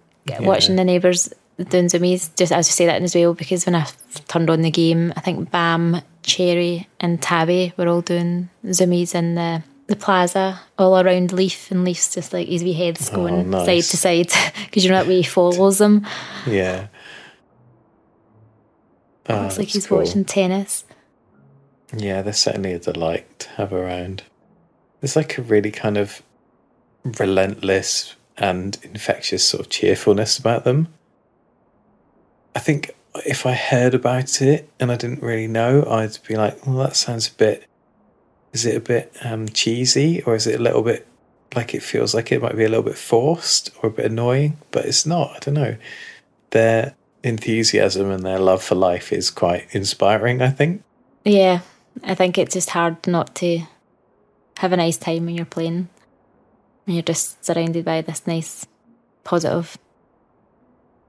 watching 0.40 0.76
the 0.76 0.84
neighbours 0.84 1.32
doing 1.58 1.86
Zoomies. 1.86 2.34
Just 2.36 2.52
as 2.52 2.68
you 2.68 2.72
say 2.72 2.86
that 2.86 3.02
as 3.02 3.14
well, 3.14 3.34
because 3.34 3.66
when 3.66 3.74
I 3.74 3.86
turned 4.28 4.50
on 4.50 4.62
the 4.62 4.70
game, 4.70 5.12
I 5.16 5.20
think 5.20 5.50
Bam, 5.50 6.00
Cherry, 6.22 6.88
and 7.00 7.20
Tabby 7.20 7.72
were 7.76 7.88
all 7.88 8.02
doing 8.02 8.48
Zoomies 8.66 9.14
in 9.14 9.34
the 9.34 9.62
the 9.88 9.96
plaza 9.96 10.60
all 10.78 10.98
around 11.00 11.32
Leif, 11.32 11.70
and 11.70 11.84
Leif's 11.84 12.14
just 12.14 12.32
like 12.32 12.46
his 12.48 12.62
wee 12.62 12.72
head's 12.74 13.10
oh, 13.10 13.16
going 13.16 13.34
Oh, 13.34 13.42
nice. 13.64 13.66
side 13.66 13.90
to 13.90 13.96
side 13.96 14.52
because 14.66 14.84
you 14.84 14.90
know 14.90 14.96
that 14.98 15.08
way 15.08 15.16
he 15.16 15.22
follows 15.24 15.78
them. 15.78 16.06
yeah. 16.46 16.86
Oh, 19.28 19.42
Looks 19.42 19.56
ah, 19.56 19.58
like 19.60 19.68
he's 19.68 19.86
cool. 19.86 19.98
watching 19.98 20.24
tennis. 20.24 20.84
Yeah, 21.94 22.22
they're 22.22 22.32
certainly 22.32 22.72
a 22.72 22.78
delight 22.78 23.38
to 23.40 23.48
have 23.50 23.72
around. 23.72 24.22
There's 25.00 25.16
like 25.16 25.36
a 25.38 25.42
really 25.42 25.70
kind 25.70 25.96
of 25.98 26.22
relentless 27.04 28.14
and 28.36 28.78
infectious 28.82 29.46
sort 29.46 29.60
of 29.60 29.68
cheerfulness 29.70 30.38
about 30.38 30.64
them. 30.64 30.88
I 32.54 32.58
think 32.60 32.94
if 33.26 33.46
I 33.46 33.52
heard 33.54 33.94
about 33.94 34.40
it 34.42 34.68
and 34.80 34.90
I 34.90 34.96
didn't 34.96 35.22
really 35.22 35.46
know, 35.46 35.84
I'd 35.90 36.18
be 36.26 36.36
like, 36.36 36.66
well, 36.66 36.76
that 36.78 36.96
sounds 36.96 37.28
a 37.28 37.32
bit. 37.34 37.64
Is 38.52 38.64
it 38.66 38.76
a 38.76 38.80
bit 38.80 39.12
um, 39.24 39.48
cheesy 39.48 40.22
or 40.22 40.34
is 40.34 40.46
it 40.46 40.58
a 40.58 40.62
little 40.62 40.82
bit 40.82 41.06
like 41.54 41.74
it 41.74 41.82
feels 41.82 42.14
like 42.14 42.30
it 42.32 42.42
might 42.42 42.56
be 42.56 42.64
a 42.64 42.68
little 42.68 42.82
bit 42.84 42.96
forced 42.98 43.70
or 43.82 43.88
a 43.88 43.92
bit 43.92 44.06
annoying? 44.06 44.58
But 44.70 44.86
it's 44.86 45.04
not. 45.06 45.32
I 45.36 45.38
don't 45.40 45.54
know. 45.54 45.76
Their 46.50 46.94
enthusiasm 47.22 48.10
and 48.10 48.22
their 48.24 48.38
love 48.38 48.62
for 48.62 48.74
life 48.74 49.12
is 49.12 49.30
quite 49.30 49.66
inspiring, 49.72 50.40
I 50.40 50.50
think. 50.50 50.82
Yeah, 51.24 51.60
I 52.04 52.14
think 52.14 52.38
it's 52.38 52.54
just 52.54 52.70
hard 52.70 53.06
not 53.06 53.34
to 53.36 53.60
have 54.58 54.72
a 54.72 54.76
nice 54.76 54.96
time 54.96 55.26
when 55.26 55.34
you're 55.34 55.44
playing. 55.44 55.88
And 56.86 56.94
you're 56.96 57.02
just 57.02 57.44
surrounded 57.44 57.84
by 57.84 58.00
this 58.00 58.26
nice, 58.26 58.66
positive 59.24 59.76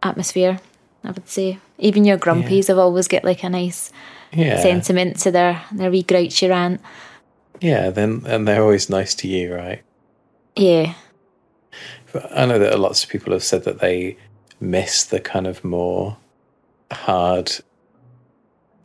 atmosphere, 0.04 0.60
I 1.04 1.12
would 1.12 1.30
say. 1.30 1.60
Even 1.78 2.04
your 2.04 2.18
grumpies 2.18 2.68
have 2.68 2.78
always 2.78 3.08
got 3.08 3.24
like 3.24 3.44
a 3.44 3.50
nice 3.50 3.92
Yeah. 4.34 4.62
sentiment 4.62 5.20
to 5.22 5.32
their, 5.32 5.62
their 5.72 5.90
wee 5.92 6.04
grouchy 6.04 6.48
rant. 6.50 6.82
Yeah, 7.62 7.90
then 7.90 8.24
and 8.26 8.48
they're 8.48 8.62
always 8.62 8.90
nice 8.90 9.14
to 9.16 9.28
you, 9.28 9.54
right? 9.56 9.82
Yeah, 10.56 10.94
But 12.12 12.32
I 12.38 12.46
know 12.46 12.60
that 12.60 12.80
lots 12.80 13.04
of 13.04 13.10
people 13.10 13.32
have 13.34 13.44
said 13.44 13.64
that 13.64 13.80
they 13.80 14.18
miss 14.60 15.04
the 15.06 15.20
kind 15.20 15.48
of 15.48 15.64
more 15.64 16.18
hard 16.92 17.52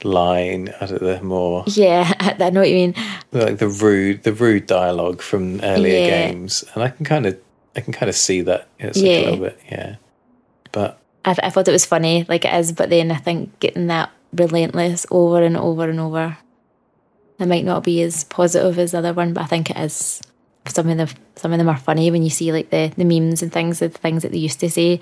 line, 0.02 0.72
I 0.80 0.86
don't 0.86 1.02
know, 1.02 1.20
more 1.22 1.64
yeah, 1.66 2.12
I 2.20 2.50
know 2.50 2.60
what 2.60 2.68
you 2.68 2.74
mean. 2.76 2.94
like 3.32 3.58
the 3.58 3.68
rude, 3.68 4.22
the 4.22 4.32
rude 4.32 4.66
dialogue 4.66 5.22
from 5.22 5.60
earlier 5.62 5.98
Yeah. 6.00 6.28
games, 6.28 6.64
and 6.74 6.82
I 6.84 6.90
can 6.90 7.04
kind 7.04 7.26
of, 7.26 7.38
I 7.74 7.80
can 7.80 7.92
kind 7.92 8.08
of 8.10 8.14
see 8.16 8.42
that 8.42 8.68
it's 8.78 8.98
like 8.98 9.06
a 9.10 9.24
little 9.24 9.38
bit, 9.44 9.58
yeah. 9.70 9.96
But 10.72 10.98
I, 11.24 11.34
I 11.44 11.50
thought 11.50 11.68
it 11.68 11.72
was 11.72 11.86
funny, 11.86 12.26
like 12.28 12.44
it 12.44 12.54
is, 12.54 12.72
but 12.72 12.90
then 12.90 13.10
I 13.10 13.16
think 13.16 13.58
getting 13.60 13.86
that 13.86 14.10
relentless 14.32 15.06
over 15.10 15.42
and 15.42 15.56
over 15.56 15.88
and 15.88 15.98
over, 16.00 16.36
it 17.38 17.46
might 17.46 17.64
not 17.64 17.82
be 17.82 18.02
as 18.02 18.24
positive 18.24 18.78
as 18.78 18.92
the 18.92 18.98
other 18.98 19.12
one, 19.12 19.32
but 19.32 19.42
I 19.42 19.46
think 19.46 19.70
it 19.70 19.76
is. 19.76 20.20
Some 20.66 20.88
of 20.88 20.96
them, 20.96 21.08
some 21.36 21.52
of 21.52 21.58
them 21.58 21.68
are 21.68 21.76
funny 21.76 22.10
when 22.10 22.22
you 22.22 22.30
see 22.30 22.52
like 22.52 22.70
the 22.70 22.92
the 22.96 23.04
memes 23.04 23.42
and 23.42 23.52
things, 23.52 23.80
the 23.80 23.88
things 23.88 24.22
that 24.22 24.32
they 24.32 24.38
used 24.38 24.60
to 24.60 24.70
say. 24.70 25.00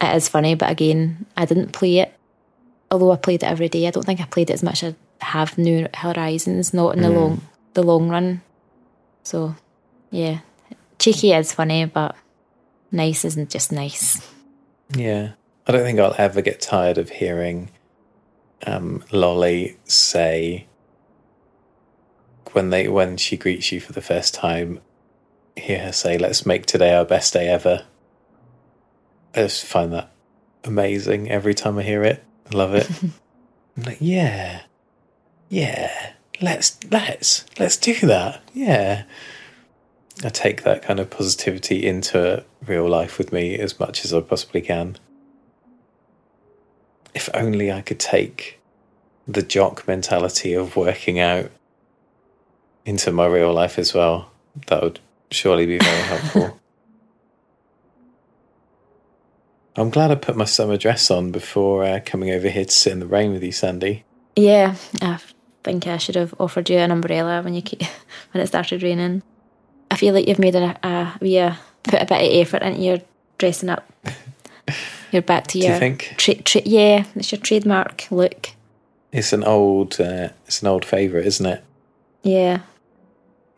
It 0.00 0.16
is 0.16 0.28
funny, 0.28 0.54
but 0.54 0.70
again, 0.70 1.26
I 1.36 1.44
didn't 1.44 1.72
play 1.72 1.98
it. 1.98 2.14
Although 2.90 3.12
I 3.12 3.16
played 3.16 3.42
it 3.42 3.46
every 3.46 3.68
day, 3.68 3.86
I 3.86 3.90
don't 3.90 4.04
think 4.04 4.20
I 4.20 4.24
played 4.24 4.50
it 4.50 4.54
as 4.54 4.62
much 4.62 4.82
as 4.82 4.94
I 5.20 5.26
have 5.26 5.58
New 5.58 5.86
Horizons, 5.94 6.72
not 6.74 6.96
in 6.96 7.02
the 7.02 7.10
long 7.10 7.42
the 7.74 7.82
long 7.82 8.08
run. 8.08 8.40
So, 9.22 9.54
yeah, 10.10 10.40
cheeky 10.98 11.32
is 11.32 11.52
funny, 11.52 11.84
but 11.84 12.16
nice 12.90 13.24
isn't 13.24 13.50
just 13.50 13.70
nice. 13.70 14.26
yeah, 14.96 15.32
I 15.66 15.72
don't 15.72 15.84
think 15.84 16.00
I'll 16.00 16.14
ever 16.18 16.42
get 16.42 16.60
tired 16.60 16.98
of 16.98 17.10
hearing 17.10 17.70
um, 18.66 19.04
Lolly 19.12 19.76
say 19.84 20.66
when 22.52 22.70
they 22.70 22.88
when 22.88 23.16
she 23.16 23.36
greets 23.36 23.72
you 23.72 23.80
for 23.80 23.92
the 23.92 24.00
first 24.00 24.34
time, 24.34 24.80
hear 25.56 25.80
her 25.80 25.92
say, 25.92 26.18
"Let's 26.18 26.46
make 26.46 26.66
today 26.66 26.94
our 26.94 27.04
best 27.04 27.32
day 27.32 27.48
ever." 27.48 27.84
I 29.34 29.42
just 29.42 29.64
find 29.64 29.92
that 29.92 30.10
amazing 30.64 31.30
every 31.30 31.54
time 31.54 31.78
I 31.78 31.82
hear 31.82 32.02
it. 32.02 32.24
I 32.52 32.56
love 32.56 32.74
it. 32.74 32.88
I'm 33.76 33.82
like, 33.84 33.98
yeah, 34.00 34.62
yeah. 35.48 36.12
Let's 36.40 36.78
let's 36.90 37.44
let's 37.58 37.76
do 37.76 37.94
that. 38.06 38.42
Yeah. 38.54 39.04
I 40.22 40.28
take 40.28 40.62
that 40.64 40.82
kind 40.82 41.00
of 41.00 41.10
positivity 41.10 41.86
into 41.86 42.44
real 42.66 42.88
life 42.88 43.16
with 43.18 43.32
me 43.32 43.58
as 43.58 43.78
much 43.78 44.04
as 44.04 44.12
I 44.12 44.20
possibly 44.20 44.60
can. 44.60 44.96
If 47.14 47.28
only 47.32 47.72
I 47.72 47.80
could 47.80 48.00
take 48.00 48.60
the 49.26 49.42
jock 49.42 49.86
mentality 49.86 50.52
of 50.52 50.76
working 50.76 51.18
out 51.18 51.50
into 52.84 53.10
my 53.12 53.26
real 53.26 53.52
life 53.52 53.78
as 53.78 53.94
well. 53.94 54.30
That 54.66 54.82
would 54.82 55.00
surely 55.30 55.66
be 55.66 55.78
very 55.78 56.02
helpful. 56.02 56.60
I'm 59.76 59.90
glad 59.90 60.10
I 60.10 60.16
put 60.16 60.36
my 60.36 60.44
summer 60.44 60.76
dress 60.76 61.10
on 61.10 61.30
before 61.30 61.84
uh, 61.84 62.00
coming 62.04 62.30
over 62.30 62.48
here 62.48 62.64
to 62.64 62.70
sit 62.70 62.92
in 62.92 63.00
the 63.00 63.06
rain 63.06 63.32
with 63.32 63.42
you, 63.42 63.52
Sandi. 63.52 64.04
Yeah, 64.36 64.74
I 65.00 65.18
think 65.62 65.86
I 65.86 65.96
should 65.96 66.16
have 66.16 66.34
offered 66.40 66.68
you 66.68 66.78
an 66.78 66.90
umbrella 66.90 67.40
when 67.42 67.54
you 67.54 67.62
when 68.32 68.42
it 68.42 68.46
started 68.48 68.82
raining. 68.82 69.22
I 69.90 69.96
feel 69.96 70.12
like 70.14 70.26
you've 70.28 70.38
made 70.38 70.54
a, 70.56 70.76
a 70.86 71.16
we 71.20 71.38
uh, 71.38 71.54
put 71.84 72.02
a 72.02 72.06
bit 72.06 72.12
of 72.12 72.46
effort 72.46 72.62
into 72.62 72.80
your 72.80 72.98
dressing 73.38 73.68
up. 73.68 73.90
You're 75.12 75.22
back 75.22 75.48
to 75.48 75.58
Do 75.58 75.64
your 75.64 75.74
you 75.74 75.78
think? 75.80 76.14
tra- 76.16 76.34
tra- 76.42 76.62
yeah, 76.64 77.04
it's 77.16 77.32
your 77.32 77.40
trademark 77.40 78.06
look. 78.12 78.50
It's 79.12 79.32
an 79.32 79.42
old, 79.42 80.00
uh, 80.00 80.28
it's 80.46 80.62
an 80.62 80.68
old 80.68 80.84
favourite, 80.84 81.26
isn't 81.26 81.46
it? 81.46 81.64
Yeah, 82.22 82.60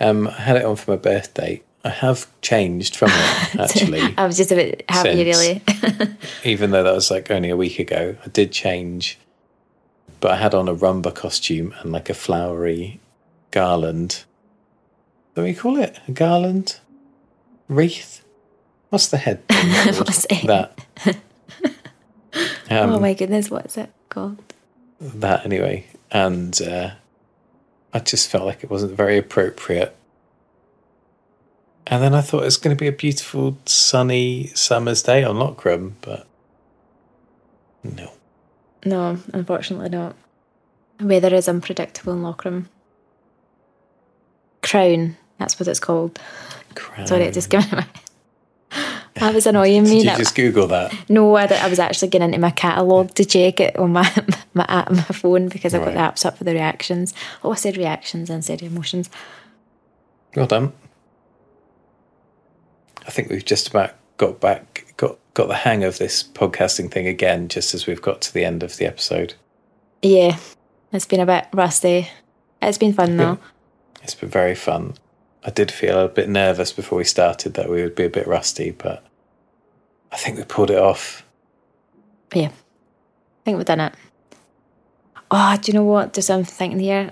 Um, 0.01 0.29
I 0.29 0.33
had 0.33 0.57
it 0.57 0.65
on 0.65 0.77
for 0.77 0.93
my 0.93 0.97
birthday. 0.97 1.63
I 1.85 1.89
have 1.91 2.29
changed 2.43 2.95
from 2.97 3.11
it 3.11 3.57
actually, 3.61 4.15
I 4.19 4.27
was 4.27 4.37
just 4.37 4.53
a 4.53 4.55
bit 4.55 4.85
happy, 4.89 5.25
really. 5.25 5.63
even 6.45 6.71
though 6.71 6.83
that 6.85 6.95
was 6.95 7.11
like 7.11 7.31
only 7.31 7.51
a 7.51 7.57
week 7.57 7.79
ago. 7.81 8.17
I 8.25 8.29
did 8.29 8.53
change, 8.53 9.19
but 10.21 10.31
I 10.31 10.37
had 10.37 10.55
on 10.55 10.69
a 10.69 10.75
rumba 10.75 11.13
costume 11.15 11.75
and 11.81 11.91
like 11.93 12.09
a 12.09 12.15
flowery 12.15 13.01
garland. 13.51 14.25
What 15.35 15.43
do 15.43 15.49
we 15.49 15.55
call 15.55 15.77
it? 15.79 15.99
A 16.07 16.13
garland, 16.13 16.79
wreath. 17.69 18.23
What's 18.91 19.09
the 19.09 19.17
head? 19.17 19.43
What's 19.49 20.27
it? 20.31 20.47
that? 20.47 20.79
Um, 22.71 22.91
oh 22.91 23.01
my 23.01 23.15
goodness, 23.15 23.51
what's 23.51 23.77
it 23.77 23.91
called? 24.09 24.39
that 25.01 25.45
anyway, 25.45 25.87
and 26.11 26.61
uh, 26.63 26.91
I 27.93 27.99
just 27.99 28.31
felt 28.31 28.47
like 28.47 28.65
it 28.65 28.71
wasn't 28.71 28.97
very 28.97 29.19
appropriate. 29.19 29.95
And 31.87 32.03
then 32.03 32.15
I 32.15 32.21
thought 32.21 32.43
it 32.43 32.47
was 32.47 32.57
going 32.57 32.75
to 32.75 32.81
be 32.81 32.89
a 32.89 32.93
beautiful 32.93 33.59
sunny 33.67 34.47
summer's 34.55 35.03
day 35.03 35.25
on 35.25 35.37
Lockram, 35.37 35.93
but 36.01 36.27
no. 37.83 38.13
No, 38.85 39.19
unfortunately 39.33 39.91
not. 39.91 40.17
Weather 41.01 41.35
is 41.35 41.49
unpredictable 41.49 42.13
in 42.13 42.21
Lockram. 42.23 42.67
Crown, 44.63 45.17
that's 45.39 45.59
what 45.59 45.69
it's 45.69 45.81
called. 45.81 46.19
Crown. 46.75 47.07
Sorry, 47.07 47.25
it 47.25 47.35
just 47.35 47.51
came 47.51 47.63
out 47.73 47.85
That 49.23 49.35
was 49.35 49.47
annoying 49.47 49.85
me. 49.85 50.03
Did 50.03 50.05
you 50.05 50.17
just 50.17 50.35
Google 50.35 50.67
that? 50.67 51.09
No, 51.09 51.37
I, 51.37 51.45
I 51.45 51.69
was 51.69 51.79
actually 51.79 52.09
getting 52.09 52.31
into 52.31 52.41
my 52.41 52.51
catalogue 52.51 53.15
to 53.15 53.25
check 53.25 53.61
it 53.61 53.77
on 53.77 53.93
my 53.93 54.13
my 54.55 54.67
app, 54.69 54.91
my 54.91 55.01
phone 55.03 55.49
because 55.49 55.75
I've 55.75 55.85
got 55.85 55.93
the 55.93 56.01
apps 56.01 56.27
up 56.27 56.37
for 56.37 56.43
the 56.43 56.53
reactions. 56.53 57.15
Oh, 57.45 57.53
I 57.53 57.55
said 57.55 57.77
reactions 57.77 58.31
and 58.31 58.45
said 58.45 58.63
emotions. 58.63 59.09
Well 60.35 60.49
done. 60.49 60.73
I 63.07 63.13
think 63.13 63.31
we've 63.31 63.45
just 63.45 63.69
about 63.69 63.93
got 64.17 64.41
back, 64.41 64.93
got 64.97 65.19
got 65.35 65.47
the 65.47 65.55
hang 65.55 65.85
of 65.85 65.99
this 65.99 66.25
podcasting 66.25 66.91
thing 66.91 67.07
again, 67.07 67.47
just 67.47 67.75
as 67.75 67.87
we've 67.87 68.03
got 68.03 68.23
to 68.23 68.35
the 68.35 68.45
end 68.45 68.65
of 68.65 68.77
the 68.79 68.87
episode. 68.87 69.35
Yeah, 70.03 70.37
it's 70.93 71.07
been 71.07 71.21
a 71.21 71.27
bit 71.27 71.47
rusty. 71.53 72.11
It's 72.61 72.77
been 72.77 72.93
fun 72.93 73.19
though. 73.19 73.39
It's 74.03 74.17
been 74.17 74.31
very 74.31 74.57
fun. 74.57 74.95
I 75.45 75.51
did 75.51 75.71
feel 75.71 76.01
a 76.01 76.09
bit 76.09 76.29
nervous 76.29 76.73
before 76.73 76.99
we 76.99 77.05
started 77.05 77.55
that 77.55 77.71
we 77.71 77.85
would 77.85 77.95
be 77.95 78.05
a 78.07 78.11
bit 78.11 78.27
rusty, 78.27 78.73
but 78.73 79.05
I 80.13 80.17
think 80.17 80.37
we 80.37 80.45
pulled 80.45 80.71
it 80.71 80.79
off. 80.79 81.25
Yeah, 82.35 82.49
I 82.49 82.53
think 83.45 83.57
we've 83.57 83.67
done 83.67 83.81
it. 83.81 83.95
Oh, 85.31 85.57
do 85.61 85.73
you 85.73 85.79
know 85.79 85.85
what? 85.85 86.13
Just 86.13 86.31
I'm 86.31 86.45
thinking 86.45 86.79
here. 86.81 87.11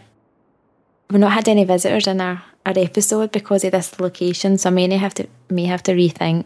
We've 1.10 1.18
not 1.20 1.32
had 1.32 1.48
any 1.48 1.64
visitors 1.64 2.06
in 2.06 2.20
our, 2.20 2.42
our 2.64 2.74
episode 2.76 3.32
because 3.32 3.64
of 3.64 3.72
this 3.72 3.98
location, 3.98 4.58
so 4.58 4.68
I 4.68 4.72
may 4.72 4.88
have 4.96 5.14
to 5.14 5.26
may 5.48 5.64
have 5.64 5.82
to 5.84 5.92
rethink. 5.92 6.44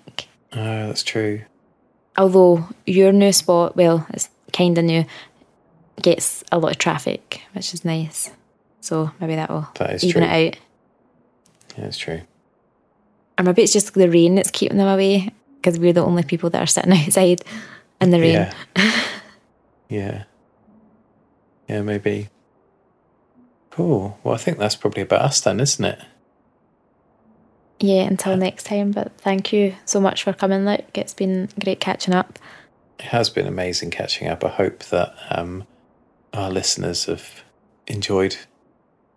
Oh, 0.53 0.87
that's 0.87 1.03
true. 1.03 1.43
Although 2.17 2.69
your 2.87 3.13
new 3.13 3.33
spot, 3.33 3.77
well, 3.77 4.07
it's 4.11 4.29
kind 4.53 4.79
of 4.79 4.85
new, 4.85 5.05
gets 6.01 6.45
a 6.53 6.59
lot 6.59 6.71
of 6.71 6.79
traffic, 6.79 7.43
which 7.55 7.75
is 7.75 7.85
nice. 7.85 8.31
So 8.81 9.11
maybe 9.21 9.35
that 9.35 9.51
will 9.51 9.69
That 9.75 9.95
is 9.95 10.05
even 10.05 10.23
true. 10.23 10.31
it 10.31 10.47
out. 10.49 10.57
Yeah, 11.77 11.85
it's 11.87 11.99
true. 11.99 12.21
Or 13.37 13.43
maybe 13.45 13.63
it's 13.63 13.73
just 13.73 13.95
the 13.95 14.09
rain 14.09 14.37
that's 14.37 14.53
keeping 14.53 14.79
them 14.79 14.87
away 14.87 15.33
because 15.65 15.79
we're 15.79 15.95
the 15.95 16.05
only 16.05 16.23
people 16.23 16.51
that 16.51 16.63
are 16.63 16.67
sitting 16.67 16.93
outside 17.07 17.43
in 18.01 18.11
the 18.11 18.21
rain. 18.21 18.33
Yeah. 18.35 18.55
yeah. 19.89 20.25
Yeah, 21.67 21.81
maybe. 21.81 22.29
Cool. 23.71 24.19
Well, 24.23 24.35
I 24.35 24.39
think 24.39 24.59
that's 24.59 24.77
probably 24.77 25.03
about 25.03 25.23
us 25.23 25.41
then, 25.41 25.59
isn't 25.61 25.85
it? 25.85 25.99
Yeah, 27.81 28.03
until 28.03 28.37
next 28.37 28.65
time. 28.65 28.93
But 28.93 29.17
thank 29.17 29.53
you 29.53 29.75
so 29.87 30.01
much 30.01 30.23
for 30.23 30.35
coming, 30.35 30.67
Luke. 30.67 30.85
It's 30.95 31.15
been 31.15 31.49
great 31.63 31.81
catching 31.81 32.13
up. 32.13 32.39
It 32.99 33.07
has 33.07 33.31
been 33.31 33.47
amazing 33.47 33.91
catching 33.91 34.29
up. 34.29 34.45
I 34.45 34.49
hope 34.49 34.85
that 34.85 35.15
um, 35.31 35.67
our 36.35 36.51
listeners 36.51 37.07
have 37.07 37.43
enjoyed 37.87 38.37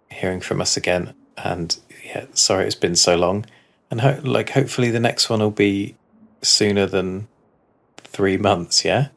hearing 0.09 0.39
from 0.39 0.61
us 0.61 0.77
again. 0.77 1.13
And 1.37 1.77
yeah, 2.05 2.25
sorry 2.33 2.65
it's 2.65 2.75
been 2.75 2.95
so 2.95 3.17
long. 3.17 3.45
And 3.91 4.01
ho- 4.01 4.21
like, 4.23 4.51
hopefully, 4.51 4.89
the 4.91 4.99
next 4.99 5.29
one 5.29 5.39
will 5.39 5.51
be 5.51 5.95
sooner 6.41 6.85
than 6.85 7.27
three 7.97 8.38
months. 8.38 8.83
Yeah. 8.85 9.07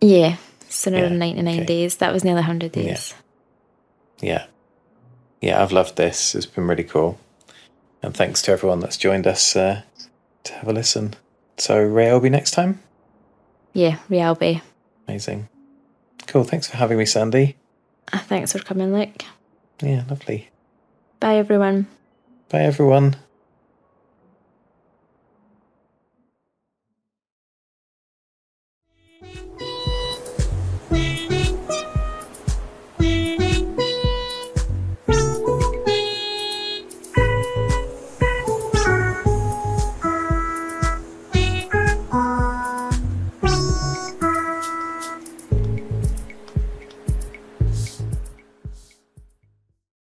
Yeah, 0.00 0.36
sooner 0.68 0.98
Yeah, 0.98 1.08
than 1.08 1.18
99 1.18 1.54
okay. 1.56 1.64
days. 1.66 1.96
That 1.96 2.12
was 2.12 2.24
nearly 2.24 2.40
100 2.40 2.72
days. 2.72 3.14
Yeah. 4.20 4.46
Yeah, 5.40 5.62
I've 5.62 5.72
loved 5.72 5.96
this. 5.96 6.34
It's 6.34 6.46
been 6.46 6.66
really 6.66 6.84
cool. 6.84 7.18
And 8.02 8.14
thanks 8.16 8.42
to 8.42 8.52
everyone 8.52 8.80
that's 8.80 8.96
joined 8.96 9.26
us 9.26 9.56
uh, 9.56 9.82
to 10.44 10.52
have 10.54 10.68
a 10.68 10.72
listen. 10.72 11.14
So, 11.56 11.80
Ray 11.82 12.12
will 12.12 12.20
be 12.20 12.30
next 12.30 12.52
time. 12.52 12.80
Yeah, 13.72 13.98
Real 14.08 14.34
Bay. 14.36 14.62
Amazing. 15.08 15.48
Cool. 16.26 16.44
Thanks 16.44 16.68
for 16.68 16.76
having 16.76 16.98
me, 16.98 17.06
Sandi. 17.06 17.56
Thanks 18.12 18.52
for 18.52 18.60
coming, 18.60 18.92
Luke. 18.92 19.22
Yeah, 19.82 20.04
lovely. 20.08 20.48
Bye, 21.20 21.36
everyone. 21.36 21.86
Bye, 22.48 22.60
everyone. 22.60 23.16